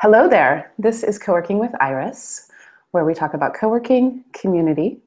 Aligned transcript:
Hello 0.00 0.28
there. 0.28 0.72
This 0.78 1.02
is 1.02 1.18
Co-working 1.18 1.58
with 1.58 1.72
Iris, 1.80 2.48
where 2.92 3.04
we 3.04 3.14
talk 3.14 3.34
about 3.34 3.54
co-working 3.54 4.22
community. 4.32 5.00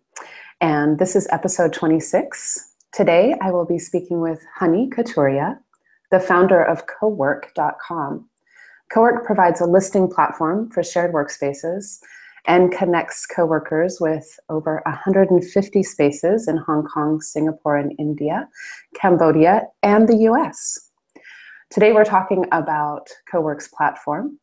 And 0.60 1.00
this 1.00 1.16
is 1.16 1.30
episode 1.32 1.72
26. 1.72 2.74
Today 2.92 3.38
I 3.40 3.52
will 3.52 3.64
be 3.64 3.80
speaking 3.80 4.20
with 4.20 4.44
Honey 4.54 4.90
Kathuria, 4.90 5.58
the 6.12 6.20
founder 6.20 6.62
of 6.62 6.88
kowrk.com. 6.88 8.28
Kowrk 8.94 9.26
provides 9.26 9.62
a 9.62 9.66
listing 9.66 10.10
platform 10.10 10.70
for 10.72 10.84
shared 10.84 11.14
workspaces 11.14 12.02
and 12.46 12.74
connects 12.74 13.26
coworkers 13.26 14.00
with 14.02 14.38
over 14.50 14.82
150 14.86 15.84
spaces 15.84 16.50
in 16.50 16.58
Hong 16.58 16.86
Kong, 16.86 17.22
Singapore, 17.22 17.78
and 17.78 17.94
India, 17.98 18.50
Cambodia, 18.94 19.68
and 19.84 20.10
the 20.10 20.18
US. 20.30 20.90
Today 21.70 21.94
we're 21.94 22.04
talking 22.04 22.46
about 22.52 23.08
Kowrk's 23.32 23.70
platform, 23.70 24.38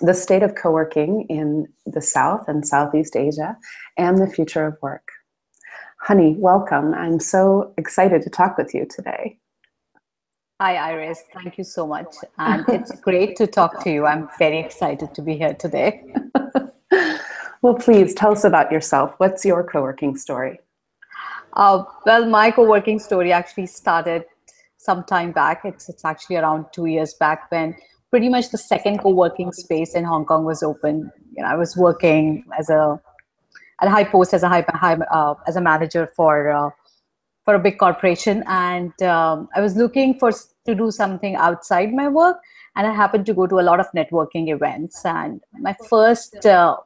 the 0.00 0.14
state 0.14 0.42
of 0.42 0.54
co-working 0.54 1.26
in 1.28 1.68
the 1.86 2.00
South 2.00 2.48
and 2.48 2.66
Southeast 2.66 3.16
Asia, 3.16 3.56
and 3.96 4.18
the 4.18 4.26
future 4.26 4.66
of 4.66 4.76
work. 4.82 5.08
Honey, 6.00 6.34
welcome. 6.38 6.92
I'm 6.94 7.20
so 7.20 7.72
excited 7.78 8.22
to 8.22 8.30
talk 8.30 8.58
with 8.58 8.74
you 8.74 8.86
today. 8.86 9.38
Hi, 10.60 10.76
Iris. 10.76 11.24
Thank 11.32 11.58
you 11.58 11.64
so 11.64 11.86
much. 11.86 12.14
And 12.38 12.64
it's 12.68 12.92
great 13.00 13.36
to 13.36 13.46
talk 13.46 13.82
to 13.84 13.90
you. 13.90 14.06
I'm 14.06 14.28
very 14.38 14.60
excited 14.60 15.14
to 15.14 15.22
be 15.22 15.36
here 15.36 15.54
today. 15.54 16.04
well, 17.62 17.74
please 17.74 18.14
tell 18.14 18.32
us 18.32 18.44
about 18.44 18.70
yourself. 18.70 19.14
What's 19.18 19.44
your 19.44 19.64
co 19.64 19.82
working 19.82 20.16
story? 20.16 20.60
Uh, 21.54 21.84
well, 22.04 22.26
my 22.26 22.50
co 22.50 22.64
working 22.68 22.98
story 22.98 23.32
actually 23.32 23.66
started 23.66 24.26
some 24.76 25.04
time 25.04 25.32
back. 25.32 25.62
It's, 25.64 25.88
it's 25.88 26.04
actually 26.04 26.36
around 26.36 26.66
two 26.72 26.86
years 26.86 27.14
back 27.14 27.50
when 27.50 27.74
pretty 28.14 28.28
much 28.28 28.50
the 28.50 28.58
second 28.58 28.98
co-working 28.98 29.50
space 29.50 29.92
in 29.96 30.04
Hong 30.04 30.24
Kong 30.24 30.44
was 30.44 30.62
open. 30.62 31.10
You 31.36 31.42
know, 31.42 31.48
I 31.48 31.56
was 31.56 31.76
working 31.76 32.44
as 32.56 32.70
a 32.70 33.00
at 33.80 33.88
a 33.88 33.90
high 33.90 34.04
post 34.04 34.32
as 34.32 34.44
a 34.44 34.48
high, 34.48 34.64
high 34.68 34.94
uh, 35.10 35.34
as 35.48 35.56
a 35.56 35.60
manager 35.60 36.06
for 36.14 36.48
uh, 36.48 36.70
for 37.44 37.56
a 37.56 37.58
big 37.58 37.76
corporation, 37.76 38.44
and 38.46 38.92
um, 39.02 39.48
I 39.56 39.60
was 39.60 39.74
looking 39.74 40.16
for 40.20 40.30
to 40.30 40.74
do 40.76 40.92
something 40.92 41.34
outside 41.34 41.92
my 41.92 42.06
work, 42.06 42.36
and 42.76 42.86
I 42.86 42.94
happened 42.94 43.26
to 43.26 43.34
go 43.34 43.48
to 43.48 43.58
a 43.58 43.66
lot 43.70 43.80
of 43.80 43.90
networking 43.96 44.48
events. 44.54 45.04
And 45.04 45.40
my 45.58 45.74
first 45.88 46.46
uh, 46.46 46.76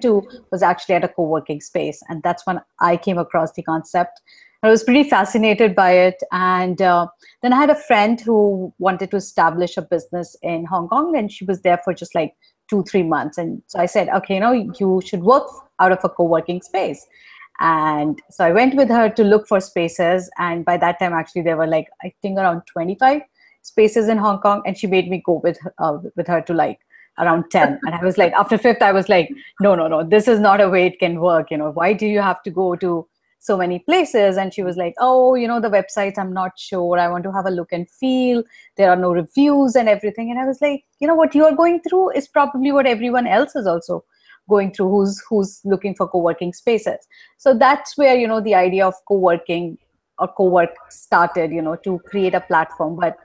two 0.00 0.22
was 0.52 0.62
actually 0.62 0.94
at 0.94 1.02
a 1.02 1.08
co-working 1.08 1.60
space, 1.60 2.04
and 2.08 2.22
that's 2.22 2.46
when 2.46 2.60
I 2.78 2.96
came 2.98 3.18
across 3.18 3.50
the 3.50 3.64
concept 3.64 4.22
I 4.62 4.70
was 4.70 4.82
pretty 4.82 5.08
fascinated 5.08 5.74
by 5.74 5.92
it. 5.92 6.16
And 6.32 6.82
uh, 6.82 7.06
then 7.42 7.52
I 7.52 7.56
had 7.56 7.70
a 7.70 7.76
friend 7.76 8.20
who 8.20 8.72
wanted 8.78 9.10
to 9.12 9.16
establish 9.16 9.76
a 9.76 9.82
business 9.82 10.36
in 10.42 10.64
Hong 10.64 10.88
Kong, 10.88 11.16
and 11.16 11.30
she 11.30 11.44
was 11.44 11.62
there 11.62 11.78
for 11.78 11.94
just 11.94 12.14
like 12.14 12.34
two, 12.68 12.82
three 12.84 13.04
months. 13.04 13.38
And 13.38 13.62
so 13.66 13.78
I 13.78 13.86
said, 13.86 14.08
okay, 14.08 14.34
you 14.34 14.40
know, 14.40 14.52
you 14.52 15.00
should 15.04 15.22
work 15.22 15.46
out 15.78 15.92
of 15.92 16.00
a 16.02 16.08
co 16.08 16.24
working 16.24 16.60
space. 16.60 17.06
And 17.60 18.20
so 18.30 18.44
I 18.44 18.52
went 18.52 18.74
with 18.74 18.88
her 18.88 19.08
to 19.08 19.24
look 19.24 19.48
for 19.48 19.60
spaces. 19.60 20.30
And 20.38 20.64
by 20.64 20.76
that 20.76 20.98
time, 20.98 21.12
actually, 21.12 21.42
there 21.42 21.56
were 21.56 21.66
like, 21.66 21.88
I 22.02 22.12
think 22.22 22.38
around 22.38 22.62
25 22.66 23.22
spaces 23.62 24.08
in 24.08 24.18
Hong 24.18 24.40
Kong. 24.40 24.62
And 24.66 24.76
she 24.76 24.86
made 24.86 25.08
me 25.08 25.22
go 25.24 25.40
with, 25.42 25.58
uh, 25.78 25.98
with 26.16 26.26
her 26.26 26.40
to 26.42 26.52
like 26.52 26.80
around 27.20 27.50
10 27.50 27.80
and 27.82 27.94
i 27.96 28.04
was 28.04 28.16
like 28.16 28.32
after 28.34 28.56
fifth 28.56 28.80
i 28.80 28.92
was 28.92 29.08
like 29.08 29.28
no 29.60 29.74
no 29.74 29.88
no 29.88 30.04
this 30.04 30.28
is 30.28 30.38
not 30.38 30.60
a 30.60 30.68
way 30.68 30.86
it 30.86 31.00
can 31.00 31.20
work 31.20 31.50
you 31.50 31.56
know 31.56 31.72
why 31.72 31.92
do 31.92 32.06
you 32.06 32.20
have 32.20 32.40
to 32.44 32.48
go 32.48 32.76
to 32.76 33.04
so 33.38 33.56
many 33.56 33.78
places. 33.78 34.36
And 34.36 34.52
she 34.52 34.62
was 34.62 34.76
like 34.76 34.94
oh 34.98 35.34
you 35.34 35.48
know 35.48 35.60
the 35.60 35.70
websites 35.70 36.18
i'm 36.18 36.32
not 36.32 36.58
sure. 36.58 36.98
I 36.98 37.08
want 37.08 37.24
to 37.24 37.32
have 37.32 37.46
a 37.46 37.50
look 37.50 37.72
and 37.72 37.88
feel. 37.88 38.42
There 38.76 38.90
are 38.90 38.96
no 38.96 39.12
reviews 39.12 39.76
and 39.76 39.88
everything. 39.88 40.30
And 40.30 40.40
i 40.40 40.46
was 40.46 40.60
like 40.60 40.84
you 41.00 41.08
know 41.08 41.14
what 41.14 41.34
you 41.34 41.44
are 41.44 41.54
going 41.54 41.80
through 41.80 42.10
is 42.12 42.28
probably 42.28 42.72
what 42.72 42.86
everyone 42.86 43.26
else 43.26 43.56
is 43.56 43.66
also 43.66 44.04
going 44.48 44.72
through 44.72 44.88
who's 44.88 45.22
who's 45.28 45.60
looking 45.64 45.94
for 45.94 46.08
co-working 46.08 46.52
spaces. 46.52 47.06
So 47.36 47.54
that's 47.54 47.96
where 47.96 48.16
you 48.16 48.26
know 48.26 48.40
the 48.40 48.54
idea 48.54 48.86
of 48.86 48.94
co-working 49.06 49.78
or 50.18 50.28
Kowrk 50.34 50.74
started 50.88 51.52
you 51.52 51.62
know 51.62 51.76
to 51.76 51.98
create 52.00 52.34
a 52.34 52.40
platform. 52.40 52.96
But 52.96 53.16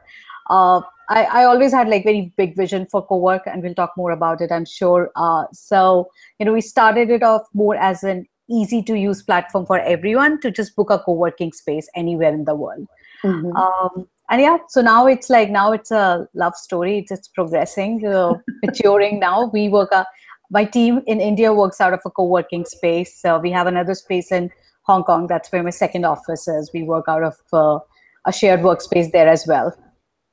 uh, 0.49 0.81
I, 1.09 1.23
I 1.23 1.43
always 1.45 1.71
had 1.71 1.87
like 1.89 2.03
very 2.03 2.33
big 2.37 2.55
vision 2.55 2.85
for 2.85 3.05
Kowrk 3.05 3.41
and 3.45 3.63
we'll 3.63 3.75
talk 3.75 3.91
more 3.97 4.11
about 4.11 4.41
it 4.41 4.51
i'm 4.51 4.65
sure. 4.65 5.11
Uh, 5.15 5.45
so 5.51 6.09
you 6.39 6.45
know 6.45 6.53
we 6.53 6.61
started 6.61 7.09
it 7.09 7.23
off 7.23 7.43
more 7.53 7.75
as 7.75 8.03
an 8.03 8.25
easy 8.49 8.81
to 8.83 8.95
use 8.95 9.21
platform 9.21 9.65
for 9.65 9.79
everyone 9.79 10.39
to 10.41 10.51
just 10.51 10.75
book 10.75 10.89
a 10.89 10.99
co-working 10.99 11.53
space 11.53 11.89
anywhere 11.95 12.33
in 12.33 12.45
the 12.45 12.55
world. 12.55 12.87
Mm-hmm. 13.23 13.55
um, 13.55 14.05
and 14.29 14.41
yeah 14.41 14.57
so 14.67 14.81
now 14.81 15.07
it's 15.07 15.29
like 15.29 15.49
now 15.49 15.71
it's 15.71 15.91
a 15.91 16.27
love 16.33 16.55
story. 16.55 16.99
It's, 16.99 17.11
it's 17.11 17.27
progressing 17.27 18.05
uh, 18.05 18.33
maturing 18.63 19.19
now. 19.19 19.49
We 19.53 19.69
work 19.69 19.91
uh, 19.91 20.05
my 20.49 20.65
team 20.65 21.01
in 21.07 21.21
india 21.21 21.53
works 21.53 21.79
out 21.79 21.93
of 21.93 22.01
a 22.05 22.09
co-working 22.09 22.65
space. 22.65 23.15
So 23.19 23.39
we 23.39 23.51
have 23.51 23.67
another 23.67 23.95
space 23.95 24.31
in 24.31 24.49
hong 24.83 25.03
kong. 25.03 25.27
That's 25.27 25.51
where 25.51 25.63
my 25.63 25.69
second 25.69 26.05
office 26.05 26.47
is. 26.47 26.69
We 26.73 26.83
work 26.83 27.05
out 27.07 27.23
of 27.23 27.35
uh, 27.53 27.79
a 28.25 28.33
shared 28.33 28.61
workspace 28.61 29.11
there 29.11 29.27
as 29.27 29.45
well. 29.47 29.75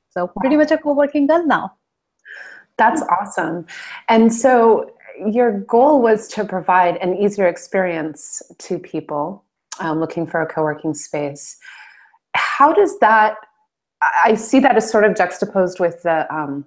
So 0.09 0.27
pretty 0.39 0.57
much 0.57 0.71
a 0.71 0.77
co-working 0.77 1.27
girl 1.27 1.45
now. 1.45 1.73
That's 2.77 3.01
awesome. 3.03 3.65
And 4.09 4.33
so 4.33 4.91
your 5.31 5.59
goal 5.61 6.01
was 6.01 6.27
to 6.29 6.45
provide 6.45 6.97
an 6.97 7.15
easier 7.15 7.47
experience 7.47 8.41
to 8.57 8.79
people 8.79 9.43
um, 9.79 9.99
looking 9.99 10.27
for 10.27 10.41
a 10.41 10.45
co-working 10.45 10.93
space 10.93 11.57
how 12.35 12.73
does 12.73 12.99
that 12.99 13.35
i 14.23 14.35
see 14.35 14.59
that 14.59 14.75
as 14.75 14.89
sort 14.89 15.03
of 15.03 15.15
juxtaposed 15.15 15.79
with 15.79 16.01
the 16.03 16.33
um, 16.33 16.65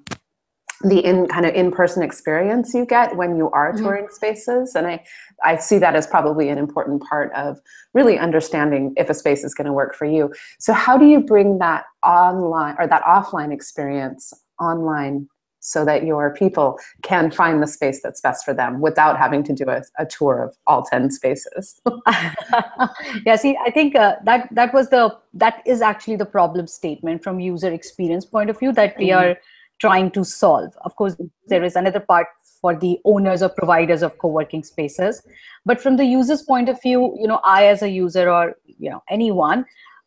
the 0.83 0.99
in 0.99 1.27
kind 1.28 1.47
of 1.47 1.54
in-person 1.54 2.03
experience 2.03 2.75
you 2.75 2.84
get 2.84 3.16
when 3.16 3.37
you 3.37 3.50
are 3.50 3.72
mm-hmm. 3.72 3.84
touring 3.84 4.04
mm-hmm. 4.04 4.15
spaces 4.15 4.75
and 4.75 4.87
i 4.87 5.03
i 5.43 5.56
see 5.56 5.78
that 5.78 5.94
as 5.94 6.06
probably 6.06 6.49
an 6.49 6.59
important 6.59 7.03
part 7.03 7.33
of 7.34 7.59
really 7.94 8.19
understanding 8.19 8.93
if 8.97 9.09
a 9.09 9.15
space 9.15 9.44
is 9.44 9.54
going 9.54 9.66
to 9.66 9.72
work 9.72 9.94
for 9.94 10.04
you 10.04 10.33
so 10.59 10.72
how 10.72 10.99
do 10.99 11.06
you 11.06 11.21
bring 11.21 11.59
that 11.59 11.84
online 12.04 12.75
or 12.78 12.87
that 12.87 13.03
offline 13.04 13.53
experience 13.53 14.33
online 14.60 15.28
so 15.65 15.85
that 15.85 16.05
your 16.05 16.35
people 16.35 16.79
can 17.03 17.31
find 17.31 17.63
the 17.63 17.67
space 17.67 18.03
that's 18.03 18.21
best 18.21 18.45
for 18.45 18.53
them 18.53 18.81
without 18.81 19.17
having 19.17 19.43
to 19.43 19.55
do 19.55 19.65
a, 19.69 19.83
a 19.99 20.05
tour 20.05 20.43
of 20.43 20.55
all 20.67 20.83
10 20.83 21.11
spaces. 21.11 21.81
Yeah 23.25 23.37
see 23.37 23.57
i 23.67 23.71
think 23.71 23.97
uh, 23.97 24.17
that 24.25 24.49
that 24.59 24.75
was 24.75 24.91
the 24.91 25.03
that 25.33 25.63
is 25.67 25.81
actually 25.91 26.17
the 26.17 26.31
problem 26.37 26.67
statement 26.67 27.23
from 27.25 27.41
user 27.41 27.73
experience 27.73 28.25
point 28.25 28.51
of 28.51 28.59
view 28.59 28.73
that 28.73 28.97
we 28.99 29.09
mm-hmm. 29.09 29.31
are 29.31 29.37
trying 29.81 30.11
to 30.13 30.25
solve. 30.25 30.73
Of 30.85 30.95
course 30.97 31.17
there 31.49 31.65
is 31.65 31.77
another 31.77 32.01
part 32.01 32.29
for 32.61 32.77
the 32.85 32.99
owners 33.05 33.43
or 33.43 33.49
providers 33.49 34.03
of 34.03 34.17
co-working 34.19 34.63
spaces. 34.63 35.23
But 35.67 35.81
from 35.81 35.97
the 35.97 36.05
user's 36.05 36.43
point 36.43 36.69
of 36.69 36.81
view 36.81 37.01
you 37.21 37.29
know 37.33 37.41
i 37.45 37.67
as 37.67 37.83
a 37.83 37.89
user 37.89 38.31
or 38.31 38.57
you 38.67 38.91
know 38.91 39.03
anyone 39.09 39.65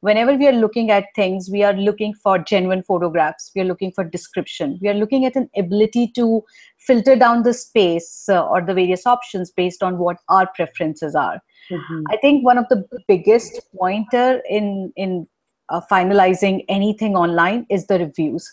whenever 0.08 0.34
we 0.42 0.48
are 0.48 0.58
looking 0.64 0.92
at 0.98 1.14
things 1.16 1.50
we 1.52 1.64
are 1.70 1.74
looking 1.74 2.14
for 2.24 2.38
genuine 2.40 2.84
photographs. 2.84 3.52
We 3.56 3.62
are 3.62 3.70
looking 3.72 3.92
for 3.92 4.04
description. 4.04 4.80
We 4.82 4.90
are 4.90 5.00
looking 5.04 5.26
at 5.26 5.36
an 5.36 5.50
ability 5.64 6.12
to 6.16 6.44
filter 6.78 7.16
down 7.16 7.44
the 7.44 7.54
space 7.54 8.30
uh, 8.30 8.46
or 8.46 8.62
the 8.62 8.74
various 8.74 9.06
options 9.06 9.52
based 9.52 9.84
on 9.84 9.98
what 9.98 10.18
our 10.30 10.48
preferences 10.56 11.16
are. 11.28 11.42
Mm-hmm. 11.72 12.04
i 12.12 12.18
think 12.22 12.46
one 12.48 12.58
of 12.60 12.68
the 12.70 12.78
biggest 13.10 13.58
pointer 13.78 14.28
in 14.58 14.68
in 15.06 15.16
uh, 15.70 15.82
finalizing 15.92 16.64
anything 16.76 17.18
online 17.24 17.66
is 17.70 17.88
the 17.88 18.00
reviews. 18.00 18.46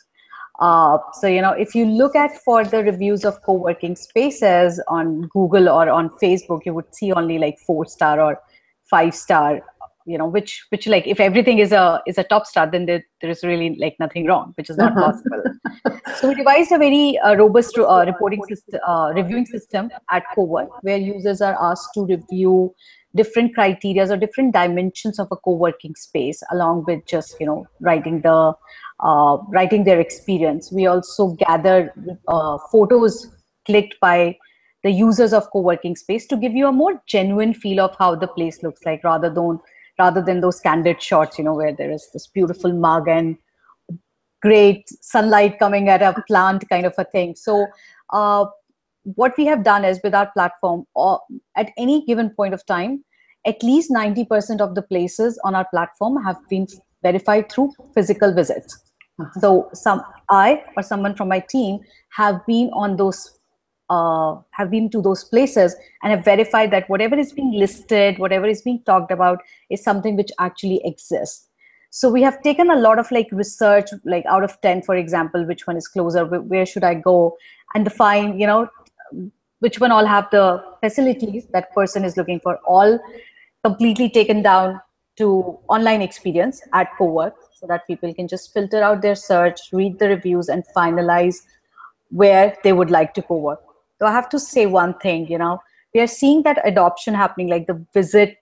Uh, 0.60 0.98
so 1.20 1.26
you 1.26 1.42
know 1.44 1.52
if 1.66 1.74
you 1.74 1.84
look 1.84 2.16
at 2.16 2.36
for 2.48 2.64
the 2.64 2.82
reviews 2.88 3.24
of 3.24 3.40
co-working 3.42 3.96
spaces 3.96 4.80
on 4.86 5.22
google 5.32 5.68
or 5.68 5.88
on 5.94 6.08
facebook 6.22 6.60
you 6.64 6.72
would 6.72 6.94
see 6.94 7.12
only 7.20 7.38
like 7.38 7.58
four 7.66 7.84
star 7.94 8.20
or 8.26 8.40
five 8.84 9.14
star 9.14 9.60
you 10.06 10.18
know 10.18 10.26
which 10.26 10.64
which 10.68 10.86
like 10.86 11.06
if 11.06 11.20
everything 11.20 11.58
is 11.58 11.72
a 11.72 12.00
is 12.06 12.18
a 12.18 12.24
top 12.24 12.46
star 12.46 12.70
then 12.70 12.86
there, 12.86 13.04
there 13.20 13.30
is 13.30 13.42
really 13.42 13.76
like 13.76 13.96
nothing 13.98 14.26
wrong 14.26 14.52
which 14.56 14.68
is 14.68 14.76
not 14.76 14.92
uh-huh. 14.92 15.12
possible 15.12 15.42
so 16.16 16.28
we 16.28 16.34
devised 16.34 16.72
a 16.72 16.78
very 16.78 17.18
uh, 17.18 17.34
robust 17.34 17.78
uh, 17.78 18.04
reporting 18.06 18.42
system 18.44 18.80
uh, 18.86 19.10
reviewing 19.12 19.46
system 19.46 19.90
at 20.10 20.24
Kowrk 20.36 20.68
where 20.82 20.98
users 20.98 21.40
are 21.40 21.56
asked 21.60 21.94
to 21.94 22.04
review 22.04 22.74
different 23.14 23.54
criteria 23.54 24.10
or 24.10 24.16
different 24.16 24.52
dimensions 24.52 25.18
of 25.18 25.28
a 25.30 25.36
co-working 25.36 25.94
space 25.94 26.42
along 26.50 26.84
with 26.86 27.04
just 27.06 27.36
you 27.40 27.46
know 27.46 27.66
writing 27.80 28.20
the 28.20 28.52
uh, 29.00 29.36
writing 29.48 29.84
their 29.84 30.00
experience 30.00 30.70
we 30.70 30.86
also 30.86 31.28
gather 31.46 31.92
uh, 32.28 32.58
photos 32.70 33.28
clicked 33.64 33.98
by 34.00 34.36
the 34.82 34.90
users 34.90 35.32
of 35.32 35.50
co-working 35.50 35.96
space 35.96 36.26
to 36.26 36.36
give 36.36 36.54
you 36.54 36.66
a 36.66 36.72
more 36.72 37.02
genuine 37.06 37.54
feel 37.54 37.80
of 37.80 37.96
how 37.98 38.14
the 38.14 38.28
place 38.28 38.62
looks 38.62 38.82
like 38.84 39.02
rather 39.02 39.30
than 39.30 39.58
rather 39.98 40.22
than 40.22 40.40
those 40.40 40.60
candid 40.60 41.02
shots, 41.02 41.38
you 41.38 41.44
know, 41.44 41.54
where 41.54 41.72
there 41.72 41.90
is 41.90 42.08
this 42.12 42.26
beautiful 42.26 42.72
mug 42.72 43.08
and 43.08 43.36
great 44.42 44.84
sunlight 45.00 45.58
coming 45.58 45.88
at 45.88 46.02
a 46.02 46.22
plant 46.26 46.68
kind 46.68 46.86
of 46.86 46.94
a 46.98 47.04
thing. 47.04 47.34
So, 47.34 47.66
uh, 48.10 48.46
what 49.04 49.34
we 49.36 49.44
have 49.46 49.64
done 49.64 49.84
is 49.84 50.00
with 50.02 50.14
our 50.14 50.30
platform, 50.32 50.86
uh, 50.96 51.18
at 51.56 51.70
any 51.76 52.04
given 52.06 52.30
point 52.30 52.54
of 52.54 52.64
time, 52.64 53.04
at 53.46 53.62
least 53.62 53.90
90% 53.90 54.60
of 54.60 54.74
the 54.74 54.82
places 54.82 55.38
on 55.44 55.54
our 55.54 55.66
platform 55.70 56.22
have 56.24 56.36
been 56.48 56.66
verified 57.02 57.50
through 57.52 57.72
physical 57.94 58.32
visits. 58.32 58.78
Uh-huh. 59.20 59.40
So 59.40 59.68
some 59.74 60.02
I 60.30 60.62
or 60.76 60.82
someone 60.82 61.14
from 61.14 61.28
my 61.28 61.40
team 61.40 61.80
have 62.16 62.44
been 62.46 62.70
on 62.72 62.96
those 62.96 63.38
uh, 63.94 64.36
have 64.58 64.70
been 64.74 64.90
to 64.94 65.02
those 65.06 65.24
places 65.32 65.74
and 66.02 66.12
have 66.14 66.24
verified 66.28 66.70
that 66.76 66.88
whatever 66.94 67.18
is 67.24 67.32
being 67.40 67.52
listed, 67.64 68.20
whatever 68.26 68.52
is 68.54 68.62
being 68.68 68.80
talked 68.90 69.12
about, 69.16 69.42
is 69.76 69.84
something 69.88 70.16
which 70.22 70.32
actually 70.46 70.80
exists. 70.92 71.48
So 71.96 72.10
we 72.14 72.22
have 72.22 72.38
taken 72.46 72.70
a 72.70 72.76
lot 72.84 72.98
of 73.02 73.10
like 73.16 73.28
research, 73.40 73.90
like 74.14 74.24
out 74.36 74.46
of 74.46 74.60
ten, 74.62 74.82
for 74.86 74.96
example, 75.02 75.46
which 75.50 75.66
one 75.68 75.76
is 75.82 75.86
closer, 75.96 76.24
where 76.54 76.66
should 76.66 76.86
I 76.88 76.94
go, 76.94 77.18
and 77.74 77.84
define, 77.90 78.40
you 78.40 78.48
know, 78.48 78.68
which 79.66 79.78
one 79.82 79.92
all 79.98 80.08
have 80.14 80.26
the 80.32 80.62
facilities 80.80 81.46
that 81.52 81.70
person 81.76 82.04
is 82.08 82.16
looking 82.16 82.40
for, 82.46 82.58
all 82.66 82.98
completely 83.68 84.10
taken 84.16 84.42
down 84.42 84.80
to 85.20 85.28
online 85.76 86.02
experience 86.02 86.60
at 86.72 86.90
Kowrk 86.98 87.32
so 87.60 87.68
that 87.68 87.86
people 87.86 88.12
can 88.18 88.28
just 88.32 88.52
filter 88.52 88.82
out 88.82 89.00
their 89.00 89.14
search, 89.14 89.60
read 89.72 89.98
the 90.00 90.08
reviews, 90.08 90.50
and 90.56 90.64
finalize 90.76 91.36
where 92.10 92.56
they 92.64 92.72
would 92.72 92.90
like 92.90 93.14
to 93.14 93.22
co-work. 93.22 93.63
So 94.00 94.06
I 94.06 94.12
have 94.12 94.28
to 94.30 94.38
say 94.38 94.66
one 94.66 94.94
thing, 94.94 95.26
you 95.28 95.38
know, 95.38 95.60
we 95.94 96.00
are 96.00 96.06
seeing 96.06 96.42
that 96.42 96.60
adoption 96.66 97.14
happening, 97.14 97.48
like 97.48 97.66
the 97.66 97.84
visit 97.94 98.36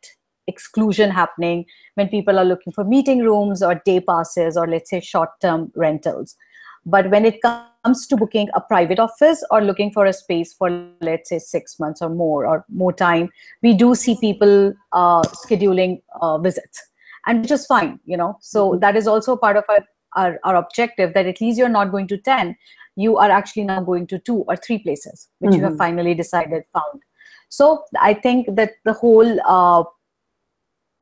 exclusion 0.46 1.10
happening 1.10 1.64
when 1.94 2.08
people 2.08 2.38
are 2.38 2.44
looking 2.44 2.72
for 2.72 2.84
meeting 2.84 3.20
rooms 3.20 3.62
or 3.62 3.81
day 3.84 4.00
passes 4.00 4.56
or 4.56 4.66
let's 4.66 4.90
say 4.90 5.00
short-term 5.00 5.70
rentals. 5.76 6.37
But 6.84 7.10
when 7.10 7.25
it 7.25 7.40
comes 7.43 8.06
to 8.08 8.16
booking 8.16 8.49
a 8.54 8.60
private 8.60 8.99
office 8.99 9.44
or 9.50 9.62
looking 9.62 9.93
for 9.93 10.06
a 10.06 10.12
space 10.12 10.52
for 10.52 10.70
let's 11.00 11.28
say 11.28 11.38
six 11.38 11.78
months 11.78 12.02
or 12.02 12.08
more 12.08 12.44
or 12.46 12.64
more 12.69 12.93
time, 12.93 13.31
we 13.62 13.72
do 13.75 13.94
see 13.94 14.16
people 14.20 14.75
uh, 14.93 15.22
scheduling 15.22 16.02
uh, 16.20 16.38
visits 16.38 16.82
and 17.26 17.43
which 17.43 17.50
is 17.50 17.66
fine, 17.66 18.00
you 18.05 18.16
know. 18.16 18.37
So 18.40 18.70
mm-hmm. 18.70 18.81
that 18.81 18.96
is 18.96 19.06
also 19.06 19.37
part 19.37 19.56
of 19.56 19.64
our, 19.69 19.87
our, 20.16 20.40
our 20.44 20.56
objective 20.56 21.14
that 21.14 21.26
at 21.26 21.40
least 21.40 21.58
you're 21.58 21.69
not 21.69 21.93
going 21.93 22.08
to 22.08 22.16
10, 22.16 22.56
you 22.97 23.17
are 23.17 23.31
actually 23.31 23.65
now 23.65 23.83
going 23.83 24.06
to 24.09 24.19
two 24.19 24.44
or 24.49 24.56
three 24.56 24.79
places, 24.79 25.29
which 25.39 25.50
mm-hmm. 25.50 25.56
you 25.56 25.62
have 25.62 25.73
mm-hmm. 25.73 25.79
finally 25.79 26.15
decided 26.15 26.65
found. 26.73 27.03
So 27.49 27.85
I 28.00 28.15
think 28.15 28.55
that 28.56 28.73
the 28.85 28.93
whole 28.93 29.39
uh, 29.47 29.85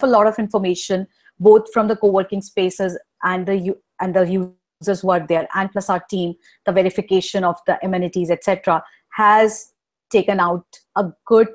a 0.03 0.07
lot 0.07 0.27
of 0.27 0.39
information, 0.39 1.07
both 1.39 1.73
from 1.73 1.89
the 1.89 1.97
co-working 1.97 2.43
spaces 2.43 2.99
and 3.23 3.47
the 3.47 3.75
and 4.01 4.15
the 4.15 4.23
users 4.23 5.01
who 5.01 5.11
are 5.11 5.27
there, 5.27 5.47
and 5.55 5.71
plus 5.71 5.91
our 5.91 6.03
team, 6.11 6.35
the 6.67 6.73
verification 6.73 7.45
of 7.45 7.57
the 7.67 7.79
amenities, 7.85 8.31
etc., 8.31 8.83
has 9.13 9.73
taken 10.11 10.41
out 10.41 10.65
a 10.97 11.11
good 11.27 11.49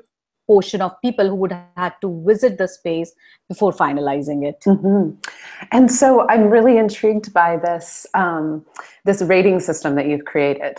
portion 0.46 0.80
of 0.80 0.92
people 1.02 1.28
who 1.28 1.34
would 1.34 1.52
have 1.52 1.66
had 1.76 1.94
to 2.00 2.22
visit 2.26 2.58
the 2.58 2.68
space 2.68 3.12
before 3.48 3.72
finalizing 3.72 4.46
it. 4.46 4.60
Mm-hmm. 4.66 5.18
And 5.72 5.90
so 5.90 6.26
I'm 6.28 6.48
really 6.48 6.78
intrigued 6.78 7.32
by 7.32 7.56
this 7.56 8.06
um, 8.14 8.64
this 9.04 9.22
rating 9.22 9.60
system 9.60 9.94
that 9.96 10.06
you've 10.06 10.24
created. 10.24 10.78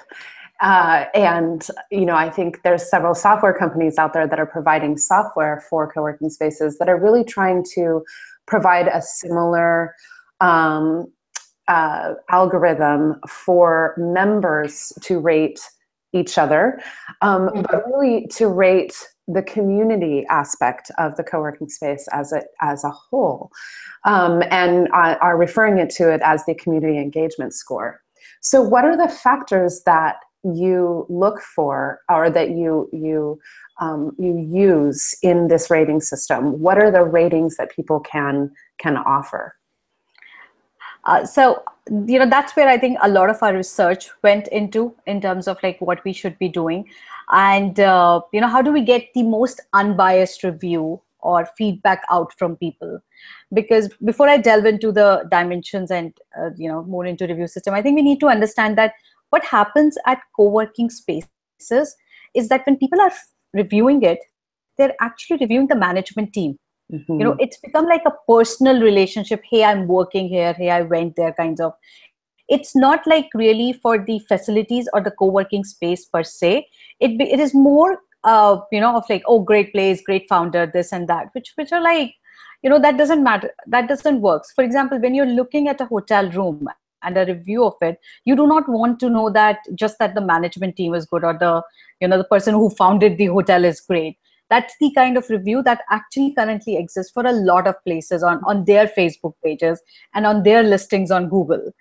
Uh, 0.62 1.06
and 1.14 1.68
you 1.92 2.06
know, 2.06 2.16
I 2.16 2.30
think 2.30 2.64
there's 2.64 2.90
several 2.90 3.14
software 3.14 3.54
companies 3.54 3.98
out 3.98 4.14
there 4.14 4.28
that 4.28 4.40
are 4.40 4.46
providing 4.46 4.98
software 4.98 5.64
for 5.70 5.92
co-working 5.92 6.30
spaces 6.30 6.78
that 6.80 6.90
are 6.90 7.00
really 7.00 7.24
trying 7.24 7.64
to 7.76 8.04
provide 8.48 8.88
a 8.88 9.02
similar 9.02 9.94
um, 10.40 11.12
uh, 11.68 12.14
algorithm 12.30 13.20
for 13.28 13.94
members 13.98 14.94
to 15.02 15.20
rate 15.20 15.60
each 16.14 16.38
other, 16.38 16.80
um, 17.22 17.50
mm-hmm. 17.50 17.62
but 17.64 17.86
really 17.88 18.26
to 18.28 18.48
rate 18.48 18.96
the 19.28 19.44
community 19.44 20.26
aspect 20.30 20.90
of 20.98 21.18
the 21.18 21.24
co-working 21.24 21.70
space 21.70 22.08
as 22.14 22.32
a, 22.32 22.44
as 22.62 22.84
a 22.84 22.90
whole. 22.90 23.52
Um, 24.06 24.42
and 24.52 24.88
are 24.94 25.38
referring 25.38 25.80
it 25.80 25.90
to 25.92 26.10
it 26.14 26.22
as 26.24 26.46
the 26.46 26.56
community 26.56 26.98
engagement 26.98 27.54
score. 27.54 28.02
So 28.42 28.62
what 28.62 28.86
are 28.86 28.96
the 28.96 29.10
factors 29.10 29.82
that 29.86 30.18
you 30.44 31.06
look 31.10 31.42
for 31.42 32.00
or 32.10 32.30
that 32.30 32.52
you 32.52 32.90
you 32.94 33.40
um, 33.82 34.16
you 34.18 34.38
use 34.38 35.14
in 35.22 35.50
this 35.50 35.70
rating 35.70 36.00
system? 36.00 36.60
What 36.60 36.78
are 36.78 36.92
the 36.92 37.04
ratings 37.04 37.58
that 37.58 37.72
people 37.72 38.00
can 38.00 38.52
can 38.80 38.96
offer 38.96 39.57
uh, 41.08 41.26
so 41.26 41.64
you 42.06 42.20
know 42.20 42.30
that's 42.30 42.56
where 42.56 42.68
i 42.68 42.78
think 42.78 42.98
a 43.02 43.10
lot 43.10 43.30
of 43.30 43.42
our 43.42 43.54
research 43.56 44.10
went 44.24 44.48
into 44.50 44.94
in 45.06 45.22
terms 45.22 45.48
of 45.48 45.58
like 45.64 45.80
what 45.80 46.04
we 46.04 46.14
should 46.14 46.38
be 46.38 46.50
doing. 46.50 46.86
And 47.32 47.80
uh, 47.80 48.22
you 48.32 48.40
know 48.42 48.48
how 48.48 48.62
do 48.62 48.72
we 48.72 48.82
get 48.82 49.08
the 49.14 49.24
most 49.24 49.62
unbiased 49.74 50.44
review 50.44 51.02
or 51.20 51.46
feedback 51.58 52.04
out 52.12 52.38
from 52.38 52.56
people? 52.58 53.02
Because 53.54 53.90
before 54.04 54.30
i 54.30 54.38
delve 54.38 54.66
into 54.66 54.92
the 54.92 55.28
dimensions 55.32 55.92
and 55.92 56.14
uh, 56.40 56.50
you 56.58 56.70
know 56.70 56.84
more 56.84 57.06
into 57.06 57.28
review 57.28 57.48
system 57.48 57.74
i 57.74 57.82
think 57.82 57.96
we 57.96 58.02
need 58.02 58.20
to 58.20 58.28
understand 58.28 58.78
that 58.78 58.94
what 59.30 59.44
happens 59.46 59.98
at 60.06 60.20
co-working 60.36 60.90
spaces 60.90 61.96
is 62.34 62.50
that 62.50 62.66
when 62.66 62.78
people 62.78 63.02
are 63.02 63.12
reviewing 63.54 64.04
it 64.04 64.20
they're 64.78 64.96
actually 65.02 65.38
reviewing 65.38 65.68
the 65.68 65.76
management 65.76 66.34
team 66.34 66.58
mm-hmm. 66.92 67.20
you 67.20 67.26
know 67.26 67.36
it's 67.40 67.58
become 67.58 67.86
like 67.86 68.04
a 68.06 68.14
personal 68.28 68.82
relationship. 68.82 69.42
Hey 69.50 69.64
i'm 69.64 69.88
working 69.88 70.28
here. 70.28 70.54
Hey 70.54 70.70
i 70.70 70.82
went 70.82 71.16
there 71.16 71.34
kinds 71.34 71.60
of. 71.60 71.74
It's 72.50 72.76
not 72.76 73.06
like 73.06 73.28
really 73.34 73.74
for 73.74 73.98
the 73.98 74.20
facilities 74.28 74.88
or 74.94 75.02
the 75.02 75.12
co-working 75.12 75.66
space 75.66 76.06
per 76.06 76.24
se. 76.24 76.68
It 77.00 77.20
it 77.22 77.40
is 77.40 77.54
more 77.54 78.00
uh, 78.24 78.60
you 78.72 78.80
know 78.80 78.96
of 78.96 79.06
like 79.10 79.24
oh 79.28 79.40
great 79.40 79.72
place 79.74 80.02
great 80.02 80.28
founder 80.30 80.66
this 80.66 80.92
and 80.92 81.08
that 81.08 81.28
which 81.34 81.54
which 81.56 81.72
are 81.72 81.82
like 81.82 82.14
you 82.64 82.70
know 82.70 82.80
that 82.80 82.98
doesn't 82.98 83.24
matter. 83.24 83.52
That 83.68 83.88
doesn't 83.88 84.22
work. 84.22 84.44
For 84.56 84.64
example 84.64 85.00
when 85.00 85.14
you're 85.14 85.26
looking 85.26 85.68
at 85.68 85.82
a 85.82 85.86
hotel 85.86 86.30
room 86.32 86.68
and 87.04 87.18
a 87.18 87.26
review 87.26 87.64
of 87.64 87.76
it 87.82 88.00
you 88.26 88.36
do 88.36 88.48
not 88.48 88.68
want 88.68 89.00
to 89.00 89.10
know 89.10 89.30
that 89.30 89.60
just 89.76 90.00
that 90.00 90.16
the 90.16 90.22
management 90.22 90.76
team 90.76 90.94
is 90.94 91.06
good 91.06 91.24
or 91.24 91.38
the 91.38 91.62
you 92.00 92.08
know 92.08 92.18
the 92.18 92.24
person 92.24 92.54
who 92.54 92.70
founded 92.72 93.18
the 93.18 93.28
hotel 93.28 93.64
is 93.64 93.80
great 93.80 94.18
that's 94.50 94.76
the 94.80 94.92
kind 94.94 95.18
of 95.18 95.30
review 95.30 95.62
that 95.62 95.82
actually 95.92 96.34
currently 96.34 96.78
exists 96.78 97.12
for 97.12 97.26
a 97.26 97.32
lot 97.32 97.68
of 97.68 97.76
places 97.84 98.24
on 98.24 98.42
on 98.46 98.66
their 98.66 98.88
facebook 98.88 99.34
pages 99.44 99.82
and 100.14 100.26
on 100.26 100.44
their 100.44 100.64
listings 100.64 101.12
on 101.12 101.30
google 101.30 101.72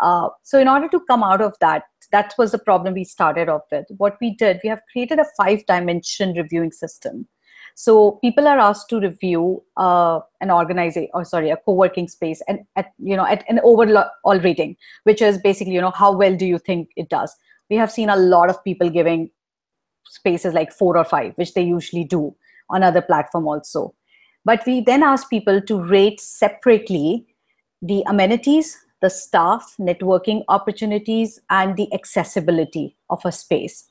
uh, 0.00 0.28
so 0.42 0.58
in 0.58 0.68
order 0.68 0.88
to 0.88 1.00
come 1.00 1.22
out 1.22 1.40
of 1.40 1.56
that, 1.60 1.84
that 2.12 2.34
was 2.38 2.52
the 2.52 2.58
problem 2.58 2.94
we 2.94 3.04
started 3.04 3.48
off 3.48 3.62
with. 3.70 3.86
What 3.96 4.16
we 4.20 4.34
did, 4.34 4.60
we 4.62 4.68
have 4.68 4.80
created 4.90 5.18
a 5.18 5.26
five 5.36 5.64
dimension 5.66 6.34
reviewing 6.34 6.72
system. 6.72 7.26
So 7.76 8.12
people 8.22 8.46
are 8.46 8.58
asked 8.58 8.88
to 8.90 9.00
review 9.00 9.62
uh, 9.76 10.20
an 10.40 10.50
organization, 10.50 11.10
or 11.12 11.24
sorry, 11.24 11.50
a 11.50 11.56
co-working 11.56 12.06
space, 12.06 12.40
and 12.46 12.60
at 12.76 12.92
you 12.98 13.16
know 13.16 13.26
at 13.26 13.44
an 13.48 13.58
overall 13.64 14.08
rating, 14.24 14.76
which 15.02 15.20
is 15.20 15.38
basically 15.38 15.74
you 15.74 15.80
know 15.80 15.90
how 15.90 16.16
well 16.16 16.36
do 16.36 16.46
you 16.46 16.58
think 16.58 16.90
it 16.94 17.08
does. 17.08 17.34
We 17.70 17.76
have 17.76 17.90
seen 17.90 18.10
a 18.10 18.16
lot 18.16 18.48
of 18.48 18.62
people 18.62 18.90
giving 18.90 19.30
spaces 20.06 20.54
like 20.54 20.72
four 20.72 20.96
or 20.96 21.04
five, 21.04 21.32
which 21.36 21.54
they 21.54 21.62
usually 21.62 22.04
do 22.04 22.34
on 22.70 22.82
other 22.82 23.02
platform 23.02 23.46
also. 23.46 23.94
But 24.44 24.62
we 24.66 24.80
then 24.80 25.02
ask 25.02 25.28
people 25.30 25.60
to 25.62 25.82
rate 25.82 26.20
separately 26.20 27.26
the 27.80 28.02
amenities, 28.06 28.78
the 29.00 29.10
staff, 29.10 29.74
networking 29.78 30.44
opportunities, 30.48 31.40
and 31.50 31.76
the 31.76 31.92
accessibility 31.92 32.96
of 33.10 33.20
a 33.24 33.32
space. 33.32 33.88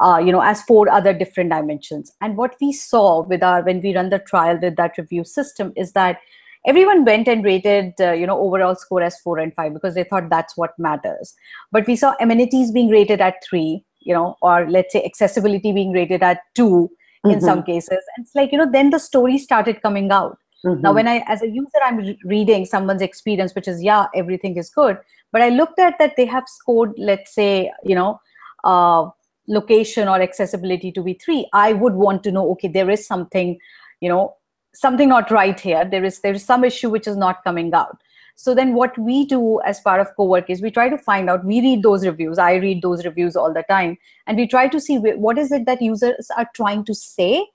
Uh, 0.00 0.18
you 0.18 0.32
know, 0.32 0.40
as 0.40 0.62
four 0.62 0.88
other 0.88 1.12
different 1.12 1.50
dimensions. 1.50 2.10
And 2.22 2.36
what 2.36 2.54
we 2.58 2.72
saw 2.72 3.22
with 3.22 3.42
our 3.42 3.62
when 3.62 3.82
we 3.82 3.94
run 3.94 4.08
the 4.08 4.18
trial 4.18 4.58
with 4.60 4.76
that 4.76 4.96
review 4.96 5.24
system 5.24 5.74
is 5.76 5.92
that 5.92 6.18
everyone 6.66 7.04
went 7.04 7.28
and 7.28 7.44
rated 7.44 7.92
uh, 8.00 8.12
you 8.12 8.26
know 8.26 8.38
overall 8.38 8.74
score 8.74 9.02
as 9.02 9.20
four 9.20 9.38
and 9.38 9.54
five 9.54 9.74
because 9.74 9.94
they 9.94 10.04
thought 10.04 10.30
that's 10.30 10.56
what 10.56 10.78
matters. 10.78 11.34
But 11.70 11.86
we 11.86 11.96
saw 11.96 12.14
amenities 12.18 12.72
being 12.72 12.88
rated 12.88 13.20
at 13.20 13.44
three, 13.44 13.84
you 14.00 14.14
know, 14.14 14.36
or 14.42 14.68
let's 14.68 14.92
say 14.92 15.04
accessibility 15.04 15.72
being 15.72 15.92
rated 15.92 16.22
at 16.22 16.40
2 16.54 16.62
mm-hmm. 16.62 17.30
in 17.30 17.40
some 17.40 17.62
cases. 17.62 17.98
And 18.16 18.26
it's 18.26 18.34
like 18.34 18.52
you 18.52 18.58
know, 18.58 18.70
then 18.70 18.90
the 18.90 18.98
story 18.98 19.38
started 19.38 19.82
coming 19.82 20.10
out 20.10 20.38
Mm-hmm. 20.64 20.82
Now, 20.82 20.92
when 20.92 21.08
I, 21.08 21.24
as 21.26 21.42
a 21.42 21.48
user, 21.48 21.78
I'm 21.82 21.96
re- 21.96 22.18
reading 22.24 22.66
someone's 22.66 23.02
experience, 23.02 23.54
which 23.54 23.68
is, 23.68 23.82
yeah, 23.82 24.06
everything 24.14 24.56
is 24.56 24.68
good. 24.70 24.98
But 25.32 25.42
I 25.42 25.48
looked 25.48 25.78
at 25.78 25.98
that 25.98 26.16
they 26.16 26.26
have 26.26 26.44
scored, 26.46 26.92
let's 26.98 27.34
say, 27.34 27.72
you 27.82 27.94
know, 27.94 28.20
uh, 28.64 29.08
location 29.48 30.06
or 30.06 30.20
accessibility 30.20 30.92
to 30.92 31.02
be 31.02 31.14
three. 31.14 31.48
I 31.52 31.72
would 31.72 31.94
want 31.94 32.22
to 32.24 32.32
know, 32.32 32.50
okay, 32.52 32.68
there 32.68 32.90
is 32.90 33.06
something, 33.06 33.58
you 34.00 34.08
know, 34.08 34.36
something 34.74 35.08
not 35.08 35.30
right 35.30 35.58
here. 35.58 35.84
There 35.84 36.04
is 36.04 36.20
there 36.20 36.34
is 36.34 36.44
some 36.44 36.62
issue 36.62 36.90
which 36.90 37.08
is 37.08 37.16
not 37.16 37.42
coming 37.42 37.72
out. 37.72 38.00
So 38.42 38.54
then 38.54 38.72
what 38.72 38.96
we 38.96 39.26
do 39.26 39.60
as 39.62 39.80
part 39.80 40.00
of 40.00 40.16
Kowrk 40.16 40.46
is 40.48 40.62
we 40.62 40.70
try 40.70 40.88
to 40.88 40.96
find 40.96 41.28
out, 41.28 41.44
we 41.44 41.60
read 41.60 41.82
those 41.82 42.06
reviews. 42.06 42.38
I 42.38 42.54
read 42.54 42.80
those 42.80 43.04
reviews 43.04 43.36
all 43.36 43.52
the 43.52 43.64
time. 43.68 43.98
And 44.26 44.38
we 44.38 44.46
try 44.46 44.66
to 44.68 44.80
see 44.80 44.96
what 44.98 45.36
is 45.36 45.52
it 45.52 45.66
that 45.66 45.82
users 45.82 46.30
are 46.36 46.48
trying 46.54 46.84
to 46.86 46.94
say 46.94 47.46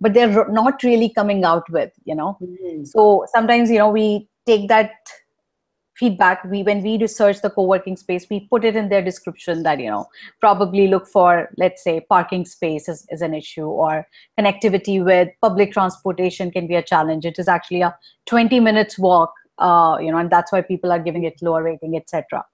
but 0.00 0.12
they're 0.12 0.48
not 0.48 0.82
really 0.82 1.08
coming 1.08 1.44
out 1.44 1.68
with 1.70 1.92
you 2.04 2.14
know 2.14 2.36
mm-hmm. 2.42 2.84
so 2.84 3.24
sometimes 3.32 3.70
you 3.70 3.78
know 3.78 3.88
we 3.88 4.28
take 4.44 4.68
that 4.68 4.90
feedback 5.94 6.42
we 6.44 6.62
when 6.64 6.82
we 6.82 6.98
research 6.98 7.40
the 7.42 7.50
co-working 7.50 7.96
space 7.96 8.26
we 8.28 8.40
put 8.50 8.64
it 8.64 8.74
in 8.74 8.88
their 8.88 9.02
description 9.02 9.62
that 9.62 9.78
you 9.78 9.88
know 9.88 10.04
probably 10.40 10.88
look 10.88 11.06
for 11.06 11.48
let's 11.56 11.84
say 11.84 12.00
parking 12.08 12.44
space 12.44 12.88
is, 12.88 13.06
is 13.10 13.22
an 13.22 13.32
issue 13.32 13.66
or 13.66 14.06
connectivity 14.38 15.02
with 15.04 15.28
public 15.40 15.72
transportation 15.72 16.50
can 16.50 16.66
be 16.66 16.74
a 16.74 16.82
challenge 16.82 17.24
it 17.24 17.38
is 17.38 17.46
actually 17.46 17.80
a 17.80 17.96
20 18.26 18.58
minutes 18.58 18.98
walk 18.98 19.32
uh, 19.58 19.96
you 20.00 20.10
know 20.10 20.18
and 20.18 20.30
that's 20.30 20.52
why 20.52 20.60
people 20.60 20.90
are 20.92 20.98
giving 20.98 21.24
it 21.24 21.34
lower 21.42 21.62
rating 21.62 21.96
etc 21.96 22.44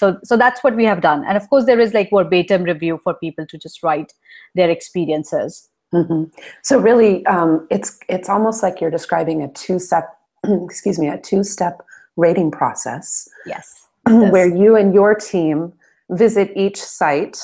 so 0.00 0.18
so 0.24 0.36
that's 0.36 0.64
what 0.64 0.74
we 0.76 0.84
have 0.86 1.02
done. 1.02 1.24
And 1.26 1.36
of 1.36 1.48
course 1.50 1.66
there 1.66 1.78
is 1.78 1.92
like 1.92 2.08
verbatim 2.10 2.62
review 2.62 2.98
for 3.04 3.12
people 3.14 3.44
to 3.46 3.58
just 3.58 3.82
write 3.82 4.14
their 4.54 4.70
experiences. 4.70 5.68
Mm-hmm. 5.92 6.22
so 6.62 6.78
really 6.78 7.26
um, 7.26 7.66
it's 7.68 7.98
it's 8.08 8.28
almost 8.28 8.62
like 8.62 8.80
you're 8.80 8.92
describing 8.92 9.42
a 9.42 9.48
two 9.48 9.80
step 9.80 10.06
excuse 10.44 11.00
me 11.00 11.08
a 11.08 11.18
two 11.18 11.42
step 11.44 11.82
rating 12.16 12.50
process. 12.50 13.28
Yes. 13.44 13.88
Where 14.06 14.48
you 14.62 14.76
and 14.76 14.94
your 14.94 15.14
team 15.14 15.72
visit 16.10 16.52
each 16.54 16.80
site 16.80 17.38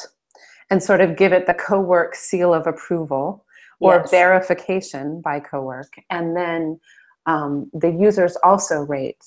and 0.71 0.83
sort 0.83 1.01
of 1.01 1.17
give 1.17 1.33
it 1.33 1.47
the 1.47 1.55
Kowrk 1.55 2.15
seal 2.15 2.55
of 2.55 2.67
approval 2.67 3.45
or 3.81 3.97
yes. 3.97 4.11
verification 4.11 5.21
by 5.21 5.41
Kowrk. 5.41 5.91
And 6.09 6.37
then 6.37 6.81
um, 7.27 7.71
the 7.73 7.91
users 7.91 8.37
also 8.43 8.81
rate 8.83 9.25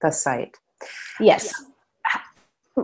the 0.00 0.10
site. 0.10 0.56
Yes. 1.20 1.52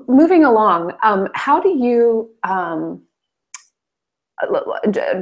Moving 0.07 0.45
along 0.45 0.93
um, 1.03 1.29
how 1.35 1.61
do 1.61 1.71
you 1.71 2.31
um, 2.45 3.03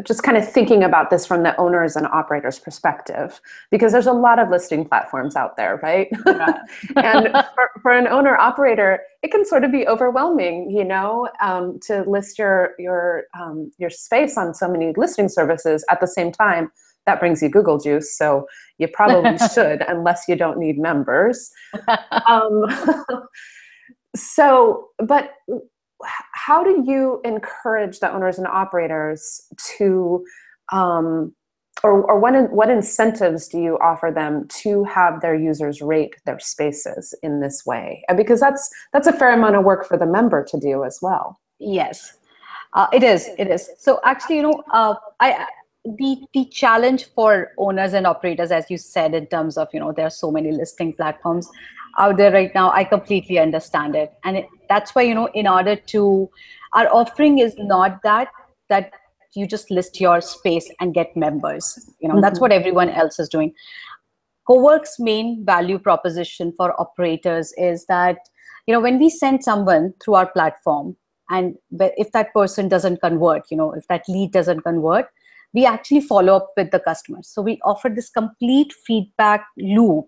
just 0.05 0.23
kind 0.23 0.37
of 0.37 0.49
thinking 0.49 0.85
about 0.85 1.11
this 1.11 1.27
from 1.27 1.43
the 1.43 1.59
owners 1.59 1.97
and 1.97 2.07
operators 2.07 2.59
perspective 2.59 3.41
because 3.71 3.93
there's 3.93 4.07
a 4.07 4.13
lot 4.13 4.39
of 4.39 4.49
listing 4.49 4.85
platforms 4.85 5.37
out 5.37 5.57
there 5.57 5.81
right? 5.83 6.09
And 6.97 7.33
for, 7.55 7.71
for, 7.83 7.93
an 7.93 8.07
owner 8.07 8.37
operator 8.37 9.01
it 9.23 9.31
can 9.31 9.45
sort 9.45 9.65
of 9.65 9.73
be 9.73 9.87
overwhelming 9.87 10.71
you 10.71 10.85
know 10.85 11.29
um, 11.43 11.81
to 11.87 12.03
list 12.03 12.39
your 12.39 12.73
your 12.79 13.25
um, 13.39 13.73
your 13.79 13.91
space 13.91 14.37
on 14.37 14.55
so 14.55 14.69
many 14.69 14.93
listing 14.97 15.29
services 15.29 15.85
at 15.91 16.01
the 16.01 16.07
same 16.07 16.31
time 16.31 16.71
that 17.09 17.19
brings 17.19 17.43
you 17.43 17.49
google 17.49 17.79
juice 17.79 18.17
so 18.17 18.47
you 18.79 18.89
probably 18.89 19.37
should 19.55 19.83
unless 19.89 20.25
you 20.29 20.37
don't 20.37 20.59
need 20.59 20.79
members. 20.79 21.51
Um, 22.27 22.65
so 24.15 24.89
but 24.99 25.33
how 26.33 26.63
do 26.63 26.85
you 26.87 27.21
encourage 27.25 28.01
the 28.01 28.13
owners 28.13 28.39
and 28.39 28.47
operators 28.47 29.41
to 29.77 30.25
um, 30.73 31.35
or, 31.83 32.03
or 32.03 32.19
what, 32.19 32.51
what 32.53 32.71
incentives 32.71 33.47
do 33.49 33.59
you 33.61 33.79
offer 33.79 34.11
them 34.13 34.47
to 34.63 34.85
have 34.85 35.21
their 35.21 35.35
users 35.35 35.81
rate 35.81 36.17
their 36.27 36.39
spaces 36.41 37.15
in 37.23 37.41
this 37.41 37.65
way? 37.65 38.03
Because 38.17 38.41
that's 38.41 38.69
that's 38.93 39.07
a 39.07 39.13
fair 39.13 39.33
amount 39.33 39.57
of 39.57 39.65
work 39.65 39.87
for 39.87 39.97
the 39.97 40.07
member 40.07 40.45
to 40.45 40.59
do 40.59 40.85
as 40.85 40.99
well. 41.01 41.41
Yes. 41.59 42.17
Uh, 42.75 42.87
it 42.93 43.03
is 43.03 43.29
it 43.39 43.49
is. 43.49 43.71
So 43.79 44.01
actually 44.05 44.37
you 44.37 44.43
know 44.43 44.63
uh, 44.73 44.95
i 45.21 45.47
the 45.97 46.19
the 46.35 46.45
challenge 46.47 47.07
for 47.15 47.53
owners 47.59 47.93
and 47.93 48.07
operators 48.07 48.51
as 48.51 48.71
you 48.71 48.77
said 48.77 49.15
in 49.15 49.27
terms 49.27 49.57
of 49.57 49.69
you 49.73 49.81
know 49.81 49.93
there 49.93 50.07
are 50.07 50.11
so 50.11 50.31
many 50.31 50.53
listing 50.53 50.93
platforms 50.93 51.49
out 51.99 52.17
there 52.17 52.33
right 52.33 52.55
now 52.55 52.71
i 52.71 52.85
completely 52.85 53.39
understand 53.39 53.95
it. 53.95 54.13
And 54.25 54.39
it, 54.39 54.47
that's 54.69 54.95
why 54.95 55.03
you 55.03 55.15
know 55.15 55.29
in 55.35 55.47
order 55.47 55.77
to 55.77 56.31
our 56.73 56.89
offering 56.93 57.39
is 57.39 57.55
not 57.59 58.03
that 58.03 58.29
that 58.69 58.93
you 59.35 59.47
just 59.47 59.71
list 59.71 60.01
your 60.01 60.21
space 60.21 60.71
and 60.81 60.95
get 60.95 61.17
members. 61.17 61.91
You 62.01 62.09
know 62.09 62.15
mm-hmm. 62.15 62.23
that's 62.23 62.41
what 62.41 62.53
everyone 62.53 62.91
else 62.91 63.19
is 63.19 63.29
doing. 63.29 63.55
Kowrk's 64.49 64.99
main 64.99 65.45
value 65.45 65.79
proposition 65.79 66.53
for 66.57 66.79
operators 66.81 67.53
is 67.57 67.85
that 67.87 68.19
you 68.67 68.75
know 68.75 68.81
when 68.81 68.99
we 68.99 69.11
send 69.11 69.45
someone 69.45 69.95
through 70.03 70.15
our 70.15 70.31
platform 70.31 70.97
and 71.31 71.57
if 71.71 72.13
that 72.13 72.33
person 72.33 72.69
doesn't 72.69 73.01
convert 73.01 73.51
you 73.51 73.57
know 73.57 73.73
if 73.73 73.87
that 73.89 74.03
lead 74.09 74.33
doesn't 74.33 74.61
convert 74.63 75.07
we 75.55 75.65
actually 75.65 76.01
follow 76.01 76.37
up 76.37 76.53
with 76.57 76.71
the 76.71 76.81
customers 76.81 77.29
so 77.29 77.43
we 77.43 77.59
offer 77.65 77.89
this 77.89 78.11
complete 78.11 78.73
feedback 78.87 79.47
loop 79.59 80.07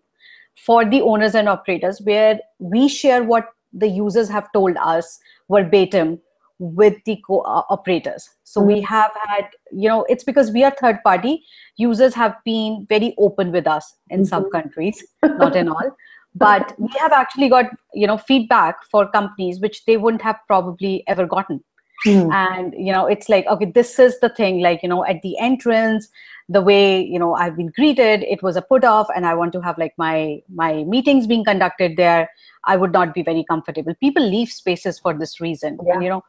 for 0.57 0.85
the 0.85 1.01
owners 1.01 1.35
and 1.35 1.49
operators 1.49 2.01
where 2.03 2.39
we 2.59 2.89
share 2.89 3.23
what 3.23 3.49
the 3.73 3.89
users 3.89 4.29
have 4.29 4.51
told 4.53 4.77
us 4.77 5.19
verbatim 5.51 6.19
with 6.59 6.95
the 7.07 7.19
co- 7.27 7.41
uh, 7.41 7.63
operators. 7.71 8.29
So 8.45 8.61
mm-hmm. 8.61 8.69
we 8.69 8.81
have 8.83 9.11
had 9.27 9.47
you 9.73 9.89
know 9.89 10.05
it's 10.09 10.25
because 10.25 10.53
we 10.53 10.63
are 10.63 10.75
third 10.81 11.03
party. 11.03 11.43
Users 11.77 12.15
have 12.15 12.37
been 12.45 12.87
very 12.89 13.15
open 13.19 13.51
with 13.51 13.67
us 13.67 13.95
in 14.11 14.21
mm-hmm. 14.21 14.27
some 14.27 14.51
countries 14.51 15.03
not 15.23 15.57
in 15.57 15.69
all. 15.69 15.97
But 16.35 16.75
we 16.79 16.93
have 16.99 17.13
actually 17.13 17.49
got 17.49 17.67
you 17.95 18.07
know 18.07 18.19
feedback 18.19 18.85
for 18.91 19.11
companies 19.11 19.61
which 19.61 19.85
they 19.87 19.97
wouldn't 19.97 20.23
have 20.23 20.39
probably 20.47 21.03
ever 21.09 21.27
gotten 21.27 21.65
mm. 22.07 22.33
and 22.33 22.75
you 22.77 22.93
know 22.93 23.07
it's 23.07 23.29
like 23.29 23.47
okay 23.47 23.67
this 23.67 23.99
is 23.99 24.19
the 24.21 24.29
thing 24.29 24.61
like 24.61 24.83
you 24.83 24.89
know 24.89 25.05
at 25.05 25.21
the 25.23 25.39
entrance 25.39 26.09
the 26.49 26.61
way 26.61 27.01
you 27.01 27.19
know 27.19 27.35
i've 27.35 27.57
been 27.57 27.73
greeted 27.77 28.23
it 28.25 28.43
was 28.43 28.57
a 28.57 28.63
put 28.63 28.85
off 28.85 29.09
and 29.15 29.27
i 29.27 29.35
want 29.35 29.53
to 29.53 29.61
have 29.61 29.79
like 29.79 29.93
my 29.97 30.41
my 30.49 30.85
meetings 30.85 31.27
being 31.27 31.45
conducted 31.45 31.97
there 31.97 32.29
i 32.65 32.77
would 32.77 32.93
not 32.93 33.15
be 33.15 33.23
very 33.23 33.45
comfortable 33.45 33.95
people 34.01 34.27
leave 34.27 34.51
spaces 34.51 34.99
for 34.99 35.15
this 35.15 35.41
reason 35.41 35.79
yeah. 35.87 35.95
and 35.95 36.03
you 36.03 36.09
know 36.09 36.23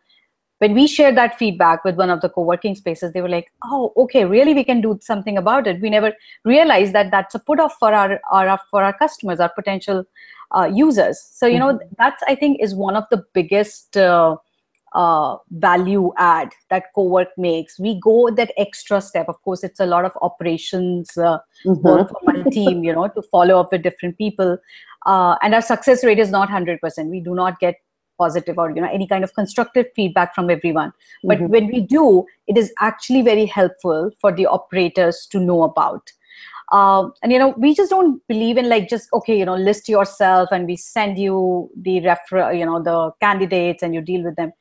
when 0.59 0.75
we 0.75 0.85
shared 0.85 1.17
that 1.17 1.39
feedback 1.39 1.83
with 1.83 1.95
one 1.95 2.11
of 2.11 2.21
the 2.21 2.29
co-working 2.29 2.75
spaces 2.75 3.13
they 3.13 3.21
were 3.21 3.35
like 3.35 3.51
oh 3.63 3.91
okay 3.97 4.25
really 4.25 4.53
we 4.53 4.63
can 4.63 4.79
do 4.79 4.97
something 5.01 5.37
about 5.37 5.65
it 5.65 5.81
we 5.81 5.89
never 5.89 6.13
realized 6.45 6.93
that 6.93 7.09
that's 7.09 7.33
a 7.33 7.39
put 7.39 7.59
off 7.59 7.75
for 7.79 7.93
our, 7.93 8.19
our 8.31 8.59
for 8.69 8.83
our 8.83 8.93
customers 8.93 9.39
our 9.39 9.51
potential 9.55 10.03
uh, 10.55 10.69
users 10.71 11.19
so 11.31 11.47
you 11.47 11.57
mm-hmm. 11.57 11.77
know 11.77 11.89
that's 11.97 12.21
i 12.27 12.35
think 12.35 12.61
is 12.61 12.75
one 12.75 12.95
of 12.95 13.05
the 13.09 13.23
biggest 13.33 13.97
uh, 13.97 14.35
uh, 14.93 15.37
value 15.51 16.11
add 16.17 16.51
that 16.69 16.85
Kowrk 16.95 17.27
makes. 17.37 17.79
We 17.79 17.99
go 17.99 18.29
that 18.31 18.51
extra 18.57 19.01
step. 19.01 19.29
Of 19.29 19.41
course 19.43 19.63
it's 19.63 19.79
a 19.79 19.85
lot 19.85 20.05
of 20.05 20.11
operations 20.21 21.17
uh, 21.17 21.39
mm-hmm. 21.65 21.87
work 21.87 22.09
for 22.09 22.19
my 22.23 22.43
team 22.51 22.83
you 22.83 22.93
know 22.93 23.07
to 23.07 23.21
follow 23.21 23.59
up 23.59 23.71
with 23.71 23.83
different 23.83 24.17
people. 24.17 24.57
Uh, 25.05 25.35
and 25.41 25.55
our 25.55 25.61
success 25.61 26.03
rate 26.03 26.19
is 26.19 26.29
not 26.29 26.47
100% 26.49 27.09
we 27.09 27.19
do 27.19 27.33
not 27.33 27.59
get 27.59 27.75
positive 28.17 28.59
or 28.59 28.69
you 28.69 28.81
know 28.81 28.91
any 28.91 29.07
kind 29.07 29.23
of 29.23 29.33
constructive 29.33 29.87
feedback 29.95 30.35
from 30.35 30.49
everyone. 30.49 30.93
But 31.23 31.37
mm-hmm. 31.37 31.47
when 31.47 31.67
we 31.67 31.81
do 31.81 32.25
it 32.47 32.57
is 32.57 32.73
actually 32.79 33.21
very 33.21 33.45
helpful 33.45 34.11
for 34.19 34.31
the 34.31 34.45
operators 34.45 35.27
to 35.31 35.39
know 35.39 35.63
about. 35.63 36.11
Um, 36.71 37.11
and 37.21 37.33
you 37.33 37.39
know 37.39 37.49
we 37.57 37.73
just 37.75 37.89
don't 37.89 38.25
believe 38.27 38.57
in 38.57 38.69
like 38.69 38.87
just 38.87 39.09
okay 39.13 39.37
you 39.37 39.45
know 39.45 39.55
list 39.55 39.89
yourself 39.89 40.49
and 40.51 40.65
we 40.65 40.77
send 40.77 41.19
you 41.19 41.69
the 41.75 41.99
refer 42.05 42.53
you 42.53 42.65
know 42.65 42.81
the 42.81 43.11
candidates 43.19 43.83
and 43.83 43.93
you 43.93 44.01
deal 44.01 44.23
with 44.23 44.37
them 44.37 44.53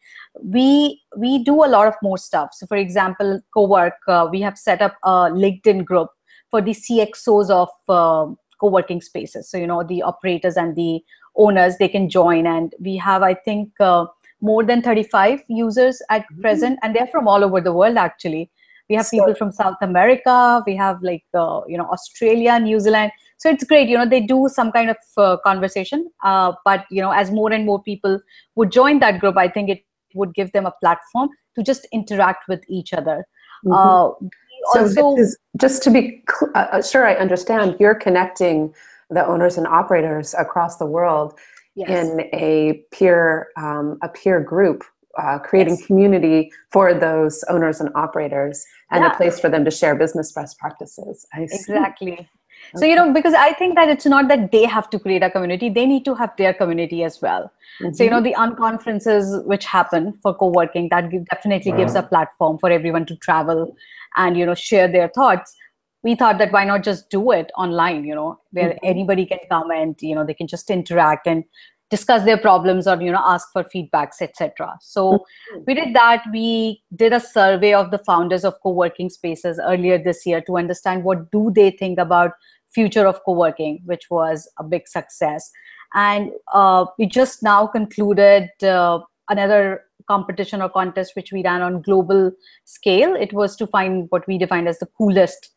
we 0.42 1.02
we 1.16 1.42
do 1.42 1.64
a 1.64 1.66
lot 1.66 1.86
of 1.86 1.94
more 2.02 2.18
stuff. 2.18 2.50
So 2.52 2.66
for 2.66 2.76
example 2.76 3.40
Kowrk 3.56 3.92
uh, 4.08 4.28
we 4.30 4.40
have 4.40 4.56
set 4.56 4.80
up 4.82 4.96
a 5.02 5.30
linkedin 5.30 5.84
group 5.84 6.08
for 6.50 6.60
the 6.60 6.72
cxos 6.72 7.50
of 7.50 7.68
uh, 7.88 8.32
co-working 8.60 9.00
spaces. 9.00 9.50
So 9.50 9.58
you 9.58 9.66
know 9.66 9.82
the 9.82 10.02
operators 10.02 10.56
and 10.56 10.76
the 10.76 11.00
owners 11.36 11.76
they 11.78 11.88
can 11.88 12.08
join. 12.08 12.46
And 12.46 12.74
we 12.80 12.96
have 12.96 13.22
i 13.22 13.34
think 13.34 13.72
uh, 13.80 14.06
more 14.40 14.64
than 14.64 14.82
35 14.82 15.42
users 15.48 16.00
at 16.08 16.22
mm-hmm. 16.22 16.40
present. 16.42 16.78
And 16.82 16.94
they're 16.94 17.06
from 17.08 17.28
all 17.28 17.44
over 17.44 17.60
the 17.60 17.72
world 17.72 17.96
actually. 17.96 18.50
We 18.88 18.96
have 18.96 19.06
so, 19.06 19.18
people 19.18 19.34
from 19.34 19.52
south 19.52 19.76
america. 19.82 20.62
We 20.66 20.76
have 20.76 21.02
like 21.02 21.24
uh, 21.34 21.62
you 21.66 21.76
know 21.76 21.86
australia 21.86 22.58
new 22.58 22.80
zealand. 22.80 23.12
So 23.38 23.48
it's 23.48 23.64
great. 23.64 23.88
You 23.88 23.96
know 23.96 24.06
they 24.06 24.20
do 24.20 24.48
some 24.52 24.70
kind 24.70 24.90
of 24.90 24.96
uh, 25.16 25.38
conversation. 25.44 26.10
Uh, 26.22 26.52
but 26.64 26.84
you 26.90 27.02
know 27.02 27.10
as 27.10 27.30
more 27.30 27.52
and 27.52 27.64
more 27.66 27.82
people 27.82 28.20
would 28.54 28.70
join 28.70 28.98
that 29.00 29.20
group 29.20 29.36
i 29.36 29.48
think 29.48 29.70
it 29.70 29.84
would 30.14 30.34
give 30.34 30.52
them 30.52 30.66
a 30.66 30.72
platform 30.80 31.28
to 31.56 31.62
just 31.62 31.86
interact 31.92 32.48
with 32.48 32.62
each 32.68 32.92
other. 32.92 33.26
Mm-hmm. 33.64 33.72
Uh, 33.72 34.28
so 34.72 34.82
also, 34.82 35.16
is, 35.16 35.38
just 35.60 35.82
to 35.84 35.90
be 35.90 36.22
cl- 36.28 36.52
uh, 36.54 36.66
uh, 36.72 36.82
sure 36.82 37.06
I 37.06 37.14
understand, 37.14 37.76
you're 37.80 37.94
connecting 37.94 38.74
the 39.08 39.26
owners 39.26 39.56
and 39.56 39.66
operators 39.66 40.34
across 40.34 40.76
the 40.76 40.86
world 40.86 41.38
yes. 41.74 41.88
in 41.88 42.20
a 42.32 42.84
peer 42.92 43.48
um, 43.56 43.98
a 44.02 44.08
peer 44.08 44.40
group, 44.40 44.84
uh, 45.18 45.38
creating 45.38 45.76
yes. 45.76 45.86
community 45.86 46.52
for 46.70 46.92
those 46.92 47.42
owners 47.48 47.80
and 47.80 47.88
operators, 47.94 48.64
and 48.90 49.02
yeah. 49.02 49.12
a 49.12 49.16
place 49.16 49.40
for 49.40 49.48
them 49.48 49.64
to 49.64 49.70
share 49.70 49.94
business 49.94 50.32
best 50.32 50.58
practices. 50.58 51.26
Exactly 51.34 52.28
so 52.76 52.84
you 52.84 52.94
know 52.94 53.12
because 53.12 53.34
i 53.34 53.52
think 53.52 53.74
that 53.74 53.88
it's 53.88 54.06
not 54.06 54.28
that 54.28 54.50
they 54.52 54.64
have 54.64 54.88
to 54.90 54.98
create 54.98 55.22
a 55.22 55.30
community 55.30 55.68
they 55.68 55.86
need 55.86 56.04
to 56.04 56.14
have 56.14 56.30
their 56.38 56.52
community 56.54 57.02
as 57.04 57.20
well 57.20 57.50
mm-hmm. 57.80 57.92
so 57.92 58.04
you 58.04 58.10
know 58.10 58.20
mm-hmm. 58.20 58.24
the 58.24 58.34
unconferences 58.34 59.44
which 59.46 59.64
happen 59.64 60.12
for 60.22 60.34
co-working 60.34 60.88
that 60.90 61.10
definitely 61.30 61.72
gives 61.72 61.94
a 61.94 62.02
platform 62.02 62.58
for 62.58 62.70
everyone 62.70 63.06
to 63.06 63.16
travel 63.16 63.74
and 64.16 64.36
you 64.36 64.46
know 64.46 64.54
share 64.54 64.88
their 64.88 65.08
thoughts 65.08 65.56
we 66.02 66.14
thought 66.14 66.38
that 66.38 66.52
why 66.52 66.64
not 66.64 66.82
just 66.82 67.10
do 67.10 67.30
it 67.30 67.50
online 67.56 68.04
you 68.04 68.14
know 68.14 68.38
where 68.52 68.70
mm-hmm. 68.70 68.84
anybody 68.84 69.26
can 69.26 69.38
come 69.50 69.70
and 69.70 69.96
you 70.00 70.14
know 70.14 70.24
they 70.24 70.34
can 70.34 70.46
just 70.46 70.70
interact 70.70 71.26
and 71.26 71.44
discuss 71.90 72.24
their 72.24 72.38
problems 72.38 72.86
or 72.86 73.00
you 73.02 73.10
know 73.10 73.22
ask 73.24 73.48
for 73.52 73.64
feedbacks 73.64 74.20
etc 74.20 74.76
so 74.80 75.12
mm-hmm. 75.12 75.60
we 75.66 75.74
did 75.74 75.94
that. 75.94 76.24
We 76.32 76.82
did 76.96 77.12
a 77.12 77.20
survey 77.20 77.74
of 77.74 77.90
the 77.90 77.98
founders 77.98 78.44
of 78.44 78.60
co-working 78.62 79.10
spaces 79.10 79.60
earlier 79.62 79.98
this 79.98 80.26
year 80.26 80.40
to 80.42 80.56
understand 80.56 81.04
what 81.04 81.30
do 81.30 81.50
they 81.54 81.70
think 81.70 81.98
about 81.98 82.32
future 82.70 83.06
of 83.06 83.20
co-working 83.24 83.80
which 83.84 84.10
was 84.10 84.48
a 84.58 84.64
big 84.64 84.88
success. 84.88 85.50
And 85.94 86.30
uh, 86.52 86.86
we 86.98 87.06
just 87.06 87.42
now 87.42 87.66
concluded 87.66 88.48
uh, 88.62 89.00
another 89.28 89.82
competition 90.08 90.62
or 90.62 90.68
contest 90.68 91.14
which 91.16 91.32
we 91.32 91.42
ran 91.42 91.62
on 91.62 91.82
global 91.82 92.32
scale. 92.64 93.14
It 93.14 93.32
was 93.32 93.56
to 93.56 93.66
find 93.66 94.06
what 94.10 94.26
we 94.26 94.38
defined 94.38 94.68
as 94.68 94.78
the 94.78 94.86
coolest 94.86 95.50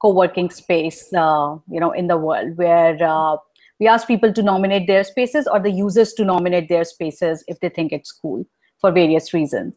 co-working 0.00 0.50
space 0.50 1.10
uh, 1.14 1.56
you 1.70 1.80
know 1.80 1.90
in 1.92 2.06
the 2.06 2.18
world 2.18 2.56
where 2.56 3.02
uh, 3.02 3.36
we 3.80 3.88
ask 3.88 4.06
people 4.06 4.32
to 4.32 4.42
nominate 4.42 4.86
their 4.86 5.04
spaces 5.04 5.46
or 5.46 5.60
the 5.60 5.70
users 5.70 6.12
to 6.14 6.24
nominate 6.24 6.68
their 6.68 6.84
spaces 6.84 7.44
if 7.46 7.60
they 7.60 7.68
think 7.68 7.92
it's 7.92 8.12
cool 8.12 8.44
for 8.80 8.90
various 8.90 9.32
reasons. 9.34 9.74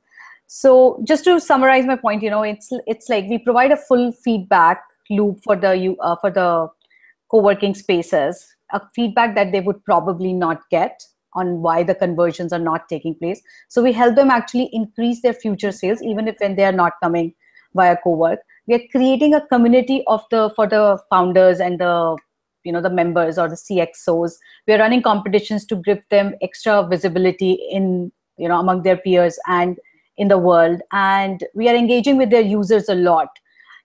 So 0.47 1.01
just 1.07 1.23
to 1.25 1.39
summarize 1.39 1.85
my 1.85 1.95
point 1.95 2.23
you 2.23 2.29
know 2.29 2.43
it's 2.43 2.69
it's 2.87 3.09
like 3.09 3.25
we 3.25 3.37
provide 3.37 3.71
a 3.71 3.77
full 3.77 4.11
feedback 4.11 4.81
loop 5.09 5.43
for 5.43 5.55
the 5.55 5.95
uh, 6.01 6.15
for 6.21 6.31
the 6.31 6.69
co-working 7.29 7.75
spaces 7.75 8.55
a 8.71 8.81
feedback 8.93 9.35
that 9.35 9.51
they 9.51 9.61
would 9.61 9.83
probably 9.83 10.33
not 10.33 10.61
get 10.69 11.03
on 11.33 11.61
why 11.61 11.83
the 11.83 11.95
conversions 11.95 12.51
are 12.51 12.59
not 12.59 12.89
taking 12.89 13.13
place. 13.15 13.41
So 13.67 13.83
we 13.83 13.93
help 13.93 14.15
them 14.15 14.31
actually 14.31 14.69
increase 14.73 15.21
their 15.21 15.33
future 15.33 15.71
sales 15.71 16.01
even 16.01 16.27
if 16.27 16.37
when 16.39 16.55
they 16.55 16.63
are 16.63 16.71
not 16.71 16.93
coming 17.01 17.33
via 17.75 17.97
Kowrk. 18.03 18.37
We 18.67 18.75
are 18.75 18.87
creating 18.91 19.33
a 19.33 19.45
community 19.47 20.03
of 20.07 20.23
the 20.31 20.51
for 20.55 20.67
the 20.67 20.99
founders 21.09 21.59
and 21.59 21.79
the 21.79 22.17
you 22.63 22.71
know 22.71 22.81
the 22.81 22.89
members 22.89 23.37
or 23.37 23.47
the 23.47 23.55
cxos 23.55 24.33
we 24.67 24.73
are 24.73 24.79
running 24.79 25.01
competitions 25.01 25.65
to 25.65 25.75
give 25.77 26.03
them 26.09 26.33
extra 26.41 26.85
visibility 26.87 27.53
in 27.71 28.11
you 28.37 28.47
know 28.47 28.59
among 28.59 28.83
their 28.83 28.97
peers 28.97 29.39
and 29.47 29.77
in 30.17 30.27
the 30.27 30.37
world 30.37 30.81
and 30.91 31.45
we 31.53 31.69
are 31.69 31.75
engaging 31.75 32.17
with 32.17 32.29
their 32.29 32.41
users 32.41 32.89
a 32.89 32.95
lot 32.95 33.29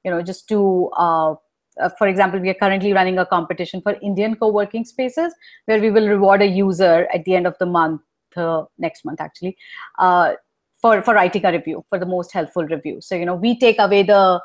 you 0.04 0.10
know 0.10 0.22
just 0.22 0.48
to 0.48 0.90
uh, 0.96 1.34
uh, 1.80 1.88
for 1.98 2.06
example, 2.06 2.38
we 2.38 2.48
are 2.48 2.54
currently 2.54 2.92
running 2.92 3.18
a 3.18 3.26
competition 3.26 3.80
for 3.80 3.96
Indian 4.02 4.36
co-working 4.36 4.84
spaces 4.84 5.34
where 5.66 5.80
we 5.80 5.90
will 5.90 6.08
reward 6.08 6.42
a 6.42 6.46
user 6.46 7.08
at 7.12 7.24
the 7.24 7.34
end 7.34 7.46
of 7.46 7.56
the 7.58 7.66
month, 7.66 8.00
uh, 8.36 8.64
next 8.78 9.04
month 9.04 9.20
actually, 9.20 9.56
uh, 9.98 10.34
for, 10.80 11.02
for 11.02 11.14
writing 11.14 11.44
a 11.44 11.52
review, 11.52 11.84
for 11.88 11.98
the 11.98 12.06
most 12.06 12.32
helpful 12.32 12.64
review. 12.64 13.00
So, 13.00 13.14
you 13.14 13.26
know, 13.26 13.34
we 13.34 13.58
take 13.58 13.78
away 13.78 14.02
the 14.02 14.40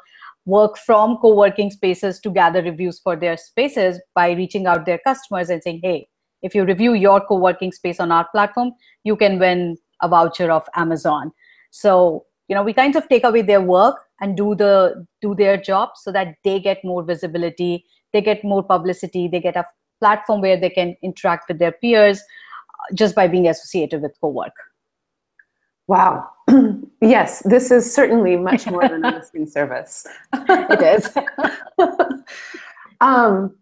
work 0.45 0.77
from 0.77 1.17
co-working 1.17 1.71
spaces 1.71 2.19
to 2.21 2.29
gather 2.31 2.61
reviews 2.61 2.99
for 2.99 3.15
their 3.15 3.37
spaces 3.37 3.99
by 4.15 4.31
reaching 4.31 4.65
out 4.65 4.85
their 4.85 4.99
customers 4.99 5.49
and 5.49 5.61
saying, 5.61 5.79
hey, 5.83 6.07
if 6.41 6.55
you 6.55 6.63
review 6.65 6.93
your 6.93 7.21
co-working 7.21 7.71
space 7.71 7.99
on 7.99 8.11
our 8.11 8.27
platform, 8.31 8.71
you 9.03 9.15
can 9.15 9.39
win 9.39 9.77
a 10.01 10.07
voucher 10.07 10.51
of 10.51 10.67
Amazon. 10.75 11.31
So, 11.71 12.25
you 12.47 12.55
know, 12.55 12.63
we 12.63 12.73
kind 12.73 12.95
of 12.95 13.07
take 13.09 13.23
away 13.23 13.41
their 13.41 13.61
work 13.61 13.97
and 14.21 14.35
do 14.35 14.55
the 14.55 15.05
do 15.21 15.35
their 15.35 15.57
job 15.57 15.89
so 15.95 16.11
that 16.11 16.35
they 16.43 16.59
get 16.59 16.83
more 16.83 17.03
visibility 17.03 17.85
they 18.13 18.21
get 18.21 18.43
more 18.43 18.63
publicity 18.63 19.27
they 19.27 19.39
get 19.39 19.55
a 19.55 19.65
platform 19.99 20.41
where 20.41 20.59
they 20.59 20.69
can 20.69 20.95
interact 21.01 21.47
with 21.47 21.59
their 21.59 21.71
peers 21.71 22.19
uh, 22.19 22.95
just 22.95 23.15
by 23.15 23.27
being 23.27 23.47
associated 23.47 24.01
with 24.01 24.15
Kowrk 24.21 24.51
wow 25.89 26.29
yes 27.01 27.41
this 27.45 27.71
is 27.71 27.93
certainly 27.93 28.37
much 28.37 28.65
more 28.67 28.87
than 28.87 29.03
a 29.03 29.11
listing 29.17 29.47
service 29.47 30.05
it 30.33 30.81
is 30.81 31.17
um, 33.01 33.53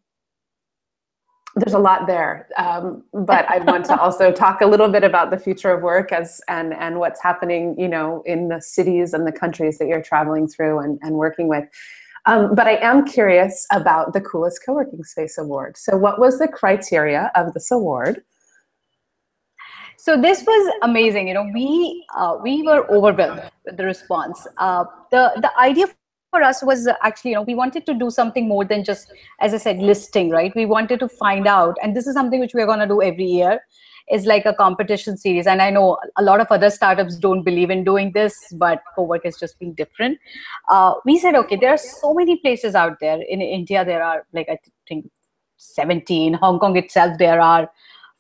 there's 1.58 1.74
a 1.74 1.80
lot 1.80 2.06
there, 2.06 2.48
um, 2.58 3.04
but 3.14 3.50
I 3.50 3.58
want 3.60 3.86
to 3.86 4.00
also 4.00 4.32
talk 4.32 4.62
a 4.62 4.68
little 4.68 4.90
bit 4.90 5.04
about 5.04 5.32
the 5.32 5.40
future 5.40 5.72
of 5.72 5.82
work 5.82 6.12
as 6.12 6.40
and 6.48 6.72
and 6.76 7.00
what's 7.00 7.22
happening, 7.22 7.76
you 7.80 7.88
know, 7.88 8.22
in 8.28 8.50
the 8.50 8.62
cities 8.62 9.12
and 9.12 9.26
the 9.26 9.32
countries 9.32 9.80
that 9.80 9.88
you're 9.88 10.04
traveling 10.04 10.48
through 10.48 10.80
and, 10.80 11.00
and 11.02 11.16
working 11.16 11.48
with. 11.48 11.66
Um, 12.28 12.54
but 12.54 12.68
I 12.68 12.76
am 12.76 13.06
curious 13.06 13.66
about 13.72 14.14
the 14.14 14.22
Coolest 14.22 14.60
Co-working 14.64 15.04
Space 15.04 15.38
Award. 15.38 15.78
So, 15.78 15.98
what 15.98 16.20
was 16.20 16.38
the 16.38 16.48
criteria 16.48 17.32
of 17.34 17.54
this 17.54 17.72
award? 17.72 18.22
So 19.98 20.20
this 20.20 20.44
was 20.46 20.74
amazing. 20.84 21.28
You 21.28 21.34
know, 21.34 21.50
we 21.54 22.06
uh, 22.16 22.38
we 22.42 22.64
were 22.64 22.90
overwhelmed 22.90 23.50
with 23.66 23.78
the 23.78 23.86
response. 23.86 24.48
Uh, 24.58 24.86
the 25.12 25.32
the 25.42 25.52
idea 25.60 25.88
for 26.32 26.44
us 26.44 26.62
was 26.62 26.88
actually, 27.02 27.32
you 27.32 27.36
know, 27.36 27.42
we 27.42 27.56
wanted 27.56 27.86
to 27.86 27.94
do 27.94 28.10
something 28.10 28.48
more 28.48 28.66
than 28.66 28.84
just, 28.84 29.12
as 29.40 29.54
I 29.54 29.58
said, 29.58 29.80
listing, 29.80 30.30
right? 30.30 30.54
We 30.56 30.66
wanted 30.66 31.00
to 31.00 31.10
find 31.10 31.48
out, 31.48 31.78
and 31.82 31.96
this 31.96 32.06
is 32.06 32.14
something 32.14 32.40
which 32.40 32.54
we're 32.54 32.66
going 32.66 32.80
to 32.80 32.88
do 32.88 33.02
every 33.02 33.26
year, 33.26 33.62
is 34.12 34.26
like 34.26 34.46
a 34.46 34.54
competition 34.54 35.18
series. 35.18 35.48
And 35.48 35.62
I 35.62 35.70
know 35.70 35.98
a 36.18 36.24
lot 36.24 36.42
of 36.42 36.48
other 36.52 36.70
startups 36.70 37.16
don't 37.18 37.44
believe 37.44 37.70
in 37.70 37.84
doing 37.84 38.12
this, 38.12 38.36
but 38.54 38.82
Kowrk 38.96 39.26
has 39.26 39.38
just 39.38 39.58
been 39.60 39.74
different. 39.74 40.20
Uh, 40.70 40.94
we 41.06 41.18
said, 41.18 41.36
okay, 41.36 41.56
there 41.56 41.72
are 41.72 41.78
so 41.78 42.14
many 42.14 42.38
places 42.38 42.76
out 42.76 43.00
there. 43.00 43.20
In 43.22 43.42
India, 43.42 43.84
there 43.84 44.04
are 44.04 44.26
like, 44.34 44.48
I 44.50 44.60
think 44.88 45.10
17. 45.58 46.34
Hong 46.36 46.60
Kong 46.60 46.78
itself, 46.78 47.18
there 47.18 47.42
are 47.42 47.70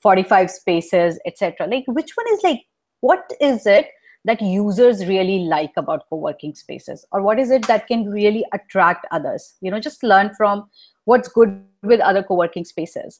45 0.07 0.49
spaces, 0.49 1.19
etc. 1.25 1.67
Like, 1.67 1.83
which 1.87 2.11
one 2.15 2.27
is 2.33 2.43
like, 2.43 2.61
what 3.01 3.29
is 3.41 3.65
it 3.65 3.87
that 4.23 4.41
users 4.41 5.05
really 5.05 5.39
like 5.39 5.71
about 5.75 6.05
co-working 6.09 6.55
spaces? 6.55 7.05
Or 7.11 7.21
what 7.21 7.39
is 7.39 7.51
it 7.51 7.67
that 7.67 7.87
can 7.87 8.09
really 8.09 8.45
attract 8.53 9.05
others? 9.11 9.55
You 9.61 9.71
know 9.71 9.81
just 9.81 10.03
learn 10.03 10.33
from 10.35 10.69
what's 11.05 11.27
good 11.27 11.61
with 11.83 11.99
other 11.99 12.23
co-working 12.23 12.63
spaces. 12.65 13.19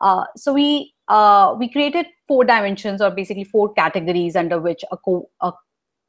Uh, 0.00 0.24
so 0.36 0.54
we 0.54 0.94
uh, 1.08 1.54
we 1.58 1.68
created 1.70 2.06
four 2.26 2.44
dimensions 2.44 3.02
or 3.02 3.10
basically 3.10 3.44
four 3.44 3.72
categories 3.74 4.34
under 4.34 4.58
which 4.58 4.84
a, 4.90 4.96
co- 4.96 5.28
a 5.42 5.52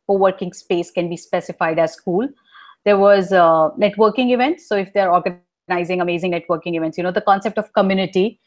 co-working 0.08 0.54
space 0.54 0.90
can 0.92 1.10
be 1.10 1.18
specified 1.18 1.80
as 1.80 2.00
cool 2.00 2.28
there 2.86 2.98
was 2.98 3.32
uh, 3.32 3.70
networking 3.80 4.32
events. 4.32 4.68
So 4.68 4.76
if 4.76 4.92
they're 4.94 5.12
organizing 5.12 6.02
amazing 6.02 6.32
networking 6.34 6.76
events 6.76 6.98
you 6.98 7.04
know 7.04 7.12
the 7.12 7.22
concept 7.22 7.58
of 7.58 7.72
community 7.74 8.40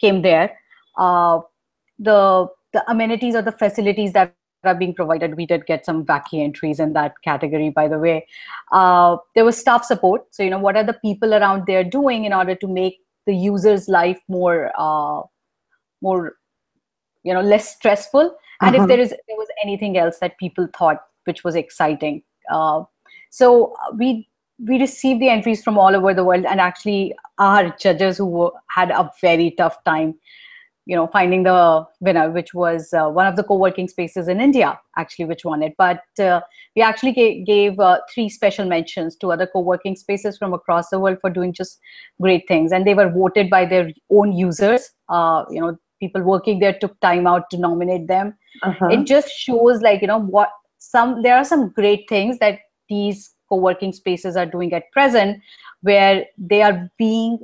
came 0.00 0.22
there 0.22 0.58
uh, 0.96 1.40
the 1.98 2.48
the 2.72 2.90
amenities 2.90 3.34
or 3.34 3.42
the 3.42 3.52
facilities 3.52 4.12
that 4.12 4.34
are 4.64 4.74
being 4.74 4.94
provided. 4.94 5.36
We 5.36 5.46
did 5.46 5.66
get 5.66 5.84
some 5.86 6.04
wacky 6.04 6.42
entries 6.42 6.80
in 6.80 6.92
that 6.94 7.14
category, 7.22 7.70
by 7.70 7.88
the 7.88 7.98
way. 7.98 8.26
Uh, 8.72 9.18
there 9.34 9.44
was 9.44 9.56
staff 9.56 9.84
support. 9.84 10.26
So, 10.30 10.42
you 10.42 10.50
know, 10.50 10.58
what 10.58 10.76
are 10.76 10.84
the 10.84 10.94
people 10.94 11.34
around 11.34 11.66
there 11.66 11.84
doing 11.84 12.24
in 12.24 12.32
order 12.32 12.54
to 12.54 12.66
make 12.66 12.98
the 13.26 13.34
user's 13.34 13.88
life 13.88 14.20
more, 14.28 14.70
uh, 14.76 15.22
more, 16.02 16.36
you 17.22 17.32
know, 17.32 17.42
less 17.42 17.74
stressful? 17.74 18.34
And 18.60 18.74
uh-huh. 18.74 18.84
if 18.84 18.88
there 18.88 19.00
is 19.00 19.10
there 19.10 19.36
was 19.36 19.48
anything 19.62 19.98
else 19.98 20.18
that 20.18 20.38
people 20.38 20.68
thought 20.76 21.02
which 21.24 21.42
was 21.42 21.54
exciting, 21.54 22.22
uh, 22.50 22.84
so 23.30 23.74
we 23.96 24.28
we 24.64 24.78
received 24.78 25.20
the 25.20 25.28
entries 25.28 25.62
from 25.62 25.78
all 25.78 25.96
over 25.96 26.14
the 26.14 26.24
world, 26.24 26.44
and 26.44 26.60
actually 26.60 27.14
our 27.38 27.74
judges 27.80 28.18
who 28.18 28.26
were, 28.26 28.52
had 28.68 28.90
a 28.90 29.10
very 29.20 29.50
tough 29.52 29.82
time 29.84 30.14
you 30.86 30.94
know 30.94 31.06
finding 31.06 31.42
the 31.44 31.84
winner 32.00 32.30
which 32.30 32.52
was 32.54 32.92
uh, 32.92 33.08
one 33.08 33.26
of 33.26 33.36
the 33.36 33.42
co-working 33.42 33.88
spaces 33.88 34.28
in 34.28 34.40
india 34.40 34.78
actually 34.96 35.24
which 35.24 35.44
won 35.44 35.62
it. 35.62 35.74
But 35.76 36.02
uh, 36.18 36.40
we 36.76 36.82
actually 36.82 37.12
gave, 37.12 37.46
gave 37.46 37.78
uh, 37.78 37.98
three 38.12 38.28
special 38.28 38.66
mentions 38.66 39.16
to 39.16 39.32
other 39.32 39.46
co-working 39.46 39.96
spaces 39.96 40.38
from 40.38 40.52
across 40.52 40.88
the 40.90 40.98
world 40.98 41.18
for 41.20 41.30
doing 41.30 41.52
just 41.52 41.78
great 42.20 42.46
things. 42.48 42.72
And 42.72 42.86
they 42.86 42.94
were 42.94 43.10
voted 43.10 43.50
by 43.50 43.64
their 43.64 43.90
own 44.10 44.32
users. 44.32 44.90
Uh, 45.08 45.44
you 45.50 45.60
know 45.60 45.76
people 46.00 46.22
working 46.22 46.58
there 46.58 46.76
took 46.78 46.98
time 47.00 47.26
out 47.26 47.48
to 47.50 47.56
nominate 47.56 48.08
them. 48.08 48.34
Uh-huh. 48.62 48.86
it 48.86 49.04
just 49.04 49.28
shows 49.28 49.82
like 49.82 50.00
you 50.00 50.06
know 50.06 50.20
what 50.20 50.50
some 50.78 51.22
there 51.22 51.36
are 51.36 51.44
some 51.44 51.70
great 51.70 52.08
things 52.08 52.38
that 52.38 52.60
these 52.88 53.34
co-working 53.48 53.92
spaces 53.92 54.36
are 54.36 54.46
doing 54.46 54.72
at 54.72 54.90
present 54.92 55.40
where 55.82 56.24
they 56.38 56.62
are 56.62 56.88
being 56.98 57.38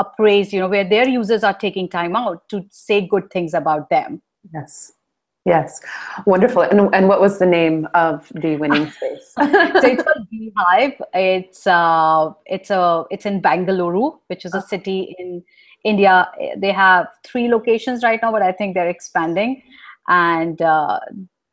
appraised, 0.00 0.52
you 0.52 0.60
know, 0.60 0.68
where 0.68 0.88
their 0.88 1.06
users 1.06 1.44
are 1.44 1.54
taking 1.54 1.88
time 1.88 2.16
out 2.16 2.48
to 2.48 2.64
say 2.70 3.06
good 3.06 3.30
things 3.30 3.54
about 3.54 3.90
them. 3.90 4.22
Yes. 4.52 4.92
Yes, 5.46 5.80
wonderful. 6.26 6.62
And, 6.62 6.94
and 6.94 7.08
what 7.08 7.20
was 7.20 7.38
the 7.38 7.46
name 7.46 7.88
of 7.94 8.30
the 8.34 8.56
winning 8.56 8.90
space? 8.96 9.32
so 9.36 9.46
it's 9.46 10.02
called 10.02 10.28
Beehive. 10.30 11.00
It's 11.14 11.66
uh, 11.66 12.32
it's 12.44 12.68
a 12.68 13.04
it's 13.10 13.24
in 13.24 13.40
Bangalore, 13.40 14.18
which 14.26 14.44
is 14.44 14.54
a 14.54 14.60
city 14.60 15.16
in 15.18 15.42
India. 15.82 16.30
They 16.58 16.72
have 16.72 17.06
three 17.24 17.48
locations 17.48 18.04
right 18.04 18.20
now, 18.22 18.32
but 18.32 18.42
I 18.42 18.52
think 18.52 18.74
they're 18.74 18.90
expanding. 18.90 19.62
And 20.08 20.60
uh, 20.60 21.00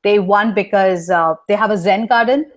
they 0.04 0.20
won 0.20 0.54
because 0.54 1.10
uh, 1.10 1.36
they 1.48 1.56
have 1.56 1.72
a 1.72 1.78
Zen 1.78 2.08
garden. 2.08 2.52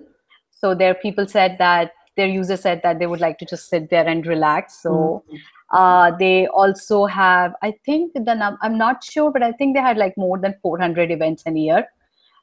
So 0.51 0.75
their 0.75 0.95
people 0.95 1.29
said 1.29 1.59
that 1.59 1.93
their 2.17 2.27
users 2.27 2.61
said 2.61 2.81
that 2.83 2.99
they 2.99 3.07
would 3.07 3.21
like 3.21 3.39
to 3.39 3.45
just 3.45 3.69
sit 3.69 3.89
there 3.89 4.07
and 4.07 4.27
relax. 4.27 4.83
So. 4.83 5.23
Mm-hmm 5.29 5.37
uh, 5.71 6.11
they 6.19 6.47
also 6.49 7.07
have, 7.07 7.55
I 7.63 7.75
think 7.85 8.13
the 8.15 8.35
num- 8.35 8.59
I'm 8.61 8.77
not 8.77 9.05
sure, 9.05 9.31
but 9.31 9.43
I 9.43 9.53
think 9.53 9.77
they 9.77 9.81
had 9.81 9.97
like 9.97 10.17
more 10.17 10.39
than 10.39 10.55
400 10.63 11.11
events 11.11 11.45
in 11.45 11.57
a 11.57 11.61
year, 11.61 11.87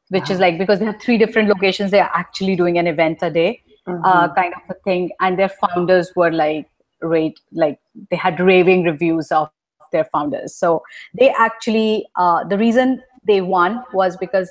which 0.10 0.30
wow. 0.30 0.36
is 0.36 0.40
like 0.40 0.58
because 0.58 0.80
they 0.80 0.86
have 0.86 1.02
three 1.02 1.18
different 1.18 1.50
locations, 1.50 1.92
they 1.92 2.00
are 2.00 2.12
actually 2.14 2.56
doing 2.56 2.78
an 2.78 2.88
event 2.88 3.20
a 3.22 3.30
day, 3.30 3.62
mm-hmm. 3.88 4.04
uh, 4.04 4.34
kind 4.34 4.54
of 4.54 4.62
a 4.70 4.80
thing. 4.82 5.12
And 5.20 5.38
their 5.38 5.50
founders 5.50 6.12
were 6.16 6.32
like, 6.32 6.68
rate 7.02 7.40
like 7.52 7.80
they 8.10 8.16
had 8.16 8.40
raving 8.40 8.84
reviews 8.84 9.32
of 9.32 9.50
their 9.92 10.06
founders. 10.06 10.56
So 10.56 10.84
they 11.14 11.30
actually, 11.30 12.08
uh, 12.16 12.44
the 12.44 12.58
reason 12.58 13.02
they 13.26 13.42
won 13.42 13.84
was 13.94 14.18
because 14.18 14.50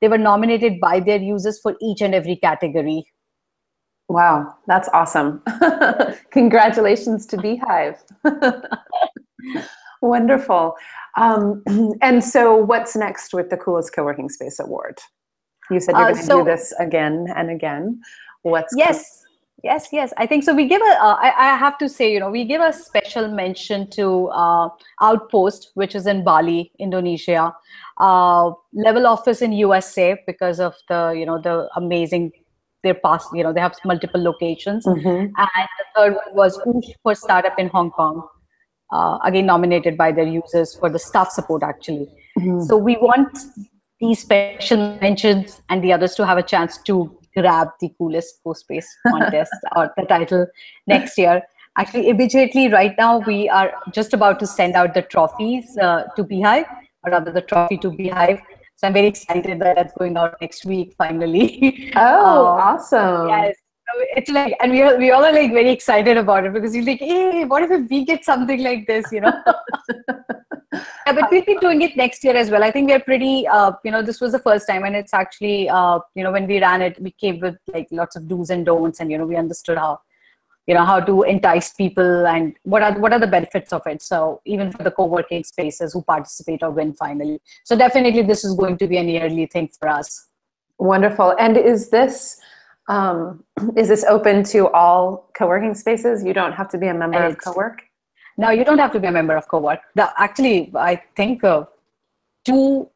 they 0.00 0.08
were 0.08 0.18
nominated 0.18 0.80
by 0.80 1.00
their 1.00 1.18
users 1.18 1.58
for 1.60 1.76
each 1.80 2.00
and 2.00 2.14
every 2.14 2.36
category 2.36 3.06
Wow, 4.08 4.54
that's 4.66 4.88
awesome. 4.94 5.42
Congratulations 6.30 7.26
to 7.26 7.36
Beehive. 7.36 8.02
Wonderful. 10.02 10.74
Um, 11.16 11.62
and 12.02 12.24
so, 12.24 12.56
what's 12.56 12.96
next 12.96 13.34
with 13.34 13.50
the 13.50 13.56
Coolest 13.56 13.94
Co 13.94 14.04
working 14.04 14.28
Space 14.28 14.58
Award? 14.58 14.98
You 15.70 15.80
said 15.80 15.92
you're 15.92 16.02
uh, 16.02 16.12
going 16.12 16.20
to 16.20 16.22
so, 16.22 16.38
do 16.38 16.50
this 16.50 16.72
again 16.78 17.26
and 17.36 17.50
again. 17.50 18.00
What's 18.42 18.74
yes? 18.76 19.24
Yes, 19.64 19.88
yes, 19.90 20.12
I 20.16 20.26
think 20.26 20.44
so. 20.44 20.54
We 20.54 20.68
give 20.68 20.80
a. 20.80 20.84
Uh, 20.84 21.16
I, 21.20 21.32
I 21.36 21.56
have 21.56 21.78
to 21.78 21.88
say, 21.88 22.12
you 22.12 22.20
know, 22.20 22.30
we 22.30 22.44
give 22.44 22.60
a 22.60 22.72
special 22.72 23.26
mention 23.26 23.90
to 23.90 24.28
uh, 24.28 24.68
Outpost, 25.02 25.72
which 25.74 25.96
is 25.96 26.06
in 26.06 26.22
Bali, 26.22 26.70
Indonesia, 26.78 27.52
uh, 27.98 28.52
Level 28.72 29.06
Office 29.06 29.42
in 29.42 29.52
USA 29.52 30.16
because 30.28 30.60
of 30.60 30.76
the, 30.88 31.12
you 31.18 31.26
know, 31.26 31.40
the 31.40 31.68
amazing. 31.74 32.30
Their 32.88 32.98
past, 33.04 33.28
you 33.34 33.42
know, 33.44 33.52
they 33.52 33.60
have 33.60 33.76
multiple 33.84 34.22
locations, 34.22 34.86
mm-hmm. 34.86 35.08
and 35.08 35.68
the 35.78 35.86
third 35.94 36.14
one 36.14 36.34
was 36.34 36.58
Oosh 36.66 36.90
for 37.02 37.14
startup 37.14 37.58
in 37.58 37.68
Hong 37.68 37.90
Kong, 37.90 38.26
uh, 38.90 39.18
again 39.24 39.46
nominated 39.46 39.96
by 39.96 40.12
their 40.12 40.26
users 40.26 40.74
for 40.74 40.88
the 40.88 40.98
staff 40.98 41.30
support 41.30 41.62
actually. 41.62 42.08
Mm-hmm. 42.38 42.60
So 42.62 42.76
we 42.76 42.96
want 42.96 43.36
these 44.00 44.20
special 44.20 44.98
mentions 45.00 45.60
and 45.68 45.82
the 45.82 45.92
others 45.92 46.14
to 46.16 46.26
have 46.26 46.38
a 46.38 46.42
chance 46.42 46.78
to 46.90 46.96
grab 47.36 47.68
the 47.80 47.90
coolest 47.98 48.40
co-space 48.44 48.88
contest 49.06 49.52
or 49.76 49.92
the 49.96 50.04
title 50.04 50.46
next 50.86 51.18
year. 51.18 51.42
Actually, 51.76 52.08
immediately 52.08 52.68
right 52.68 52.94
now, 52.98 53.18
we 53.18 53.48
are 53.48 53.72
just 53.92 54.12
about 54.12 54.40
to 54.40 54.46
send 54.46 54.74
out 54.74 54.94
the 54.94 55.02
trophies 55.02 55.76
uh, 55.78 56.04
to 56.16 56.24
Beehive, 56.24 56.66
or 57.04 57.12
rather 57.12 57.30
the 57.30 57.42
trophy 57.42 57.78
to 57.78 57.90
Beehive. 57.90 58.40
So 58.78 58.86
I'm 58.86 58.92
very 58.92 59.08
excited 59.08 59.58
that 59.58 59.74
that's 59.74 59.92
going 59.98 60.16
out 60.16 60.36
next 60.40 60.64
week 60.64 60.94
finally. 60.96 61.92
Oh, 61.96 62.46
um, 62.46 62.60
awesome. 62.60 63.28
Yes. 63.28 63.56
So 63.88 64.04
it's 64.16 64.30
like, 64.30 64.54
and 64.60 64.70
we, 64.70 64.82
are, 64.82 64.96
we 64.96 65.10
all 65.10 65.24
are 65.24 65.32
like 65.32 65.52
very 65.52 65.70
excited 65.70 66.16
about 66.16 66.46
it 66.46 66.52
because 66.52 66.76
you're 66.76 66.84
like, 66.84 67.00
hey, 67.00 67.44
what 67.44 67.64
if 67.64 67.90
we 67.90 68.04
get 68.04 68.24
something 68.24 68.62
like 68.62 68.86
this, 68.86 69.10
you 69.10 69.22
know? 69.22 69.32
yeah, 70.72 71.12
but 71.12 71.28
we'll 71.28 71.44
be 71.44 71.56
doing 71.56 71.82
it 71.82 71.96
next 71.96 72.22
year 72.22 72.36
as 72.36 72.50
well. 72.50 72.62
I 72.62 72.70
think 72.70 72.88
we're 72.88 73.00
pretty, 73.00 73.48
uh, 73.48 73.72
you 73.84 73.90
know, 73.90 74.00
this 74.00 74.20
was 74.20 74.30
the 74.30 74.38
first 74.38 74.68
time, 74.68 74.84
and 74.84 74.94
it's 74.94 75.12
actually, 75.12 75.68
uh, 75.68 75.98
you 76.14 76.22
know, 76.22 76.30
when 76.30 76.46
we 76.46 76.60
ran 76.60 76.80
it, 76.82 77.02
we 77.02 77.10
came 77.10 77.40
with 77.40 77.56
like 77.74 77.88
lots 77.90 78.14
of 78.14 78.28
do's 78.28 78.50
and 78.50 78.64
don'ts, 78.64 79.00
and 79.00 79.10
you 79.10 79.18
know, 79.18 79.26
we 79.26 79.34
understood 79.34 79.78
how, 79.78 80.00
you 80.68 80.74
know, 80.74 80.84
how 80.84 81.00
to 81.00 81.22
entice 81.22 81.72
people 81.72 82.26
and 82.26 82.54
what 82.62 82.82
are 82.82 82.92
what 83.00 83.12
are 83.14 83.18
the 83.18 83.26
benefits 83.26 83.72
of 83.72 83.86
it. 83.86 84.02
So 84.02 84.42
even 84.44 84.70
for 84.70 84.82
the 84.82 84.90
co-working 84.90 85.42
spaces 85.42 85.94
who 85.94 86.02
participate 86.02 86.62
or 86.62 86.70
win 86.70 86.92
finally, 86.92 87.40
so 87.64 87.76
definitely 87.76 88.22
this 88.22 88.44
is 88.44 88.54
going 88.54 88.76
to 88.78 88.86
be 88.86 88.98
an 88.98 89.08
yearly 89.08 89.46
thing 89.46 89.70
for 89.80 89.88
us. 89.88 90.28
Wonderful. 90.78 91.34
And 91.38 91.56
is 91.56 91.88
this? 91.88 92.38
Um, 92.88 93.44
is 93.76 93.88
this 93.88 94.04
open 94.04 94.44
to 94.44 94.68
all 94.68 95.30
co-working 95.36 95.74
spaces? 95.74 96.24
You 96.24 96.34
don't 96.34 96.52
have 96.52 96.68
to 96.70 96.78
be 96.78 96.86
a 96.88 96.94
member 96.94 97.18
and 97.18 97.34
of 97.34 97.38
Kowrk? 97.38 97.80
Now 98.36 98.50
you 98.50 98.64
don't 98.64 98.78
have 98.78 98.92
to 98.92 99.00
be 99.00 99.08
a 99.08 99.12
member 99.12 99.36
of 99.36 99.48
Kowrk. 99.48 99.80
The, 99.94 100.10
actually, 100.16 100.70
I 100.74 101.02
think 101.16 101.44
uh, 101.44 101.64
two, 102.44 102.88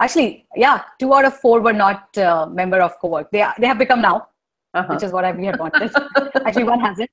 actually, 0.00 0.46
yeah, 0.54 0.82
two 1.00 1.12
out 1.14 1.24
of 1.24 1.34
four 1.34 1.60
were 1.60 1.72
not 1.72 2.16
uh, 2.18 2.46
member 2.46 2.80
of 2.80 3.00
Kowrk. 3.00 3.30
They 3.32 3.42
are, 3.42 3.54
they 3.58 3.66
have 3.66 3.78
become 3.78 4.00
now, 4.00 4.28
uh-huh. 4.74 4.92
which 4.92 5.02
is 5.02 5.12
what 5.12 5.24
I, 5.24 5.32
we 5.32 5.46
had 5.46 5.58
wanted. 5.58 5.90
actually, 6.46 6.64
one 6.64 6.80
hasn't. 6.80 7.10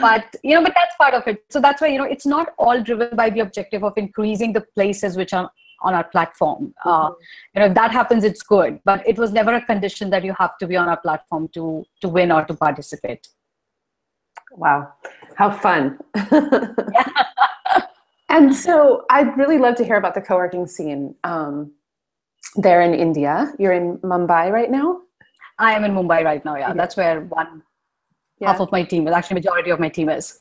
But 0.00 0.34
you 0.42 0.54
know, 0.54 0.62
but 0.62 0.72
that's 0.74 0.96
part 0.96 1.14
of 1.14 1.26
it. 1.26 1.44
So 1.50 1.60
that's 1.60 1.80
why 1.80 1.88
you 1.88 1.98
know 1.98 2.04
it's 2.04 2.26
not 2.26 2.54
all 2.58 2.82
driven 2.82 3.14
by 3.14 3.30
the 3.30 3.40
objective 3.40 3.84
of 3.84 3.92
increasing 3.96 4.52
the 4.52 4.62
places 4.74 5.16
which 5.16 5.32
are 5.32 5.50
on 5.82 5.94
our 5.94 6.04
platform. 6.04 6.74
Uh, 6.84 7.10
mm-hmm. 7.10 7.14
you 7.54 7.60
know, 7.60 7.66
if 7.66 7.74
that 7.74 7.90
happens, 7.90 8.24
it's 8.24 8.42
good. 8.42 8.80
But 8.84 9.06
it 9.06 9.18
was 9.18 9.32
never 9.32 9.54
a 9.54 9.60
condition 9.60 10.10
that 10.10 10.24
you 10.24 10.34
have 10.38 10.56
to 10.58 10.66
be 10.66 10.76
on 10.76 10.88
our 10.88 10.98
platform 10.98 11.48
to 11.48 11.84
to 12.00 12.08
win 12.08 12.32
or 12.32 12.44
to 12.44 12.54
participate. 12.54 13.28
Wow, 14.52 14.92
how 15.36 15.50
fun. 15.50 15.98
and 18.30 18.54
so 18.54 19.04
I'd 19.10 19.36
really 19.36 19.58
love 19.58 19.74
to 19.76 19.84
hear 19.84 19.96
about 19.96 20.14
the 20.14 20.22
co 20.22 20.36
working 20.36 20.66
scene 20.66 21.14
um, 21.24 21.72
there 22.56 22.80
in 22.80 22.94
India. 22.94 23.52
You're 23.58 23.72
in 23.72 23.98
Mumbai 23.98 24.50
right 24.50 24.70
now? 24.70 25.00
I 25.58 25.72
am 25.72 25.84
in 25.84 25.92
Mumbai 25.92 26.24
right 26.24 26.44
now, 26.44 26.56
yeah. 26.56 26.72
That's 26.72 26.96
where 26.96 27.20
one 27.22 27.62
yeah. 28.40 28.48
half 28.48 28.60
of 28.60 28.70
my 28.72 28.82
team 28.82 29.08
is, 29.08 29.14
actually, 29.14 29.36
majority 29.36 29.70
of 29.70 29.80
my 29.80 29.88
team 29.88 30.08
is. 30.08 30.38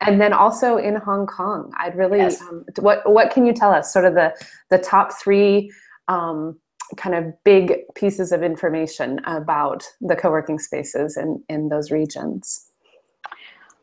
And 0.00 0.20
then 0.20 0.32
also 0.32 0.76
in 0.76 0.96
Hong 0.96 1.26
Kong, 1.26 1.72
I'd 1.76 1.96
really, 1.96 2.18
yes. 2.18 2.40
um, 2.42 2.64
what, 2.78 3.10
what 3.10 3.30
can 3.32 3.44
you 3.44 3.52
tell 3.52 3.72
us? 3.72 3.92
Sort 3.92 4.04
of 4.04 4.14
the, 4.14 4.32
the 4.70 4.78
top 4.78 5.12
three 5.20 5.72
um, 6.06 6.58
kind 6.96 7.14
of 7.14 7.32
big 7.44 7.74
pieces 7.94 8.32
of 8.32 8.42
information 8.42 9.20
about 9.24 9.84
the 10.00 10.16
co 10.16 10.30
working 10.30 10.58
spaces 10.58 11.16
in, 11.16 11.42
in 11.48 11.68
those 11.68 11.90
regions. 11.90 12.70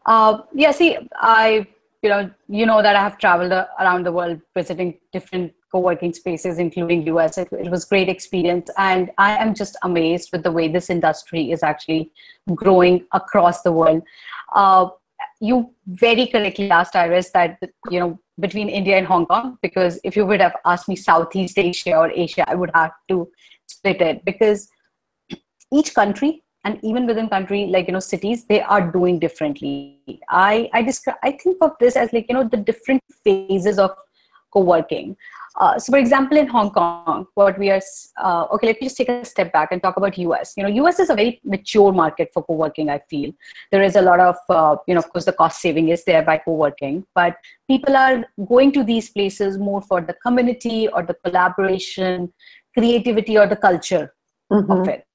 Uh, 0.06 0.39
yeah, 0.54 0.71
see, 0.71 0.97
I 1.15 1.67
you 2.01 2.10
know 2.10 2.30
you 2.47 2.65
know 2.65 2.82
that 2.82 2.95
I 2.95 3.01
have 3.01 3.17
traveled 3.17 3.51
around 3.51 4.06
the 4.06 4.12
world 4.12 4.39
visiting 4.56 4.99
different 5.12 5.54
co-working 5.75 6.13
spaces, 6.13 6.57
including 6.57 7.05
US. 7.13 7.38
It, 7.38 7.49
it 7.51 7.69
was 7.69 7.85
great 7.93 8.09
experience, 8.09 8.69
and 8.77 9.11
I 9.17 9.31
am 9.45 9.53
just 9.53 9.77
amazed 9.83 10.29
with 10.31 10.43
the 10.43 10.51
way 10.51 10.67
this 10.67 10.89
industry 10.89 11.51
is 11.51 11.63
actually 11.63 12.11
growing 12.63 13.05
across 13.11 13.61
the 13.61 13.73
world. 13.79 14.03
Uh, 14.53 14.88
you 15.41 15.57
very 15.88 16.27
correctly 16.27 16.69
asked 16.71 16.95
Iris 16.95 17.31
that 17.31 17.59
you 17.89 17.99
know 17.99 18.19
between 18.39 18.69
India 18.69 18.97
and 18.97 19.07
Hong 19.07 19.25
Kong 19.25 19.57
because 19.61 19.99
if 20.03 20.15
you 20.15 20.25
would 20.25 20.41
have 20.47 20.55
asked 20.73 20.88
me 20.88 20.95
Southeast 20.95 21.57
Asia 21.57 21.97
or 21.97 22.09
Asia, 22.09 22.49
I 22.49 22.55
would 22.55 22.71
have 22.73 22.95
to 23.09 23.27
split 23.67 24.01
it 24.01 24.23
because 24.23 24.69
each 25.73 25.93
country 25.93 26.43
and 26.63 26.79
even 26.83 27.05
within 27.05 27.29
country 27.29 27.65
like 27.75 27.88
you 27.88 27.93
know 27.93 28.05
cities 28.07 28.45
they 28.51 28.61
are 28.75 28.83
doing 28.95 29.17
differently 29.23 30.19
i 30.29 30.69
i 30.79 30.81
describe 30.89 31.17
i 31.29 31.31
think 31.43 31.65
of 31.67 31.71
this 31.79 31.97
as 32.03 32.13
like 32.17 32.27
you 32.29 32.35
know 32.38 32.47
the 32.53 32.61
different 32.69 33.17
phases 33.27 33.79
of 33.85 33.91
co-working 34.55 35.15
uh, 35.57 35.77
so 35.79 35.91
for 35.91 35.97
example 35.97 36.37
in 36.37 36.47
hong 36.47 36.69
kong 36.71 37.25
what 37.35 37.57
we 37.57 37.69
are 37.69 37.81
uh, 38.23 38.45
okay 38.51 38.67
let 38.67 38.81
me 38.81 38.87
just 38.87 38.97
take 38.97 39.09
a 39.09 39.23
step 39.25 39.51
back 39.53 39.71
and 39.71 39.81
talk 39.81 39.97
about 39.97 40.17
us 40.17 40.53
you 40.57 40.63
know 40.63 40.87
us 40.87 40.99
is 40.99 41.09
a 41.09 41.15
very 41.15 41.39
mature 41.43 41.91
market 41.91 42.29
for 42.33 42.43
co-working 42.43 42.89
i 42.89 42.99
feel 43.09 43.31
there 43.71 43.83
is 43.83 43.95
a 43.95 44.01
lot 44.01 44.19
of 44.19 44.35
uh, 44.49 44.75
you 44.87 44.93
know 44.93 44.99
of 44.99 45.09
course 45.09 45.25
the 45.25 45.33
cost 45.33 45.61
saving 45.61 45.89
is 45.89 46.03
there 46.05 46.21
by 46.21 46.37
co-working 46.37 47.05
but 47.15 47.37
people 47.67 47.95
are 47.95 48.25
going 48.47 48.71
to 48.71 48.83
these 48.83 49.09
places 49.09 49.57
more 49.57 49.81
for 49.81 50.01
the 50.01 50.13
community 50.25 50.87
or 50.89 51.03
the 51.03 51.17
collaboration 51.25 52.31
creativity 52.77 53.37
or 53.37 53.47
the 53.47 53.55
culture 53.55 54.13
mm-hmm. 54.51 54.71
of 54.71 54.87
it 54.87 55.05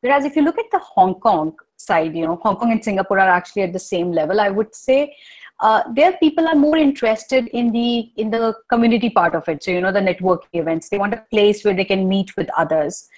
Whereas 0.00 0.24
if 0.24 0.34
you 0.34 0.42
look 0.42 0.58
at 0.58 0.70
the 0.72 0.78
Hong 0.78 1.14
Kong 1.20 1.54
side, 1.76 2.16
you 2.16 2.24
know, 2.26 2.36
Hong 2.42 2.56
Kong 2.56 2.72
and 2.72 2.82
Singapore 2.82 3.18
are 3.18 3.28
actually 3.28 3.62
at 3.62 3.72
the 3.72 3.78
same 3.78 4.12
level. 4.12 4.40
I 4.40 4.48
would 4.48 4.74
say 4.74 5.14
uh, 5.60 5.82
there 5.94 6.12
people 6.18 6.48
are 6.48 6.54
more 6.54 6.76
interested 6.76 7.48
in 7.48 7.70
the 7.72 8.10
in 8.16 8.30
the 8.30 8.54
community 8.70 9.10
part 9.10 9.34
of 9.34 9.48
it. 9.48 9.62
So 9.62 9.70
you 9.70 9.80
know, 9.80 9.92
the 9.92 10.00
networking 10.00 10.54
events. 10.54 10.88
They 10.88 10.98
want 10.98 11.14
a 11.14 11.24
place 11.30 11.64
where 11.64 11.74
they 11.74 11.84
can 11.84 12.08
meet 12.08 12.36
with 12.36 12.48
others. 12.56 13.08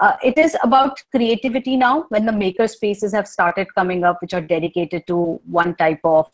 Uh, 0.00 0.16
it 0.22 0.36
is 0.36 0.56
about 0.62 1.00
creativity 1.14 1.76
now. 1.76 2.06
When 2.08 2.26
the 2.26 2.32
maker 2.32 2.66
spaces 2.66 3.12
have 3.12 3.28
started 3.28 3.72
coming 3.74 4.02
up, 4.02 4.20
which 4.20 4.34
are 4.34 4.40
dedicated 4.40 5.06
to 5.06 5.40
one 5.44 5.76
type 5.76 6.00
of 6.02 6.28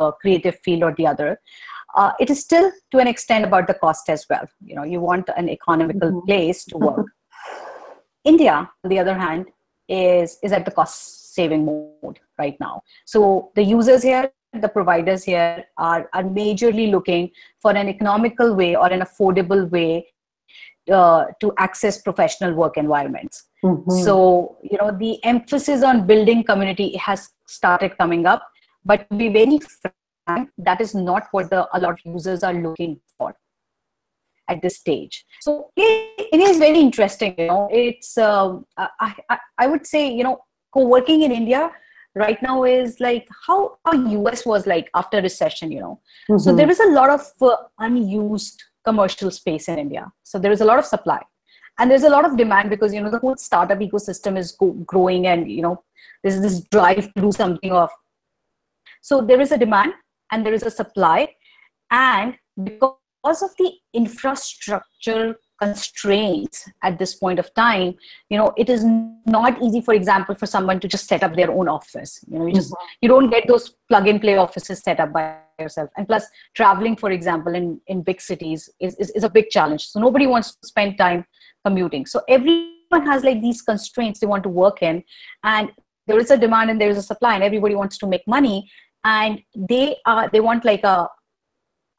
uh, 0.00 0.10
creative 0.10 0.58
field 0.60 0.82
or 0.82 0.94
the 0.96 1.06
other. 1.06 1.40
Uh, 1.94 2.12
it 2.20 2.28
is 2.28 2.40
still 2.40 2.70
to 2.90 2.98
an 2.98 3.06
extent 3.06 3.44
about 3.44 3.66
the 3.66 3.74
cost 3.74 4.08
as 4.10 4.26
well. 4.28 4.46
You 4.62 4.74
know, 4.76 4.84
you 4.84 5.00
want 5.00 5.30
an 5.36 5.48
economical 5.48 6.10
mm-hmm. 6.10 6.26
place 6.26 6.64
to 6.66 6.76
work. 6.76 7.06
India, 8.24 8.68
on 8.84 8.90
the 8.90 8.98
other 8.98 9.14
hand, 9.14 9.46
is, 9.88 10.38
is 10.42 10.52
at 10.52 10.64
the 10.64 10.70
cost 10.70 11.34
saving 11.34 11.64
mode 11.64 12.18
right 12.38 12.58
now. 12.60 12.82
So 13.04 13.52
the 13.54 13.62
users 13.62 14.02
here, 14.02 14.30
the 14.52 14.68
providers 14.68 15.24
here 15.24 15.64
are, 15.76 16.08
are 16.12 16.22
majorly 16.22 16.90
looking 16.90 17.30
for 17.60 17.72
an 17.72 17.88
economical 17.88 18.54
way 18.54 18.74
or 18.76 18.86
an 18.86 19.00
affordable 19.00 19.68
way 19.70 20.06
uh, 20.90 21.26
to 21.40 21.52
access 21.58 22.00
professional 22.00 22.54
work 22.54 22.76
environments. 22.76 23.44
Mm-hmm. 23.64 23.90
So, 24.04 24.56
you 24.62 24.78
know, 24.78 24.96
the 24.96 25.22
emphasis 25.24 25.82
on 25.82 26.06
building 26.06 26.44
community 26.44 26.96
has 26.96 27.30
started 27.48 27.96
coming 27.98 28.26
up, 28.26 28.46
but 28.84 29.08
to 29.10 29.16
be 29.16 29.28
very 29.28 29.58
frank, 30.26 30.50
that 30.58 30.80
is 30.80 30.94
not 30.94 31.24
what 31.32 31.50
the, 31.50 31.68
a 31.76 31.80
lot 31.80 31.92
of 31.92 31.98
users 32.04 32.42
are 32.42 32.54
looking 32.54 33.00
for 33.18 33.34
at 34.48 34.62
this 34.62 34.76
stage. 34.76 35.24
So 35.40 35.70
it, 35.76 36.28
it 36.32 36.40
is 36.40 36.58
very 36.58 36.78
interesting. 36.78 37.34
You 37.36 37.46
know, 37.48 37.68
it's 37.70 38.16
um, 38.16 38.64
I, 38.76 39.14
I, 39.28 39.38
I 39.58 39.66
would 39.66 39.86
say 39.86 40.12
you 40.12 40.24
know 40.24 40.38
co-working 40.72 41.22
in 41.22 41.32
India 41.32 41.70
right 42.16 42.42
now 42.42 42.64
is 42.64 42.98
like 42.98 43.28
how 43.46 43.78
how 43.84 43.92
US 43.92 44.44
was 44.44 44.66
like 44.66 44.90
after 44.94 45.20
recession. 45.20 45.70
You 45.70 45.80
know, 45.80 46.00
mm-hmm. 46.28 46.38
so 46.38 46.54
there 46.54 46.70
is 46.70 46.80
a 46.80 46.90
lot 46.90 47.10
of 47.10 47.30
uh, 47.40 47.56
unused 47.78 48.64
commercial 48.84 49.30
space 49.30 49.68
in 49.68 49.78
India. 49.78 50.10
So 50.22 50.38
there 50.38 50.52
is 50.52 50.60
a 50.60 50.64
lot 50.64 50.78
of 50.78 50.86
supply, 50.86 51.20
and 51.78 51.90
there's 51.90 52.04
a 52.04 52.10
lot 52.10 52.24
of 52.24 52.36
demand 52.36 52.70
because 52.70 52.92
you 52.94 53.02
know 53.02 53.10
the 53.10 53.18
whole 53.18 53.36
startup 53.36 53.78
ecosystem 53.78 54.36
is 54.36 54.52
go- 54.52 54.72
growing, 54.94 55.26
and 55.26 55.50
you 55.50 55.62
know 55.62 55.82
there's 56.22 56.40
this 56.40 56.60
drive 56.62 57.12
to 57.14 57.20
do 57.20 57.32
something 57.32 57.72
of. 57.72 57.90
So 59.02 59.20
there 59.20 59.40
is 59.40 59.52
a 59.52 59.58
demand 59.58 59.92
and 60.32 60.44
there 60.44 60.54
is 60.54 60.64
a 60.64 60.70
supply, 60.70 61.28
and 61.90 62.36
because 62.64 63.42
of 63.42 63.50
the 63.58 63.72
infrastructure 63.92 65.36
constraints 65.58 66.68
at 66.82 66.98
this 66.98 67.14
point 67.14 67.38
of 67.38 67.52
time 67.54 67.94
you 68.30 68.36
know 68.38 68.52
it 68.56 68.68
is 68.68 68.84
not 69.26 69.60
easy 69.62 69.80
for 69.80 69.94
example 69.94 70.34
for 70.34 70.46
someone 70.46 70.78
to 70.80 70.88
just 70.88 71.06
set 71.08 71.22
up 71.22 71.34
their 71.34 71.50
own 71.50 71.68
office. 71.68 72.24
You 72.28 72.38
know 72.38 72.46
you 72.46 72.54
just 72.54 72.72
mm-hmm. 72.72 72.86
you 73.00 73.08
don't 73.08 73.30
get 73.30 73.46
those 73.48 73.70
plug 73.88 74.08
and 74.08 74.20
play 74.20 74.36
offices 74.36 74.80
set 74.80 75.00
up 75.00 75.12
by 75.12 75.36
yourself. 75.58 75.90
And 75.96 76.06
plus 76.06 76.26
traveling 76.54 76.96
for 76.96 77.10
example 77.10 77.54
in 77.54 77.80
in 77.86 78.02
big 78.02 78.20
cities 78.20 78.68
is, 78.80 78.94
is, 78.96 79.10
is 79.10 79.24
a 79.24 79.30
big 79.30 79.48
challenge. 79.50 79.88
So 79.88 80.00
nobody 80.00 80.26
wants 80.26 80.54
to 80.56 80.66
spend 80.66 80.98
time 80.98 81.24
commuting. 81.64 82.06
So 82.06 82.20
everyone 82.28 83.06
has 83.06 83.24
like 83.24 83.40
these 83.40 83.62
constraints 83.62 84.20
they 84.20 84.26
want 84.26 84.42
to 84.44 84.48
work 84.48 84.82
in. 84.82 85.02
And 85.44 85.70
there 86.06 86.18
is 86.18 86.30
a 86.30 86.38
demand 86.38 86.70
and 86.70 86.80
there 86.80 86.90
is 86.90 86.98
a 86.98 87.02
supply 87.02 87.34
and 87.34 87.42
everybody 87.42 87.74
wants 87.74 87.98
to 87.98 88.06
make 88.06 88.26
money. 88.26 88.70
And 89.04 89.40
they 89.54 89.96
are 90.06 90.28
they 90.28 90.40
want 90.40 90.64
like 90.64 90.84
a 90.84 91.08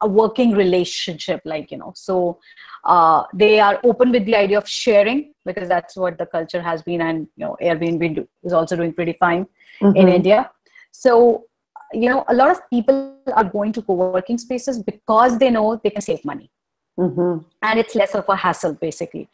a 0.00 0.08
working 0.08 0.52
relationship 0.52 1.40
like 1.44 1.70
you 1.70 1.78
know. 1.78 1.92
So 1.96 2.38
uh, 2.84 3.24
they 3.34 3.60
are 3.60 3.80
open 3.84 4.10
with 4.10 4.24
the 4.24 4.36
idea 4.36 4.58
of 4.58 4.68
sharing 4.68 5.34
because 5.44 5.68
that's 5.68 5.96
what 5.96 6.18
the 6.18 6.26
culture 6.26 6.62
has 6.62 6.82
been 6.82 7.00
and 7.00 7.26
you 7.36 7.44
know 7.44 7.56
airbnb 7.60 8.14
do, 8.16 8.28
is 8.44 8.52
also 8.52 8.76
doing 8.76 8.92
pretty 8.92 9.14
fine 9.14 9.46
mm-hmm. 9.80 9.96
in 9.96 10.08
india. 10.08 10.50
So 10.92 11.44
you 11.92 12.08
know 12.08 12.24
a 12.28 12.34
lot 12.34 12.50
of 12.50 12.60
people 12.70 13.16
are 13.32 13.44
going 13.44 13.72
to 13.72 13.82
co-working 13.82 14.38
spaces 14.38 14.82
because 14.82 15.38
they 15.38 15.50
know 15.50 15.80
they 15.82 15.90
can 15.90 16.02
save 16.02 16.24
money. 16.24 16.50
Mm-hmm. 16.98 17.44
and 17.62 17.78
it's 17.78 17.94
less 17.94 18.16
of 18.16 18.28
a 18.28 18.34
hassle 18.34 18.74
basically. 18.74 19.28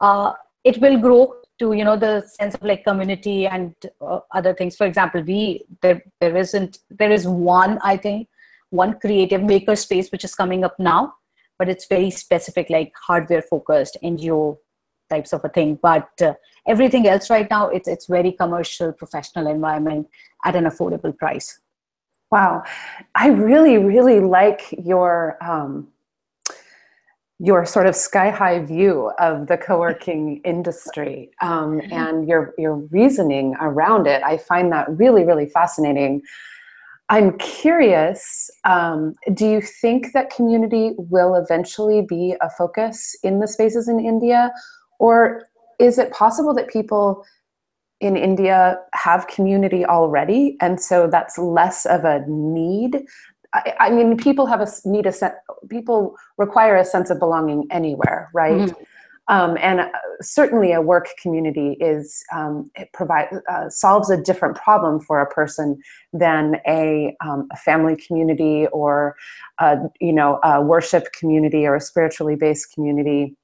Uh, 0.00 0.32
it 0.64 0.80
will 0.80 0.98
grow 0.98 1.34
to 1.58 1.74
you 1.74 1.84
know 1.84 1.96
the 1.96 2.22
sense 2.26 2.54
of 2.54 2.62
like 2.62 2.84
community 2.84 3.46
and 3.46 3.74
uh, 4.00 4.20
other 4.32 4.54
things. 4.54 4.76
For 4.76 4.86
example 4.86 5.22
we 5.22 5.64
there 5.82 6.02
there 6.20 6.36
isn't 6.36 6.78
there 6.90 7.12
is 7.12 7.26
one 7.26 7.78
i 7.82 7.96
think 7.96 8.28
one 8.72 8.98
creative 8.98 9.42
maker 9.42 9.76
space 9.76 10.10
which 10.10 10.24
is 10.24 10.34
coming 10.34 10.64
up 10.64 10.78
now 10.78 11.14
but 11.58 11.68
it's 11.68 11.86
very 11.86 12.10
specific 12.10 12.70
like 12.70 12.92
hardware 13.06 13.42
focused 13.42 13.96
ngo 14.02 14.58
types 15.12 15.32
of 15.32 15.44
a 15.44 15.48
thing. 15.48 15.78
But 15.90 16.10
uh, 16.20 16.34
everything 16.66 17.06
else 17.06 17.30
right 17.30 17.48
now 17.56 17.68
it's 17.68 17.88
it's 17.94 18.06
very 18.06 18.32
commercial 18.32 18.92
professional 18.92 19.46
environment 19.46 20.08
at 20.44 20.56
an 20.56 20.64
affordable 20.64 21.16
price. 21.16 21.60
Wow. 22.30 22.62
I 23.14 23.28
really 23.28 23.76
really 23.78 24.20
like 24.20 24.62
your 24.92 25.12
um, 25.50 25.88
your 27.38 27.66
sort 27.66 27.86
of 27.90 27.94
sky 27.96 28.30
high 28.30 28.60
view 28.74 29.10
of 29.18 29.48
the 29.50 29.58
co-working 29.66 30.40
industry 30.54 31.30
um, 31.42 31.80
mm-hmm. 31.80 31.92
and 31.92 32.28
your 32.28 32.42
your 32.64 32.76
reasoning 32.98 33.54
around 33.60 34.06
it. 34.06 34.22
I 34.32 34.34
find 34.38 34.72
that 34.72 34.84
really 35.02 35.24
really 35.30 35.48
fascinating 35.58 36.22
i'm 37.08 37.36
curious 37.38 38.50
um, 38.64 39.14
do 39.34 39.46
you 39.46 39.60
think 39.60 40.12
that 40.12 40.30
community 40.30 40.92
will 40.96 41.34
eventually 41.34 42.02
be 42.02 42.34
a 42.40 42.50
focus 42.50 43.16
in 43.22 43.40
the 43.40 43.48
spaces 43.48 43.88
in 43.88 44.00
india 44.00 44.52
or 44.98 45.42
is 45.78 45.98
it 45.98 46.12
possible 46.12 46.54
that 46.54 46.68
people 46.68 47.24
in 48.02 48.16
India 48.16 48.78
have 48.94 49.28
community 49.28 49.86
already, 49.86 50.56
and 50.60 50.80
so 50.80 51.06
that's 51.06 51.38
less 51.38 51.86
of 51.86 52.04
a 52.04 52.24
need. 52.26 53.04
I, 53.54 53.74
I 53.78 53.90
mean, 53.90 54.16
people 54.16 54.46
have 54.46 54.60
a 54.60 54.66
need 54.84 55.06
a 55.06 55.12
sense. 55.12 55.34
People 55.70 56.16
require 56.36 56.76
a 56.76 56.84
sense 56.84 57.10
of 57.10 57.20
belonging 57.20 57.68
anywhere, 57.70 58.28
right? 58.34 58.68
Mm-hmm. 58.68 58.82
Um, 59.32 59.56
and 59.62 59.80
uh, 59.80 59.88
certainly, 60.20 60.72
a 60.72 60.82
work 60.82 61.08
community 61.20 61.78
is 61.80 62.22
um, 62.34 62.70
it 62.76 62.90
provide 62.92 63.28
uh, 63.50 63.70
solves 63.70 64.10
a 64.10 64.20
different 64.20 64.56
problem 64.56 65.00
for 65.00 65.20
a 65.20 65.26
person 65.26 65.80
than 66.12 66.56
a, 66.68 67.16
um, 67.24 67.48
a 67.50 67.56
family 67.56 67.96
community 67.96 68.66
or 68.74 69.16
a, 69.58 69.78
you 70.02 70.12
know 70.12 70.38
a 70.44 70.60
worship 70.60 71.12
community 71.18 71.64
or 71.64 71.74
a 71.74 71.80
spiritually 71.80 72.36
based 72.36 72.74
community 72.74 73.34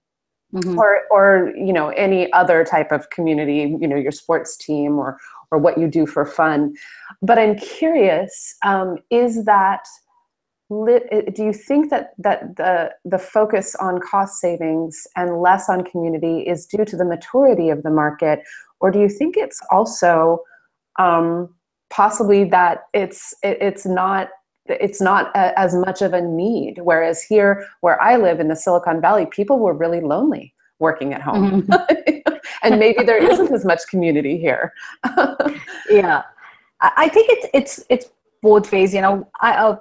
mm-hmm. 0.52 0.78
or 0.78 1.04
or 1.10 1.54
you 1.56 1.72
know 1.72 1.88
any 1.90 2.30
other 2.34 2.66
type 2.66 2.92
of 2.92 3.08
community 3.08 3.74
you 3.80 3.88
know 3.88 3.96
your 3.96 4.12
sports 4.12 4.58
team 4.58 4.98
or 4.98 5.16
or 5.50 5.56
what 5.56 5.78
you 5.78 5.88
do 5.88 6.06
for 6.06 6.26
fun 6.26 6.74
but 7.22 7.38
i'm 7.38 7.56
curious 7.56 8.56
um, 8.62 8.98
is 9.10 9.44
that 9.44 9.86
do 10.70 11.44
you 11.44 11.52
think 11.52 11.90
that 11.90 12.10
that 12.18 12.56
the 12.56 12.90
the 13.04 13.18
focus 13.18 13.74
on 13.76 14.00
cost 14.00 14.40
savings 14.40 15.06
and 15.16 15.40
less 15.40 15.68
on 15.68 15.82
community 15.82 16.40
is 16.40 16.66
due 16.66 16.84
to 16.84 16.96
the 16.96 17.04
maturity 17.04 17.70
of 17.70 17.82
the 17.82 17.90
market 17.90 18.42
or 18.80 18.90
do 18.90 19.00
you 19.00 19.08
think 19.08 19.36
it's 19.36 19.60
also 19.70 20.42
um, 20.98 21.54
possibly 21.90 22.44
that 22.44 22.84
it's 22.92 23.34
it, 23.42 23.58
it's 23.60 23.86
not 23.86 24.28
it's 24.66 25.00
not 25.00 25.30
a, 25.34 25.58
as 25.58 25.74
much 25.74 26.02
of 26.02 26.12
a 26.12 26.20
need. 26.20 26.80
Whereas 26.82 27.22
here, 27.22 27.66
where 27.80 28.00
I 28.02 28.16
live 28.16 28.40
in 28.40 28.48
the 28.48 28.56
Silicon 28.56 29.00
Valley, 29.00 29.26
people 29.26 29.58
were 29.58 29.72
really 29.72 30.00
lonely 30.00 30.54
working 30.78 31.14
at 31.14 31.22
home. 31.22 31.62
Mm-hmm. 31.62 32.32
and 32.62 32.78
maybe 32.78 33.02
there 33.04 33.22
isn't 33.22 33.52
as 33.52 33.64
much 33.64 33.80
community 33.88 34.38
here. 34.38 34.72
yeah. 35.90 36.22
I 36.80 37.08
think 37.08 37.30
it's, 37.30 37.46
it's, 37.54 37.84
it's 37.88 38.10
both 38.42 38.70
ways, 38.70 38.94
you 38.94 39.00
know, 39.00 39.28
I, 39.40 39.78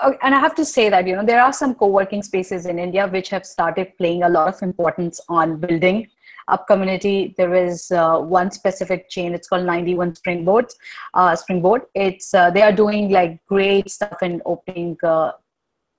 uh, 0.00 0.12
and 0.22 0.34
I 0.34 0.40
have 0.40 0.54
to 0.56 0.64
say 0.64 0.88
that, 0.88 1.06
you 1.06 1.14
know, 1.16 1.24
there 1.24 1.42
are 1.42 1.52
some 1.52 1.74
co-working 1.74 2.22
spaces 2.22 2.66
in 2.66 2.78
India 2.78 3.06
which 3.06 3.28
have 3.30 3.44
started 3.46 3.96
playing 3.98 4.22
a 4.22 4.28
lot 4.28 4.48
of 4.48 4.62
importance 4.62 5.20
on 5.28 5.58
building 5.58 6.08
up 6.48 6.66
community. 6.66 7.34
There 7.36 7.54
is 7.54 7.90
uh, 7.90 8.18
one 8.18 8.50
specific 8.50 9.08
chain. 9.08 9.34
It's 9.34 9.48
called 9.48 9.66
91 9.66 10.14
Springboard. 10.16 10.66
Uh, 11.14 11.34
Springboard. 11.36 11.82
It's 11.94 12.32
uh, 12.34 12.50
they 12.50 12.62
are 12.62 12.72
doing 12.72 13.10
like 13.10 13.44
great 13.46 13.90
stuff 13.90 14.22
in 14.22 14.42
opening. 14.46 14.96
Uh, 15.02 15.32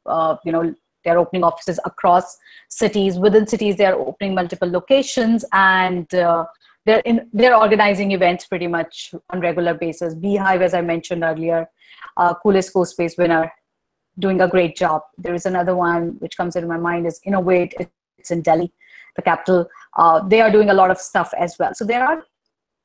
uh, 0.05 0.37
you 0.45 0.51
know, 0.51 0.73
they're 1.03 1.19
opening 1.19 1.43
offices 1.43 1.79
across 1.85 2.37
cities. 2.69 3.17
Within 3.17 3.47
cities, 3.47 3.77
they 3.77 3.85
are 3.85 3.95
opening 3.95 4.35
multiple 4.35 4.69
locations, 4.69 5.43
and 5.51 6.13
uh, 6.13 6.45
they're 6.85 6.99
in. 6.99 7.29
They're 7.33 7.55
organizing 7.55 8.11
events 8.11 8.45
pretty 8.45 8.67
much 8.67 9.13
on 9.29 9.41
regular 9.41 9.73
basis. 9.73 10.15
Beehive, 10.15 10.61
as 10.61 10.73
I 10.73 10.81
mentioned 10.81 11.23
earlier, 11.23 11.69
coolest 12.41 12.73
co-space 12.73 13.17
winner 13.17 13.51
doing 14.19 14.41
a 14.41 14.47
great 14.47 14.75
job. 14.75 15.01
There 15.17 15.33
is 15.33 15.45
another 15.45 15.75
one 15.75 16.15
which 16.19 16.37
comes 16.37 16.55
into 16.55 16.67
my 16.67 16.77
mind 16.77 17.07
is 17.07 17.19
Innov8. 17.25 17.87
It's 18.17 18.31
in 18.31 18.41
Delhi 18.41 18.73
the 19.17 19.21
capital, 19.21 19.67
uh, 19.97 20.25
they 20.25 20.39
are 20.39 20.49
doing 20.49 20.69
a 20.69 20.73
lot 20.73 20.89
of 20.89 20.97
stuff 20.97 21.33
as 21.37 21.57
well. 21.59 21.73
So 21.73 21.83
there 21.83 22.05
are 22.05 22.23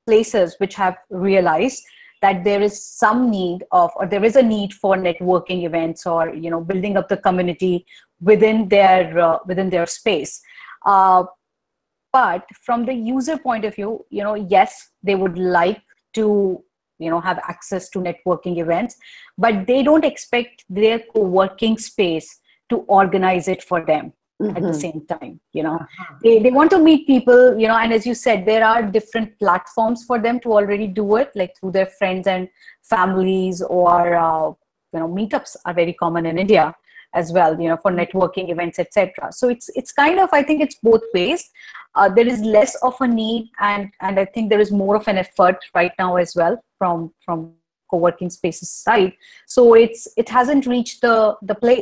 places 0.07 0.57
which 0.59 0.75
have 0.75 0.97
realized 1.11 1.85
that 2.23 2.43
there 2.43 2.61
is 2.61 2.85
some 2.85 3.31
need 3.31 3.65
of 3.71 3.91
or 3.95 4.07
there 4.07 4.25
is 4.25 4.37
a 4.37 4.43
need 4.43 4.73
for 4.73 4.97
networking 4.97 5.65
events 5.65 6.07
or 6.07 6.35
you 6.35 6.51
know 6.51 6.61
building 6.61 6.97
up 6.97 7.09
the 7.09 7.17
community 7.17 7.87
within 8.21 8.69
their 8.69 9.19
uh, 9.19 9.39
within 9.47 9.71
their 9.71 9.87
space 9.87 10.41
uh, 10.87 11.25
but 12.13 12.45
from 12.65 12.85
the 12.85 12.95
user 12.95 13.37
point 13.39 13.65
of 13.65 13.75
view 13.75 14.05
you 14.11 14.23
know 14.23 14.35
yes 14.35 14.91
they 15.03 15.17
would 15.17 15.37
like 15.37 15.83
to 16.15 16.63
you 17.03 17.11
know 17.11 17.21
have 17.21 17.39
access 17.49 17.89
to 17.89 17.99
networking 17.99 18.59
events 18.59 18.97
but 19.37 19.67
they 19.67 19.83
don't 19.83 20.05
expect 20.05 20.65
their 20.69 20.99
co-working 21.15 21.79
space 21.79 22.41
to 22.69 22.77
organize 23.01 23.49
it 23.49 23.63
for 23.63 23.85
them 23.85 24.13
mm-hmm. 24.41 24.57
at 24.57 24.63
the 24.63 24.69
mm-hmm. 24.69 24.79
same 24.79 25.07
time 25.07 25.41
you 25.53 25.63
know 25.63 25.77
uh-huh. 25.77 26.15
they, 26.23 26.39
they 26.39 26.51
want 26.51 26.71
to 26.71 26.79
meet 26.79 27.07
people 27.07 27.59
you 27.59 27.69
know 27.69 27.77
and 27.77 27.93
as 27.93 28.07
you 28.07 28.15
said 28.15 28.45
there 28.47 28.65
are 28.65 28.83
different 28.83 29.39
platforms 29.39 30.05
for 30.05 30.19
them 30.19 30.41
to 30.41 30.53
already 30.53 30.87
do 30.87 31.17
it 31.17 31.31
like 31.35 31.55
through 31.59 31.73
their 31.73 31.87
friends 31.87 32.27
and 32.27 32.49
families 32.83 33.63
or 33.63 34.15
uh, 34.15 34.49
you 34.93 35.01
know 35.01 35.09
meetups 35.09 35.57
are 35.65 35.75
very 35.75 35.93
common 35.93 36.27
in 36.27 36.39
india 36.39 36.75
as 37.15 37.33
well 37.33 37.59
you 37.61 37.69
know 37.69 37.77
for 37.77 37.91
networking 37.91 38.51
events 38.51 38.79
etc 38.79 39.33
so 39.33 39.49
it's 39.49 39.69
it's 39.75 39.93
kind 39.93 40.19
of 40.19 40.29
i 40.33 40.43
think 40.43 40.63
it's 40.63 40.77
both 40.83 41.03
ways 41.15 41.51
uh, 41.95 42.09
there 42.09 42.27
is 42.27 42.41
less 42.41 42.75
of 42.77 42.95
a 43.01 43.07
need 43.07 43.51
and 43.61 43.91
and 44.01 44.19
i 44.19 44.25
think 44.25 44.49
there 44.49 44.61
is 44.61 44.73
more 44.73 44.97
of 44.97 45.07
an 45.09 45.19
effort 45.19 45.57
right 45.75 45.93
now 45.99 46.17
as 46.17 46.35
well 46.35 46.63
from 46.83 47.13
from 47.25 47.41
co-working 47.93 48.31
spaces 48.37 48.71
side 48.85 49.13
so 49.55 49.63
it's 49.75 50.03
it 50.23 50.29
hasn't 50.37 50.67
reached 50.75 51.01
the 51.07 51.17
the 51.51 51.57
play 51.63 51.81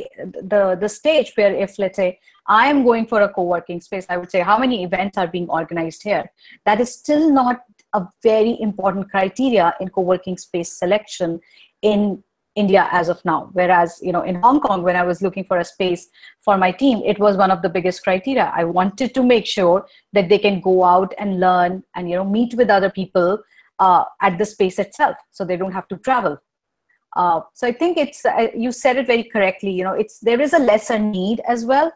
the 0.53 0.63
the 0.83 0.89
stage 0.99 1.31
where 1.35 1.53
if 1.65 1.79
let's 1.83 1.99
say 2.01 2.09
i 2.61 2.63
am 2.71 2.83
going 2.89 3.05
for 3.11 3.21
a 3.27 3.29
co-working 3.37 3.79
space 3.87 4.05
i 4.09 4.17
would 4.17 4.31
say 4.35 4.41
how 4.49 4.57
many 4.63 4.83
events 4.87 5.17
are 5.21 5.29
being 5.35 5.47
organized 5.59 6.03
here 6.09 6.25
that 6.65 6.81
is 6.85 6.93
still 7.03 7.25
not 7.41 7.61
a 7.99 8.01
very 8.31 8.57
important 8.67 9.09
criteria 9.13 9.73
in 9.79 9.95
co-working 9.97 10.37
space 10.47 10.71
selection 10.83 11.39
in 11.93 12.21
India 12.55 12.87
as 12.91 13.07
of 13.07 13.23
now. 13.23 13.49
Whereas, 13.53 13.99
you 14.01 14.11
know, 14.11 14.23
in 14.23 14.35
Hong 14.35 14.59
Kong, 14.59 14.81
when 14.83 14.97
I 14.97 15.03
was 15.03 15.21
looking 15.21 15.45
for 15.45 15.59
a 15.59 15.65
space 15.65 16.09
for 16.41 16.57
my 16.57 16.71
team, 16.71 17.01
it 17.05 17.17
was 17.17 17.37
one 17.37 17.51
of 17.51 17.61
the 17.61 17.69
biggest 17.69 18.03
criteria. 18.03 18.51
I 18.53 18.65
wanted 18.65 19.13
to 19.13 19.23
make 19.23 19.45
sure 19.45 19.85
that 20.11 20.27
they 20.27 20.37
can 20.37 20.59
go 20.59 20.83
out 20.83 21.13
and 21.17 21.39
learn 21.39 21.83
and, 21.95 22.09
you 22.09 22.17
know, 22.17 22.25
meet 22.25 22.53
with 22.55 22.69
other 22.69 22.89
people 22.89 23.41
uh, 23.85 24.03
at 24.21 24.37
the 24.37 24.47
space 24.53 24.79
itself 24.85 25.17
so 25.31 25.43
they 25.43 25.57
don't 25.57 25.77
have 25.79 25.87
to 25.89 25.97
travel. 25.97 26.37
Uh, 27.21 27.41
so 27.53 27.67
i 27.67 27.73
think 27.79 27.97
it's 28.01 28.19
uh, 28.25 28.47
you 28.65 28.69
said 28.71 28.99
it 28.99 29.05
very 29.05 29.23
correctly 29.31 29.71
you 29.77 29.83
know 29.87 29.95
it's 30.01 30.19
there 30.27 30.41
is 30.43 30.53
a 30.59 30.59
lesser 30.67 30.97
need 30.97 31.41
as 31.53 31.65
well 31.71 31.89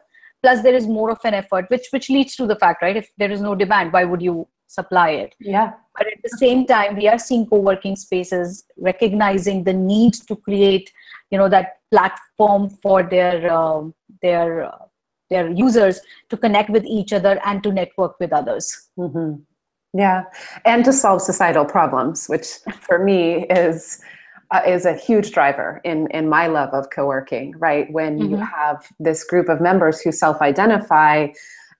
plus 0.43 0.61
there 0.65 0.73
is 0.79 0.87
more 0.95 1.09
of 1.13 1.21
an 1.29 1.37
effort 1.37 1.69
which 1.73 1.85
which 1.93 2.09
leads 2.15 2.35
to 2.39 2.47
the 2.49 2.57
fact 2.63 2.81
right 2.85 2.97
if 3.01 3.07
there 3.21 3.31
is 3.35 3.45
no 3.45 3.53
demand 3.61 3.93
why 3.93 4.03
would 4.03 4.25
you 4.25 4.35
supply 4.67 5.09
it? 5.11 5.35
Yeah. 5.39 5.73
But 5.97 6.07
at 6.07 6.21
the 6.23 6.37
same 6.37 6.65
time 6.65 6.95
we 6.95 7.07
are 7.07 7.19
seeing 7.19 7.47
co-working 7.47 7.95
spaces 7.95 8.65
recognizing 8.77 9.63
the 9.63 9.73
need 9.73 10.13
to 10.27 10.35
create 10.35 10.91
you 11.31 11.37
know 11.37 11.49
that 11.49 11.79
platform 11.91 12.69
for 12.69 13.03
their 13.03 13.51
um, 13.51 13.93
their 14.21 14.65
uh, 14.65 14.85
their 15.29 15.49
users 15.49 16.01
to 16.29 16.37
connect 16.37 16.69
with 16.69 16.85
each 16.85 17.13
other 17.13 17.39
and 17.45 17.63
to 17.63 17.71
network 17.71 18.19
with 18.19 18.31
others. 18.31 18.89
Mm-hmm. 18.97 19.41
Yeah, 19.97 20.23
and 20.65 20.83
to 20.83 20.91
solve 20.91 21.21
societal 21.21 21.63
problems, 21.63 22.27
which 22.27 22.47
for 22.81 22.99
me 22.99 23.45
is 23.45 24.01
uh, 24.51 24.61
is 24.67 24.85
a 24.85 24.93
huge 24.93 25.31
driver 25.31 25.79
in 25.85 26.07
in 26.11 26.27
my 26.27 26.47
love 26.47 26.73
of 26.73 26.89
co-working. 26.89 27.53
Right, 27.57 27.89
when 27.93 28.19
mm-hmm. 28.19 28.31
you 28.31 28.37
have 28.37 28.91
this 28.99 29.23
group 29.23 29.47
of 29.47 29.61
members 29.61 30.01
who 30.01 30.11
self-identify 30.11 31.27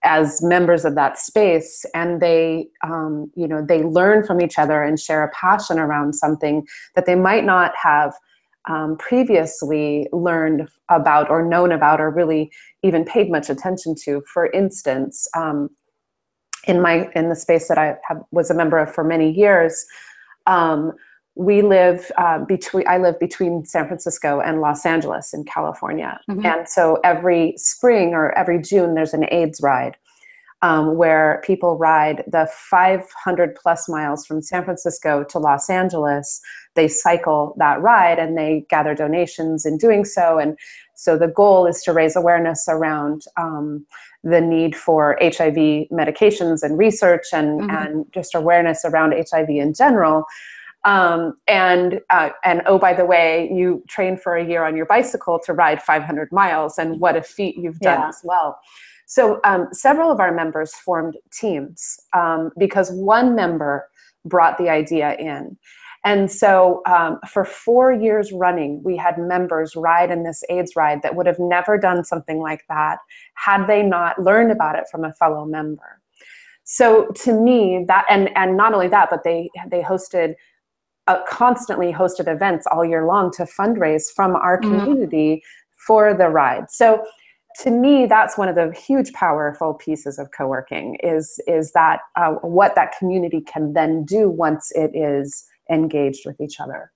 as 0.06 0.42
members 0.42 0.86
of 0.86 0.96
that 0.96 1.18
space 1.18 1.84
and 1.94 2.22
they 2.22 2.70
um, 2.84 3.30
you 3.36 3.50
know 3.50 3.62
they 3.68 3.84
learn 3.84 4.26
from 4.26 4.40
each 4.40 4.58
other 4.58 4.82
and 4.82 4.98
share 4.98 5.24
a 5.24 5.32
passion 5.32 5.78
around 5.78 6.14
something 6.14 6.66
that 6.96 7.06
they 7.06 7.16
might 7.16 7.44
not 7.44 7.74
have 7.76 8.14
um, 8.70 8.96
previously 8.98 10.08
learned 10.14 10.70
about 10.90 11.30
or 11.30 11.44
known 11.44 11.72
about 11.72 12.00
or 12.00 12.10
really 12.10 12.50
even 12.82 13.04
paid 13.04 13.30
much 13.30 13.50
attention 13.50 13.94
to 13.94 14.24
for 14.32 14.50
instance 14.52 15.28
um, 15.36 15.70
in 16.68 16.82
my 16.82 17.10
in 17.16 17.30
the 17.30 17.36
space 17.36 17.68
that 17.68 17.78
i 17.78 17.96
have, 18.08 18.22
was 18.32 18.50
a 18.50 18.54
member 18.54 18.78
of 18.78 18.94
for 18.94 19.04
many 19.04 19.32
years 19.32 19.86
um, 20.48 20.92
we 21.36 21.62
live 21.62 22.12
uh, 22.18 22.40
between 22.46 22.88
i 22.88 22.98
live 22.98 23.20
between 23.20 23.66
san 23.66 23.88
francisco 23.88 24.40
and 24.40 24.62
los 24.62 24.86
angeles 24.86 25.34
in 25.34 25.44
california. 25.44 26.20
Mm-hmm. 26.30 26.46
and 26.46 26.68
so 26.68 27.00
every 27.04 27.54
spring 27.58 28.14
or 28.14 28.38
every 28.38 28.62
june 28.62 28.96
there's 28.96 29.14
an 29.14 29.26
aids 29.32 29.60
ride 29.62 29.98
um, 30.62 30.96
where 30.96 31.42
people 31.46 31.78
ride 31.78 32.24
the 32.28 32.50
500 32.52 33.56
plus 33.56 33.88
miles 33.88 34.26
from 34.26 34.42
san 34.42 34.64
francisco 34.64 35.24
to 35.26 35.40
los 35.40 35.70
angeles. 35.70 36.42
They 36.76 36.88
cycle 36.88 37.56
that 37.58 37.82
ride 37.82 38.20
and 38.20 38.38
they 38.38 38.66
gather 38.70 38.96
donations 38.96 39.66
in 39.66 39.78
doing 39.78 40.06
so. 40.06 40.40
And 40.40 40.58
so 40.96 41.18
the 41.18 41.28
goal 41.28 41.66
is 41.66 41.82
to 41.84 41.94
raise 41.94 42.16
awareness 42.16 42.66
around 42.68 43.24
um, 43.38 43.86
the 44.24 44.42
need 44.42 44.76
for 44.76 45.18
hiv 45.22 45.56
medications 45.92 46.64
and 46.64 46.78
research 46.78 47.26
and, 47.34 47.62
mm-hmm. 47.62 47.70
and 47.70 48.06
just 48.14 48.34
awareness 48.34 48.84
around 48.86 49.14
hiv 49.14 49.50
in 49.50 49.74
general 49.74 50.26
um, 50.86 51.36
and 51.48 52.00
uh, 52.12 52.30
and 52.44 52.62
oh, 52.68 52.78
by 52.78 52.94
the 52.94 53.06
way, 53.06 53.50
you 53.52 53.84
train 53.90 54.18
for 54.18 54.36
a 54.36 54.48
year 54.48 54.64
on 54.64 54.78
your 54.78 54.86
bicycle 54.86 55.40
to 55.40 55.52
ride 55.52 55.82
500 55.82 56.32
miles, 56.32 56.78
and 56.78 57.00
what 57.00 57.18
a 57.18 57.24
feat 57.24 57.58
you've 57.58 57.80
done 57.80 58.02
yeah. 58.02 58.08
as 58.08 58.22
well. 58.24 58.60
So 59.08 59.40
um, 59.44 59.68
several 59.72 60.12
of 60.12 60.20
our 60.20 60.32
members 60.32 60.76
formed 60.76 61.18
teams 61.32 62.00
um, 62.14 62.52
because 62.58 62.92
one 62.92 63.36
member 63.36 63.88
brought 64.26 64.58
the 64.58 64.70
idea 64.70 65.16
in. 65.16 65.58
And 66.06 66.32
so 66.32 66.84
um, 66.86 67.20
for 67.28 67.44
four 67.44 67.92
years 67.92 68.32
running, 68.32 68.82
we 68.84 68.96
had 68.96 69.18
members 69.18 69.76
ride 69.76 70.12
in 70.12 70.24
this 70.24 70.44
AIDS 70.50 70.76
ride 70.76 71.02
that 71.02 71.16
would 71.16 71.26
have 71.26 71.40
never 71.40 71.80
done 71.80 72.04
something 72.04 72.40
like 72.40 72.64
that 72.70 73.00
had 73.34 73.66
they 73.66 73.82
not 73.82 74.22
learned 74.22 74.52
about 74.52 74.78
it 74.78 74.86
from 74.90 75.04
a 75.04 75.12
fellow 75.14 75.46
member. 75.46 76.00
So 76.64 77.08
to 77.24 77.34
me, 77.34 77.86
that 77.88 78.06
and 78.10 78.30
and 78.38 78.56
not 78.56 78.74
only 78.74 78.88
that, 78.88 79.10
but 79.10 79.24
they 79.24 79.50
they 79.70 79.82
hosted 79.82 80.36
uh, 81.08 81.24
constantly 81.28 81.92
hosted 81.92 82.32
events 82.32 82.66
all 82.72 82.86
year 82.86 83.06
long 83.06 83.32
to 83.34 83.44
fundraise 83.44 84.06
from 84.16 84.36
our 84.36 84.60
mm-hmm. 84.60 84.80
community 84.80 85.36
mm-hmm. 85.36 85.86
for 85.88 86.14
the 86.14 86.30
ride. 86.30 86.70
So 86.70 87.04
to 87.62 87.72
me, 87.72 88.06
that's 88.06 88.38
one 88.38 88.50
of 88.50 88.56
the 88.56 88.72
huge 88.74 89.14
powerful 89.14 89.76
pieces 89.76 90.20
of 90.20 90.30
co-working 90.38 90.98
is 91.02 91.40
is 91.48 91.72
that 91.72 92.02
uh, 92.16 92.34
what 92.42 92.76
that 92.76 92.94
community 92.98 93.42
can 93.42 93.74
then 93.74 94.04
do 94.04 94.30
once 94.30 94.72
it 94.76 94.92
is 94.96 95.46
engaged 95.72 96.26
with 96.26 96.40
each 96.40 96.60
other. 96.60 96.92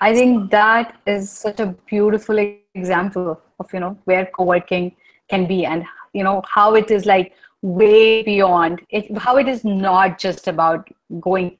I 0.00 0.12
think 0.12 0.50
that 0.50 0.96
is 1.06 1.30
such 1.30 1.60
a 1.60 1.74
beautiful 1.86 2.38
example 2.74 3.40
of 3.58 3.72
you 3.72 3.80
know 3.80 3.98
where 4.04 4.26
co-working 4.26 4.94
can 5.30 5.46
be 5.46 5.64
and 5.64 5.84
you 6.12 6.22
know 6.22 6.42
how 6.46 6.74
it 6.74 6.90
is 6.90 7.06
like 7.06 7.32
way 7.62 8.22
beyond 8.22 8.82
it 8.90 9.16
how 9.16 9.38
it 9.38 9.48
is 9.48 9.64
not 9.64 10.18
just 10.18 10.46
about 10.46 10.86
going 11.20 11.56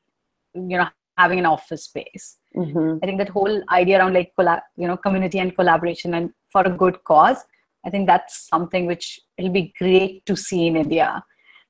you 0.55 0.77
know 0.77 0.87
having 1.17 1.39
an 1.39 1.47
office 1.47 1.85
space. 1.85 2.39
Mm-hmm. 2.55 2.99
I 3.03 3.07
think 3.07 3.19
that 3.19 3.29
whole 3.29 3.63
idea 3.71 3.99
around 3.99 4.15
like 4.15 4.33
collab, 4.39 4.61
you 4.77 4.87
know, 4.87 4.97
community 4.97 5.39
and 5.39 5.55
collaboration 5.55 6.15
and 6.15 6.31
for 6.49 6.63
a 6.63 6.71
good 6.71 7.03
cause, 7.05 7.45
I 7.85 7.91
think 7.91 8.07
that's 8.07 8.49
something 8.49 8.87
which 8.87 9.21
it'll 9.37 9.53
be 9.53 9.73
great 9.79 10.27
to 10.27 10.37
see 10.37 10.67
in 10.67 10.77
India. 10.77 11.23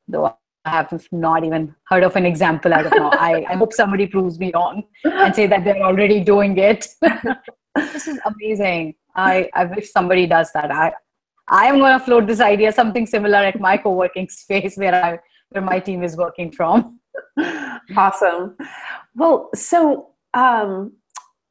Though 0.09 0.37
have 0.71 1.09
not 1.13 1.45
even 1.45 1.75
heard 1.89 2.05
of 2.05 2.17
an 2.17 2.27
example 2.27 2.73
out 2.73 2.87
of 2.87 2.93
now. 2.93 3.11
I, 3.13 3.45
I 3.49 3.55
hope 3.55 3.73
somebody 3.73 4.07
proves 4.07 4.39
me 4.39 4.51
wrong 4.55 4.85
and 5.05 5.35
say 5.35 5.47
that 5.47 5.65
they're 5.65 5.83
already 5.83 6.21
doing 6.21 6.59
it. 6.59 6.89
this 7.75 8.09
is 8.09 8.19
amazing. 8.25 8.95
I, 9.15 9.49
I 9.55 9.65
wish 9.65 9.91
somebody 9.91 10.27
does 10.27 10.53
that. 10.53 10.71
I 10.71 10.93
I 11.49 11.67
am 11.67 11.79
going 11.79 11.97
to 11.97 12.05
float 12.05 12.27
this 12.27 12.41
idea, 12.41 12.73
something 12.73 13.07
similar 13.07 13.39
at 13.39 13.61
my 13.61 13.77
co-working 13.77 14.29
space 14.29 14.77
where 14.77 14.95
I 14.95 15.19
where 15.51 15.63
my 15.63 15.79
team 15.79 16.03
is 16.03 16.17
working 16.17 16.51
from. 16.51 16.99
awesome. 17.97 18.57
Well, 19.15 19.51
so 19.55 20.09
um, 20.35 20.93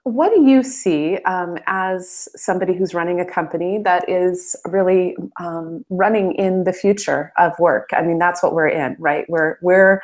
what 0.06 0.32
do 0.32 0.48
you 0.48 0.62
see 0.62 1.18
um, 1.26 1.58
as 1.66 2.30
somebody 2.36 2.76
who's 2.76 2.94
running 2.94 3.20
a 3.20 3.26
company 3.26 3.80
that 3.80 4.08
is 4.08 4.56
really 4.68 5.18
um, 5.40 5.84
running 5.90 6.34
in 6.34 6.64
the 6.64 6.74
future 6.74 7.34
of 7.40 7.58
work? 7.58 7.90
I 7.92 8.04
mean, 8.04 8.20
that's 8.20 8.44
what 8.44 8.54
we're 8.54 8.68
in, 8.68 8.96
right? 9.00 9.26
We're 9.28 9.58
we're 9.64 10.04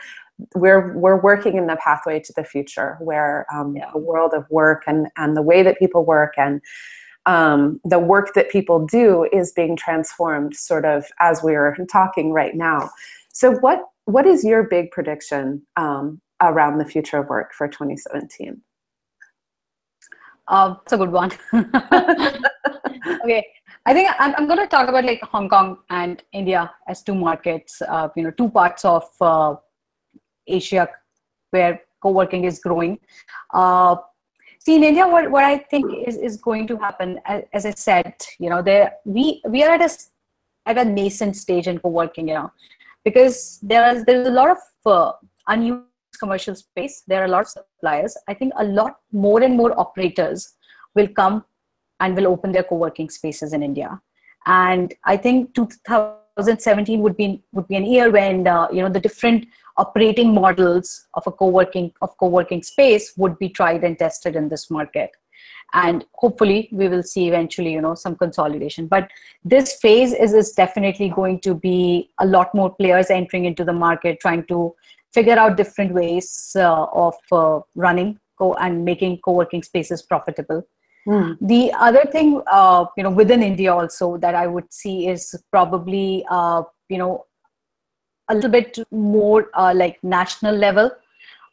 we're 0.55 0.97
we're 0.97 1.21
working 1.21 1.55
in 1.55 1.67
the 1.67 1.75
pathway 1.75 2.19
to 2.19 2.33
the 2.35 2.43
future, 2.43 2.97
where 2.99 3.45
um, 3.53 3.75
yeah. 3.77 3.91
the 3.93 3.99
world 3.99 4.33
of 4.33 4.49
work 4.49 4.85
and 4.87 5.05
and 5.17 5.37
the 5.37 5.43
way 5.43 5.61
that 5.61 5.77
people 5.77 6.03
work 6.03 6.33
and 6.35 6.61
um, 7.27 7.79
the 7.85 7.99
work 7.99 8.33
that 8.33 8.49
people 8.49 8.83
do 8.83 9.27
is 9.31 9.51
being 9.51 9.75
transformed, 9.75 10.55
sort 10.55 10.83
of 10.83 11.05
as 11.19 11.43
we're 11.43 11.77
talking 11.91 12.33
right 12.33 12.55
now. 12.55 12.89
So, 13.33 13.51
what 13.51 13.83
what 14.05 14.25
is 14.25 14.43
your 14.43 14.63
big 14.63 14.89
prediction 14.89 15.61
um, 15.77 16.21
around 16.41 16.79
the 16.79 16.85
future 16.85 17.19
of 17.19 17.29
work 17.29 17.53
for 17.53 17.67
2017? 17.67 18.59
Uh, 20.51 20.75
it's 20.83 20.91
a 20.91 20.97
good 20.97 21.11
one. 21.11 21.31
okay, 23.23 23.47
I 23.85 23.93
think 23.93 24.09
I'm, 24.19 24.35
I'm 24.37 24.47
going 24.47 24.59
to 24.59 24.67
talk 24.67 24.89
about 24.89 25.05
like 25.05 25.21
Hong 25.23 25.47
Kong 25.47 25.77
and 25.89 26.21
India 26.33 26.69
as 26.89 27.01
two 27.01 27.15
markets. 27.15 27.81
Uh, 27.81 28.09
you 28.17 28.23
know, 28.23 28.31
two 28.31 28.49
parts 28.49 28.83
of 28.83 29.03
uh, 29.21 29.55
Asia 30.45 30.89
where 31.51 31.81
co-working 32.01 32.43
is 32.43 32.59
growing. 32.59 32.99
Uh, 33.53 33.95
see, 34.59 34.75
in 34.75 34.83
India, 34.83 35.07
what, 35.07 35.31
what 35.31 35.45
I 35.45 35.57
think 35.57 35.85
is, 36.05 36.17
is 36.17 36.35
going 36.35 36.67
to 36.67 36.77
happen, 36.77 37.21
as, 37.25 37.43
as 37.53 37.65
I 37.65 37.71
said, 37.71 38.13
you 38.37 38.49
know, 38.49 38.61
there 38.61 38.95
we 39.05 39.41
we 39.47 39.63
are 39.63 39.71
at 39.71 39.81
a 39.81 39.89
at 40.65 40.77
a 40.77 40.83
nascent 40.83 41.37
stage 41.37 41.67
in 41.69 41.79
co-working. 41.79 42.27
You 42.27 42.33
know, 42.33 42.51
because 43.05 43.57
there 43.63 43.95
is 43.95 44.03
there's 44.03 44.27
a 44.27 44.31
lot 44.31 44.51
of 44.51 44.57
uh, 44.85 45.13
unused 45.47 45.90
commercial 46.21 46.55
space. 46.55 47.03
There 47.07 47.21
are 47.21 47.25
a 47.25 47.33
lot 47.35 47.41
of 47.41 47.49
suppliers. 47.49 48.15
I 48.27 48.33
think 48.33 48.53
a 48.57 48.63
lot 48.63 48.97
more 49.11 49.41
and 49.43 49.55
more 49.55 49.77
operators 49.79 50.53
will 50.95 51.07
come 51.07 51.43
and 51.99 52.15
will 52.15 52.27
open 52.27 52.51
their 52.51 52.63
co-working 52.63 53.09
spaces 53.09 53.53
in 53.53 53.63
India. 53.63 54.01
And 54.45 54.93
I 55.05 55.17
think 55.17 55.53
2017 55.53 57.01
would 57.01 57.17
be 57.17 57.43
would 57.51 57.67
be 57.67 57.75
an 57.75 57.85
year 57.85 58.11
when 58.11 58.47
uh, 58.47 58.67
you 58.71 58.81
know 58.81 58.89
the 58.89 58.99
different 59.07 59.47
operating 59.77 60.33
models 60.33 61.07
of 61.13 61.27
a 61.27 61.31
co-working 61.31 61.91
of 62.01 62.15
co-working 62.17 62.63
space 62.63 63.13
would 63.17 63.37
be 63.39 63.49
tried 63.49 63.83
and 63.83 63.97
tested 63.97 64.35
in 64.35 64.49
this 64.49 64.69
market 64.69 65.11
and 65.73 66.05
hopefully 66.13 66.69
we 66.71 66.87
will 66.87 67.03
see 67.03 67.27
eventually 67.27 67.71
you 67.71 67.81
know 67.81 67.95
some 67.95 68.15
consolidation. 68.15 68.87
But 68.87 69.09
this 69.43 69.75
phase 69.75 70.13
is, 70.13 70.33
is 70.33 70.51
definitely 70.51 71.09
going 71.09 71.39
to 71.41 71.53
be 71.53 72.11
a 72.19 72.25
lot 72.25 72.53
more 72.53 72.73
players 72.73 73.09
entering 73.09 73.45
into 73.45 73.63
the 73.63 73.73
market 73.73 74.19
trying 74.19 74.45
to 74.45 74.75
figure 75.13 75.37
out 75.37 75.57
different 75.57 75.93
ways 75.93 76.53
uh, 76.55 76.85
of 76.93 77.15
uh, 77.31 77.59
running 77.75 78.19
co- 78.37 78.53
and 78.55 78.85
making 78.85 79.19
co-working 79.19 79.63
spaces 79.63 80.01
profitable. 80.01 80.63
Mm. 81.07 81.35
the 81.41 81.73
other 81.73 82.03
thing 82.11 82.43
uh, 82.51 82.85
you 82.95 83.01
know 83.03 83.09
within 83.09 83.41
india 83.41 83.73
also 83.73 84.17
that 84.17 84.35
i 84.35 84.45
would 84.45 84.71
see 84.71 85.07
is 85.07 85.23
probably 85.49 86.23
uh, 86.29 86.61
you 86.89 86.99
know 86.99 87.25
a 88.29 88.35
little 88.35 88.51
bit 88.51 88.77
more 88.91 89.49
uh, 89.55 89.73
like 89.75 89.97
national 90.03 90.55
level 90.55 90.91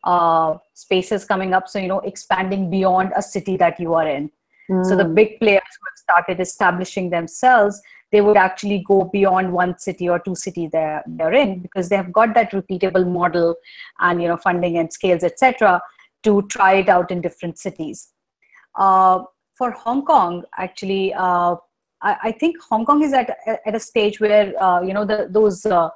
uh, 0.04 0.56
spaces 0.74 1.24
coming 1.24 1.54
up. 1.54 1.68
So, 1.68 1.78
you 1.78 1.88
know, 1.88 2.00
expanding 2.00 2.70
beyond 2.70 3.12
a 3.16 3.22
city 3.22 3.56
that 3.56 3.78
you 3.80 3.94
are 3.94 4.08
in. 4.08 4.30
Mm. 4.70 4.84
So, 4.84 4.96
the 4.96 5.04
hmm. 5.04 5.14
big 5.14 5.38
players 5.40 5.62
who 5.62 5.86
have 5.86 5.96
started 5.96 6.40
establishing 6.40 7.10
themselves, 7.10 7.80
they 8.12 8.20
would 8.20 8.36
actually 8.36 8.84
go 8.86 9.04
beyond 9.04 9.52
one 9.52 9.78
city 9.78 10.08
or 10.08 10.18
two 10.18 10.34
cities 10.34 10.70
they're, 10.72 11.02
they're 11.06 11.32
in 11.32 11.60
because 11.60 11.88
they 11.88 11.96
have 11.96 12.12
got 12.12 12.34
that 12.34 12.52
repeatable 12.52 13.10
model 13.10 13.54
and, 14.00 14.20
you 14.20 14.28
know, 14.28 14.36
funding 14.36 14.78
and 14.78 14.92
scales, 14.92 15.24
etc., 15.24 15.80
to 16.22 16.42
try 16.48 16.74
it 16.74 16.88
out 16.88 17.10
in 17.10 17.20
different 17.20 17.58
cities. 17.58 18.08
Uh, 18.74 19.22
for 19.54 19.70
Hong 19.72 20.04
Kong, 20.04 20.44
actually, 20.56 21.12
uh, 21.14 21.56
I, 22.00 22.16
I, 22.24 22.32
think 22.32 22.56
Hong 22.70 22.86
Kong 22.86 23.02
is 23.02 23.12
at, 23.12 23.36
at 23.66 23.74
a 23.74 23.80
stage 23.80 24.20
where, 24.20 24.54
uh, 24.62 24.80
you 24.82 24.94
know, 24.94 25.04
the, 25.04 25.28
those, 25.30 25.66
uh, 25.66 25.88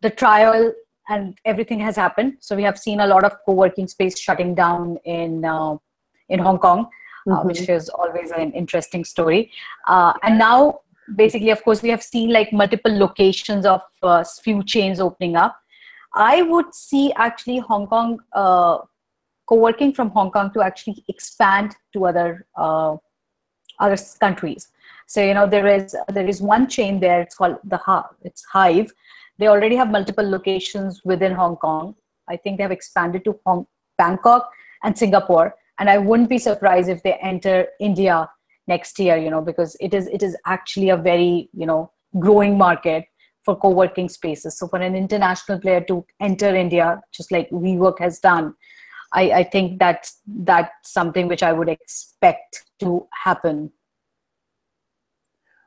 the 0.00 0.10
trial 0.10 0.72
and 1.10 1.36
everything 1.44 1.80
has 1.80 1.96
happened. 1.96 2.36
So 2.40 2.56
we 2.56 2.62
have 2.62 2.78
seen 2.78 3.00
a 3.00 3.06
lot 3.06 3.24
of 3.24 3.32
co-working 3.44 3.88
space 3.88 4.18
shutting 4.18 4.54
down 4.54 4.96
in 5.04 5.44
uh, 5.44 5.76
in 6.28 6.38
Hong 6.38 6.58
Kong, 6.58 6.86
uh, 6.86 7.30
mm-hmm. 7.30 7.48
which 7.48 7.68
is 7.68 7.88
always 7.88 8.30
an 8.30 8.52
interesting 8.52 9.04
story. 9.04 9.50
Uh, 9.86 10.12
and 10.22 10.38
now, 10.38 10.80
basically, 11.16 11.50
of 11.50 11.62
course, 11.64 11.82
we 11.82 11.90
have 11.90 12.02
seen 12.02 12.32
like 12.32 12.52
multiple 12.52 12.96
locations 12.96 13.66
of 13.66 13.82
uh, 14.02 14.24
few 14.42 14.62
chains 14.62 15.00
opening 15.00 15.36
up. 15.36 15.56
I 16.14 16.42
would 16.42 16.74
see 16.74 17.12
actually 17.16 17.58
Hong 17.58 17.86
Kong 17.88 18.20
uh, 18.32 18.78
co-working 19.46 19.92
from 19.92 20.10
Hong 20.10 20.30
Kong 20.30 20.52
to 20.54 20.62
actually 20.62 21.04
expand 21.08 21.76
to 21.92 22.06
other 22.06 22.46
uh, 22.56 22.96
other 23.80 23.96
countries. 24.20 24.68
So 25.06 25.20
you 25.28 25.34
know 25.34 25.46
there 25.48 25.66
is 25.66 25.96
there 26.08 26.28
is 26.28 26.40
one 26.40 26.68
chain 26.68 27.00
there. 27.00 27.20
It's 27.20 27.34
called 27.34 27.58
the 27.64 27.80
it's 28.22 28.44
Hive 28.44 28.92
they 29.40 29.48
already 29.48 29.74
have 29.76 29.90
multiple 29.90 30.28
locations 30.28 31.00
within 31.04 31.32
Hong 31.32 31.56
Kong. 31.56 31.94
I 32.28 32.36
think 32.36 32.58
they 32.58 32.62
have 32.62 32.70
expanded 32.70 33.24
to 33.24 33.38
Hong- 33.46 33.66
Bangkok 33.98 34.50
and 34.84 34.96
Singapore. 34.96 35.54
And 35.78 35.88
I 35.88 35.98
wouldn't 35.98 36.28
be 36.28 36.38
surprised 36.38 36.88
if 36.90 37.02
they 37.02 37.14
enter 37.14 37.66
India 37.80 38.28
next 38.66 38.98
year, 38.98 39.16
you 39.16 39.30
know, 39.30 39.40
because 39.40 39.76
it 39.80 39.94
is 39.94 40.06
it 40.08 40.22
is 40.22 40.36
actually 40.46 40.90
a 40.90 40.96
very, 40.96 41.48
you 41.54 41.66
know, 41.66 41.90
growing 42.18 42.58
market 42.58 43.06
for 43.44 43.56
co-working 43.56 44.08
spaces. 44.08 44.58
So 44.58 44.68
for 44.68 44.78
an 44.78 44.94
international 44.94 45.58
player 45.58 45.80
to 45.82 46.04
enter 46.20 46.54
India, 46.54 47.00
just 47.12 47.32
like 47.32 47.48
WeWork 47.50 47.98
has 48.00 48.18
done, 48.18 48.54
I, 49.14 49.22
I 49.32 49.44
think 49.44 49.78
that's 49.78 50.20
that's 50.26 50.92
something 50.92 51.28
which 51.28 51.42
I 51.42 51.52
would 51.52 51.68
expect 51.68 52.64
to 52.80 53.06
happen. 53.24 53.72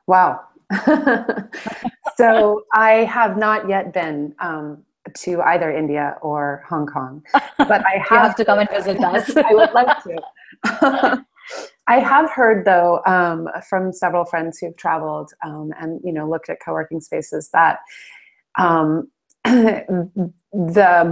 Wow. 0.06 0.40
so 2.16 2.64
I 2.72 3.04
have 3.04 3.36
not 3.36 3.68
yet 3.68 3.92
been 3.92 4.34
um, 4.40 4.84
to 5.18 5.40
either 5.42 5.70
India 5.70 6.16
or 6.22 6.64
Hong 6.68 6.86
Kong, 6.86 7.22
but 7.58 7.84
I 7.86 7.98
have, 8.08 8.22
have 8.22 8.36
to 8.36 8.44
come 8.44 8.58
and 8.58 8.70
visit 8.70 9.00
us. 9.04 9.36
I 9.36 9.52
would 9.52 9.72
like 9.72 10.02
to. 10.04 11.24
I 11.86 11.98
have 11.98 12.30
heard 12.30 12.64
though 12.64 13.02
um, 13.06 13.48
from 13.68 13.92
several 13.92 14.24
friends 14.24 14.58
who've 14.58 14.76
traveled 14.76 15.32
um, 15.44 15.72
and 15.78 16.00
you 16.02 16.12
know 16.12 16.28
looked 16.28 16.48
at 16.48 16.58
co-working 16.64 17.00
spaces 17.00 17.50
that 17.52 17.80
um, 18.58 19.10
the 19.44 20.32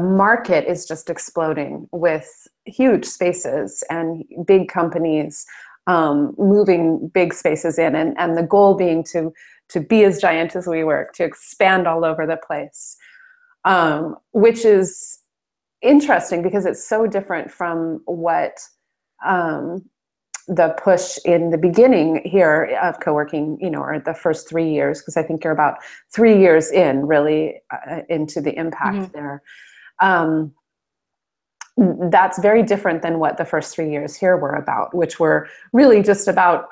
market 0.03 0.71
is 0.71 0.87
just 0.87 1.11
exploding 1.11 1.89
with 1.93 2.49
huge 2.65 3.05
spaces 3.05 3.85
and 3.91 4.25
big 4.47 4.69
companies 4.69 5.45
um, 5.87 6.35
moving 6.39 7.09
big 7.09 7.35
spaces 7.35 7.79
in, 7.79 7.95
and, 7.95 8.17
and 8.19 8.37
the 8.37 8.43
goal 8.43 8.75
being 8.75 9.05
to 9.05 9.33
to 9.73 9.81
be 9.81 10.05
as 10.05 10.21
giant 10.21 10.55
as 10.55 10.67
WeWork, 10.67 11.13
to 11.15 11.25
expand 11.25 11.87
all 11.87 12.05
over 12.05 12.27
the 12.27 12.37
place, 12.37 12.97
um, 13.65 14.17
which 14.33 14.65
is 14.65 15.21
interesting 15.81 16.43
because 16.43 16.67
it's 16.67 16.87
so 16.87 17.07
different 17.07 17.51
from 17.51 18.01
what 18.05 18.61
um, 19.25 19.85
the 20.49 20.75
push 20.83 21.19
in 21.25 21.51
the 21.51 21.59
beginning 21.59 22.21
here 22.25 22.77
of 22.83 22.99
co-working 23.01 23.59
you 23.61 23.71
know 23.71 23.81
or 23.81 23.99
the 24.01 24.15
first 24.15 24.49
three 24.49 24.69
years 24.69 25.01
because 25.01 25.17
i 25.17 25.23
think 25.23 25.45
you're 25.45 25.53
about 25.53 25.79
three 26.13 26.39
years 26.39 26.71
in 26.73 27.07
really 27.07 27.61
uh, 27.71 28.01
into 28.09 28.41
the 28.41 28.57
impact 28.59 28.97
mm-hmm. 28.97 29.13
there 29.13 29.43
um, 30.01 30.53
that's 32.11 32.41
very 32.41 32.63
different 32.63 33.03
than 33.03 33.21
what 33.21 33.37
the 33.37 33.45
first 33.45 33.73
three 33.75 33.91
years 33.91 34.17
here 34.17 34.37
were 34.37 34.55
about 34.55 34.93
which 34.95 35.21
were 35.21 35.49
really 35.73 36.03
just 36.03 36.27
about 36.27 36.69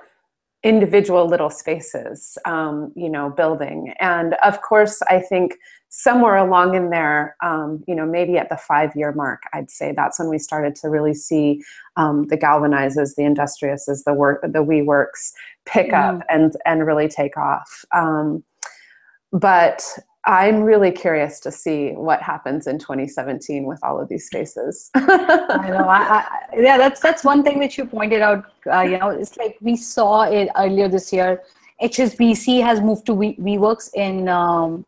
individual 0.63 1.27
little 1.27 1.51
spaces 1.51 2.37
um, 2.45 2.93
you 2.95 3.09
know 3.09 3.31
building 3.31 3.95
and 4.01 4.35
of 4.43 4.61
course 4.63 5.01
i 5.09 5.19
think 5.19 5.57
somewhere 5.91 6.37
along 6.37 6.77
in 6.77 6.91
there, 6.91 7.37
um, 7.43 7.83
you 7.87 7.97
know, 7.97 8.07
maybe 8.07 8.39
at 8.39 8.49
the 8.49 8.57
five 8.57 8.95
year 8.95 9.13
mark, 9.13 9.43
I'd 9.53 9.71
say 9.71 9.93
that's 9.95 10.19
when 10.21 10.29
we 10.29 10.39
started 10.39 10.77
to 10.77 10.89
really 10.89 11.15
see 11.15 11.63
um, 11.97 12.29
the 12.29 12.39
galvanizes, 12.39 13.17
the 13.17 13.25
industriouses, 13.25 14.05
the 14.05 14.15
work, 14.15 14.41
the 14.43 14.65
WeWorks 14.65 15.33
pick 15.67 15.93
up 15.93 16.17
mm. 16.17 16.23
and 16.31 16.57
and 16.65 16.87
really 16.87 17.09
take 17.09 17.37
off. 17.37 17.85
Um, 17.93 18.45
but 19.33 19.83
I'm 20.27 20.61
really 20.61 20.93
curious 20.93 21.41
to 21.41 21.51
see 21.51 21.93
what 21.93 22.21
happens 22.21 22.67
in 22.67 22.79
2017 22.79 23.65
with 23.65 23.79
all 23.83 24.01
of 24.01 24.09
these 24.09 24.27
spaces. 24.27 24.91
I 24.95 25.69
know. 25.71 25.89
I, 25.89 25.99
I, 25.99 26.39
yeah, 26.57 26.77
that's 26.77 27.01
that's 27.01 27.25
one 27.25 27.43
thing 27.43 27.59
that 27.61 27.79
you 27.79 27.87
pointed 27.87 28.21
out. 28.21 28.45
Uh, 28.71 28.83
you 28.83 28.99
know, 28.99 29.09
it's 29.09 29.37
like 29.39 29.57
we 29.63 29.77
saw 29.77 30.23
it 30.23 30.51
earlier 30.57 30.89
this 30.89 31.11
year. 31.11 31.43
HSBC 31.83 32.63
has 32.63 32.83
moved 32.83 33.07
to 33.07 33.15
we, 33.15 33.35
WeWorks 33.37 33.95
in 33.95 34.29
um, 34.29 34.85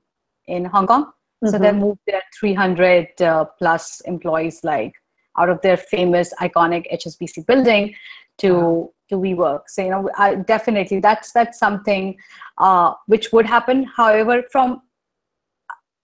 in 0.46 0.66
Hong 0.66 0.86
Kong. 0.86 1.04
Mm-hmm. 1.04 1.48
So 1.48 1.58
they 1.58 1.72
moved 1.72 2.00
their 2.06 2.22
300 2.38 3.22
uh, 3.22 3.46
plus 3.58 4.00
employees, 4.02 4.62
like 4.62 4.92
out 5.38 5.48
of 5.48 5.62
their 5.62 5.78
famous 5.78 6.34
iconic 6.40 6.92
HSBC 6.92 7.46
building, 7.46 7.94
to 8.38 8.54
wow. 8.54 8.92
to 9.08 9.16
WeWork. 9.16 9.62
So 9.68 9.82
you 9.82 9.90
know, 9.90 10.10
I, 10.18 10.34
definitely 10.34 11.00
that's 11.00 11.32
that's 11.32 11.58
something 11.58 12.18
uh, 12.58 12.92
which 13.06 13.32
would 13.32 13.46
happen. 13.46 13.84
However, 13.84 14.42
from 14.52 14.82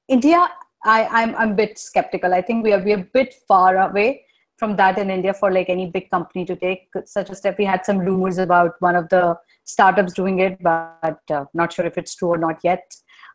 India, 0.08 0.48
I, 0.84 1.06
I'm 1.06 1.34
I'm 1.36 1.52
a 1.52 1.54
bit 1.54 1.78
skeptical. 1.78 2.34
I 2.34 2.42
think 2.42 2.64
we 2.64 2.72
are 2.72 2.82
we 2.82 2.92
are 2.92 3.00
a 3.00 3.08
bit 3.12 3.34
far 3.46 3.76
away 3.76 4.24
from 4.56 4.76
that 4.76 4.98
in 4.98 5.10
India 5.10 5.32
for 5.32 5.52
like 5.52 5.68
any 5.68 5.86
big 5.86 6.10
company 6.10 6.44
to 6.46 6.56
take 6.56 6.88
such 7.04 7.30
a 7.30 7.34
step. 7.34 7.58
We 7.58 7.64
had 7.64 7.84
some 7.84 7.98
rumors 7.98 8.38
about 8.38 8.74
one 8.80 8.96
of 8.96 9.08
the 9.08 9.36
startups 9.64 10.14
doing 10.14 10.40
it, 10.40 10.60
but 10.62 11.20
uh, 11.30 11.44
not 11.54 11.72
sure 11.72 11.86
if 11.86 11.98
it's 11.98 12.14
true 12.16 12.28
or 12.28 12.38
not 12.38 12.58
yet 12.64 12.82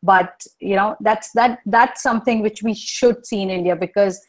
but 0.03 0.45
you 0.59 0.75
know 0.75 0.95
that's 0.99 1.31
that 1.31 1.59
that's 1.65 2.03
something 2.03 2.41
which 2.41 2.61
we 2.61 2.73
should 2.73 3.25
see 3.25 3.41
in 3.41 3.49
india 3.49 3.75
because 3.75 4.19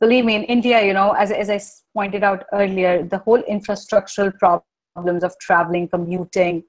believe 0.00 0.24
me 0.24 0.34
in 0.34 0.44
india 0.44 0.84
you 0.84 0.94
know 0.94 1.12
as, 1.12 1.30
as 1.30 1.50
i 1.50 1.60
pointed 1.96 2.24
out 2.24 2.44
earlier 2.52 3.04
the 3.04 3.18
whole 3.18 3.42
infrastructural 3.42 4.32
problems 4.38 5.22
of 5.22 5.38
traveling 5.38 5.86
commuting 5.86 6.62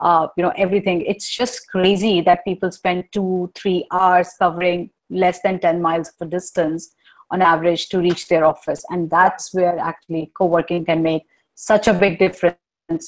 uh, 0.00 0.28
you 0.36 0.42
know 0.42 0.52
everything. 0.56 1.02
It's 1.02 1.28
just 1.28 1.68
crazy 1.68 2.20
that 2.22 2.44
people 2.44 2.70
spend 2.72 3.04
two 3.12 3.50
three 3.54 3.86
hours 3.90 4.30
covering 4.38 4.90
less 5.10 5.40
than 5.42 5.58
10 5.58 5.82
miles 5.82 6.08
of 6.08 6.26
a 6.26 6.30
distance 6.30 6.94
on 7.30 7.42
average 7.42 7.88
to 7.88 7.98
reach 7.98 8.28
their 8.28 8.44
office. 8.44 8.84
And 8.90 9.10
that's 9.10 9.52
where 9.52 9.78
actually 9.78 10.30
co-working 10.34 10.84
can 10.84 11.02
make 11.02 11.26
such 11.54 11.88
a 11.88 11.94
big 11.94 12.18
difference 12.18 12.56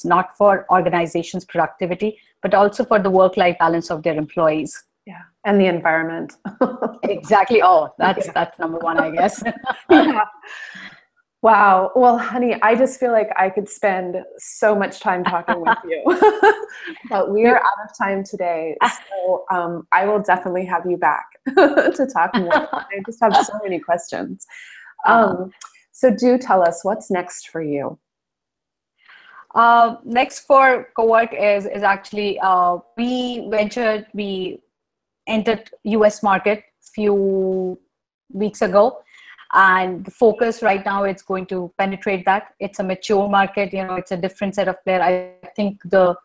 not 0.05 0.37
for 0.37 0.65
organizations 0.69 1.43
productivity 1.43 2.17
but 2.41 2.53
also 2.53 2.85
for 2.85 2.99
the 2.99 3.09
work 3.09 3.35
life 3.35 3.57
balance 3.59 3.89
of 3.91 4.03
their 4.03 4.15
employees. 4.15 4.83
Yeah 5.05 5.23
and 5.45 5.59
the 5.59 5.65
environment. 5.65 6.37
Exactly. 7.03 7.61
Oh 7.61 7.93
that's 7.97 8.25
yeah. 8.27 8.31
that's 8.33 8.59
number 8.59 8.77
one 8.79 8.99
i 8.99 9.11
guess. 9.11 9.43
Yeah. 9.89 10.25
Wow. 11.43 11.91
Well 11.93 12.17
honey 12.17 12.55
i 12.61 12.73
just 12.73 12.97
feel 13.01 13.11
like 13.11 13.29
i 13.35 13.49
could 13.49 13.67
spend 13.67 14.15
so 14.37 14.73
much 14.73 15.01
time 15.01 15.25
talking 15.25 15.59
with 15.59 15.77
you 15.83 16.01
but 17.09 17.31
we 17.31 17.45
are 17.45 17.57
out 17.57 17.79
of 17.83 17.97
time 17.97 18.23
today. 18.23 18.77
So 18.81 19.43
um, 19.51 19.85
i 19.91 20.05
will 20.05 20.21
definitely 20.21 20.65
have 20.65 20.85
you 20.85 20.95
back 20.95 21.25
to 21.97 22.07
talk 22.11 22.33
more. 22.33 22.69
I 22.73 23.01
just 23.05 23.19
have 23.21 23.35
so 23.35 23.59
many 23.61 23.79
questions. 23.79 24.45
Um, 25.05 25.51
so 25.91 26.15
do 26.15 26.37
tell 26.37 26.61
us 26.65 26.85
what's 26.85 27.11
next 27.11 27.49
for 27.49 27.61
you? 27.61 27.99
Uh, 29.53 29.97
next 30.05 30.45
for 30.47 30.87
Kowrk 30.97 31.33
is 31.37 31.65
is 31.65 31.83
actually 31.83 32.39
uh, 32.39 32.77
we 32.95 33.49
ventured 33.49 34.07
we 34.13 34.61
entered 35.27 35.69
US 35.83 36.23
market 36.23 36.63
few 36.95 37.77
weeks 38.31 38.61
ago 38.61 39.03
and 39.53 40.03
the 40.03 40.11
focus 40.11 40.63
right 40.63 40.83
now 40.83 41.03
it's 41.03 41.21
going 41.21 41.45
to 41.45 41.71
penetrate 41.77 42.25
that. 42.25 42.53
It's 42.59 42.79
a 42.79 42.83
mature 42.83 43.29
market 43.29 43.71
you 43.73 43.85
know 43.85 43.95
it's 43.95 44.11
a 44.11 44.17
different 44.17 44.55
set 44.55 44.67
of 44.67 44.83
player. 44.83 45.01
I 45.01 45.47
think 45.55 45.81
the 45.85 46.15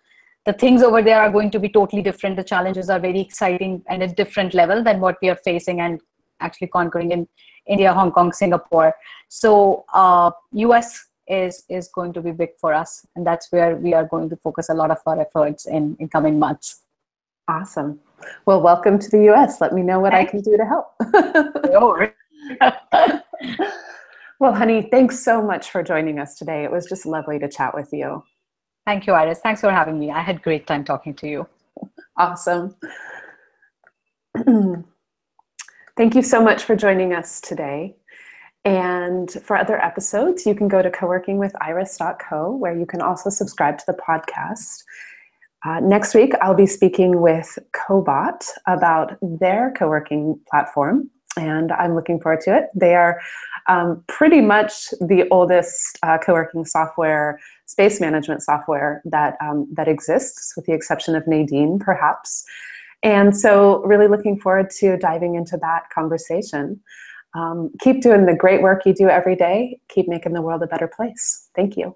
the 0.47 0.53
things 0.55 0.83
over 0.83 1.03
there 1.03 1.21
are 1.21 1.31
going 1.31 1.51
to 1.51 1.61
be 1.61 1.69
totally 1.69 2.01
different. 2.01 2.37
The 2.37 2.45
challenges 2.45 2.89
are 2.89 2.99
very 2.99 3.21
exciting 3.21 3.83
and 3.89 4.03
a 4.03 4.09
different 4.09 4.55
level 4.55 4.83
than 4.83 4.99
what 4.99 5.17
we 5.21 5.29
are 5.29 5.37
facing 5.45 5.81
and 5.81 6.01
actually 6.41 6.69
conquering 6.69 7.11
in 7.11 7.29
india 7.67 7.93
hong 7.93 8.13
kong 8.13 8.33
singapore. 8.33 8.95
So 9.29 9.85
uh, 9.93 10.31
us 10.55 11.07
is 11.29 11.65
is 11.69 11.89
going 11.89 12.15
to 12.15 12.23
be 12.23 12.31
big 12.31 12.51
for 12.59 12.73
us 12.73 13.05
and 13.15 13.27
that's 13.27 13.53
where 13.53 13.77
we 13.77 13.93
are 13.93 14.07
going 14.07 14.31
to 14.31 14.37
focus 14.37 14.71
a 14.71 14.75
lot 14.75 14.91
of 14.91 14.99
our 15.07 15.21
efforts 15.21 15.67
in 15.67 15.97
in 16.01 16.09
coming 16.09 16.39
months. 16.39 16.83
Awesome. 17.47 18.01
Well 18.47 18.63
welcome 18.63 18.99
to 18.99 19.11
the 19.11 19.29
us 19.29 19.61
let 19.61 19.75
me 19.75 19.83
know 19.83 20.01
what 20.01 20.13
Thanks. 20.13 20.31
i 20.31 20.33
can 20.33 20.41
do 20.41 20.57
to 20.57 20.65
help 20.65 20.87
well 24.41 24.55
honey 24.55 24.89
thanks 24.91 25.23
so 25.23 25.43
much 25.43 25.71
for 25.71 25.83
joining 25.83 26.19
us 26.19 26.35
today. 26.35 26.65
It 26.65 26.71
was 26.71 26.87
just 26.87 27.07
lovely 27.07 27.39
to 27.39 27.49
chat 27.49 27.75
with 27.75 27.93
you. 27.93 28.23
Thank 28.87 29.07
you 29.07 29.13
iris. 29.13 29.41
Thanks 29.41 29.61
for 29.61 29.71
having 29.71 29.99
me. 29.99 30.11
I 30.11 30.21
had 30.21 30.43
great 30.43 30.67
time 30.67 30.85
talking 30.85 31.15
to 31.15 31.29
you. 31.29 31.47
Awesome. 32.21 32.75
Thank 35.97 36.15
you 36.17 36.23
so 36.23 36.43
much 36.43 36.65
for 36.65 36.75
joining 36.75 37.13
us 37.13 37.41
today. 37.41 37.95
And 38.65 39.31
for 39.31 39.57
other 39.57 39.81
episodes, 39.81 40.45
you 40.45 40.55
can 40.55 40.69
go 40.69 40.83
to 40.83 40.91
coworkingwithiris.co, 40.91 42.57
where 42.57 42.77
you 42.77 42.87
can 42.87 43.01
also 43.01 43.31
subscribe 43.31 43.79
to 43.79 43.85
the 43.87 43.95
podcast. 43.95 44.83
Uh, 45.65 45.81
next 45.81 46.15
week, 46.15 46.33
I'll 46.41 46.55
be 46.55 46.67
speaking 46.67 47.21
with 47.21 47.59
Cobot 47.73 48.47
about 48.67 49.17
their 49.23 49.73
co 49.77 49.89
working 49.89 50.39
platform, 50.49 51.11
and 51.39 51.73
I'm 51.73 51.95
looking 51.95 52.21
forward 52.21 52.41
to 52.43 52.57
it. 52.57 52.65
They 52.75 52.95
are 52.95 53.21
um, 53.69 54.03
pretty 54.09 54.41
much 54.41 54.91
the 55.01 55.27
oldest 55.31 55.99
uh, 56.03 56.19
co 56.19 56.33
working 56.33 56.65
software, 56.65 57.39
space 57.67 58.01
management 58.01 58.43
software 58.43 59.03
that, 59.05 59.37
um, 59.41 59.69
that 59.75 59.89
exists, 59.89 60.55
with 60.57 60.67
the 60.67 60.73
exception 60.73 61.15
of 61.15 61.27
Nadine, 61.27 61.79
perhaps. 61.79 62.45
And 63.03 63.37
so, 63.37 63.83
really 63.85 64.09
looking 64.09 64.41
forward 64.41 64.71
to 64.79 64.97
diving 64.97 65.37
into 65.37 65.57
that 65.59 65.89
conversation. 65.95 66.81
Um, 67.35 67.71
keep 67.81 68.03
doing 68.03 68.27
the 68.27 68.35
great 68.35 68.63
work 68.63 68.85
you 68.85 68.93
do 68.93 69.09
every 69.09 69.37
day. 69.37 69.79
Keep 69.89 70.09
making 70.09 70.33
the 70.33 70.43
world 70.43 70.63
a 70.63 70.67
better 70.67 70.89
place. 70.89 71.49
Thank 71.55 71.77
you. 71.77 71.95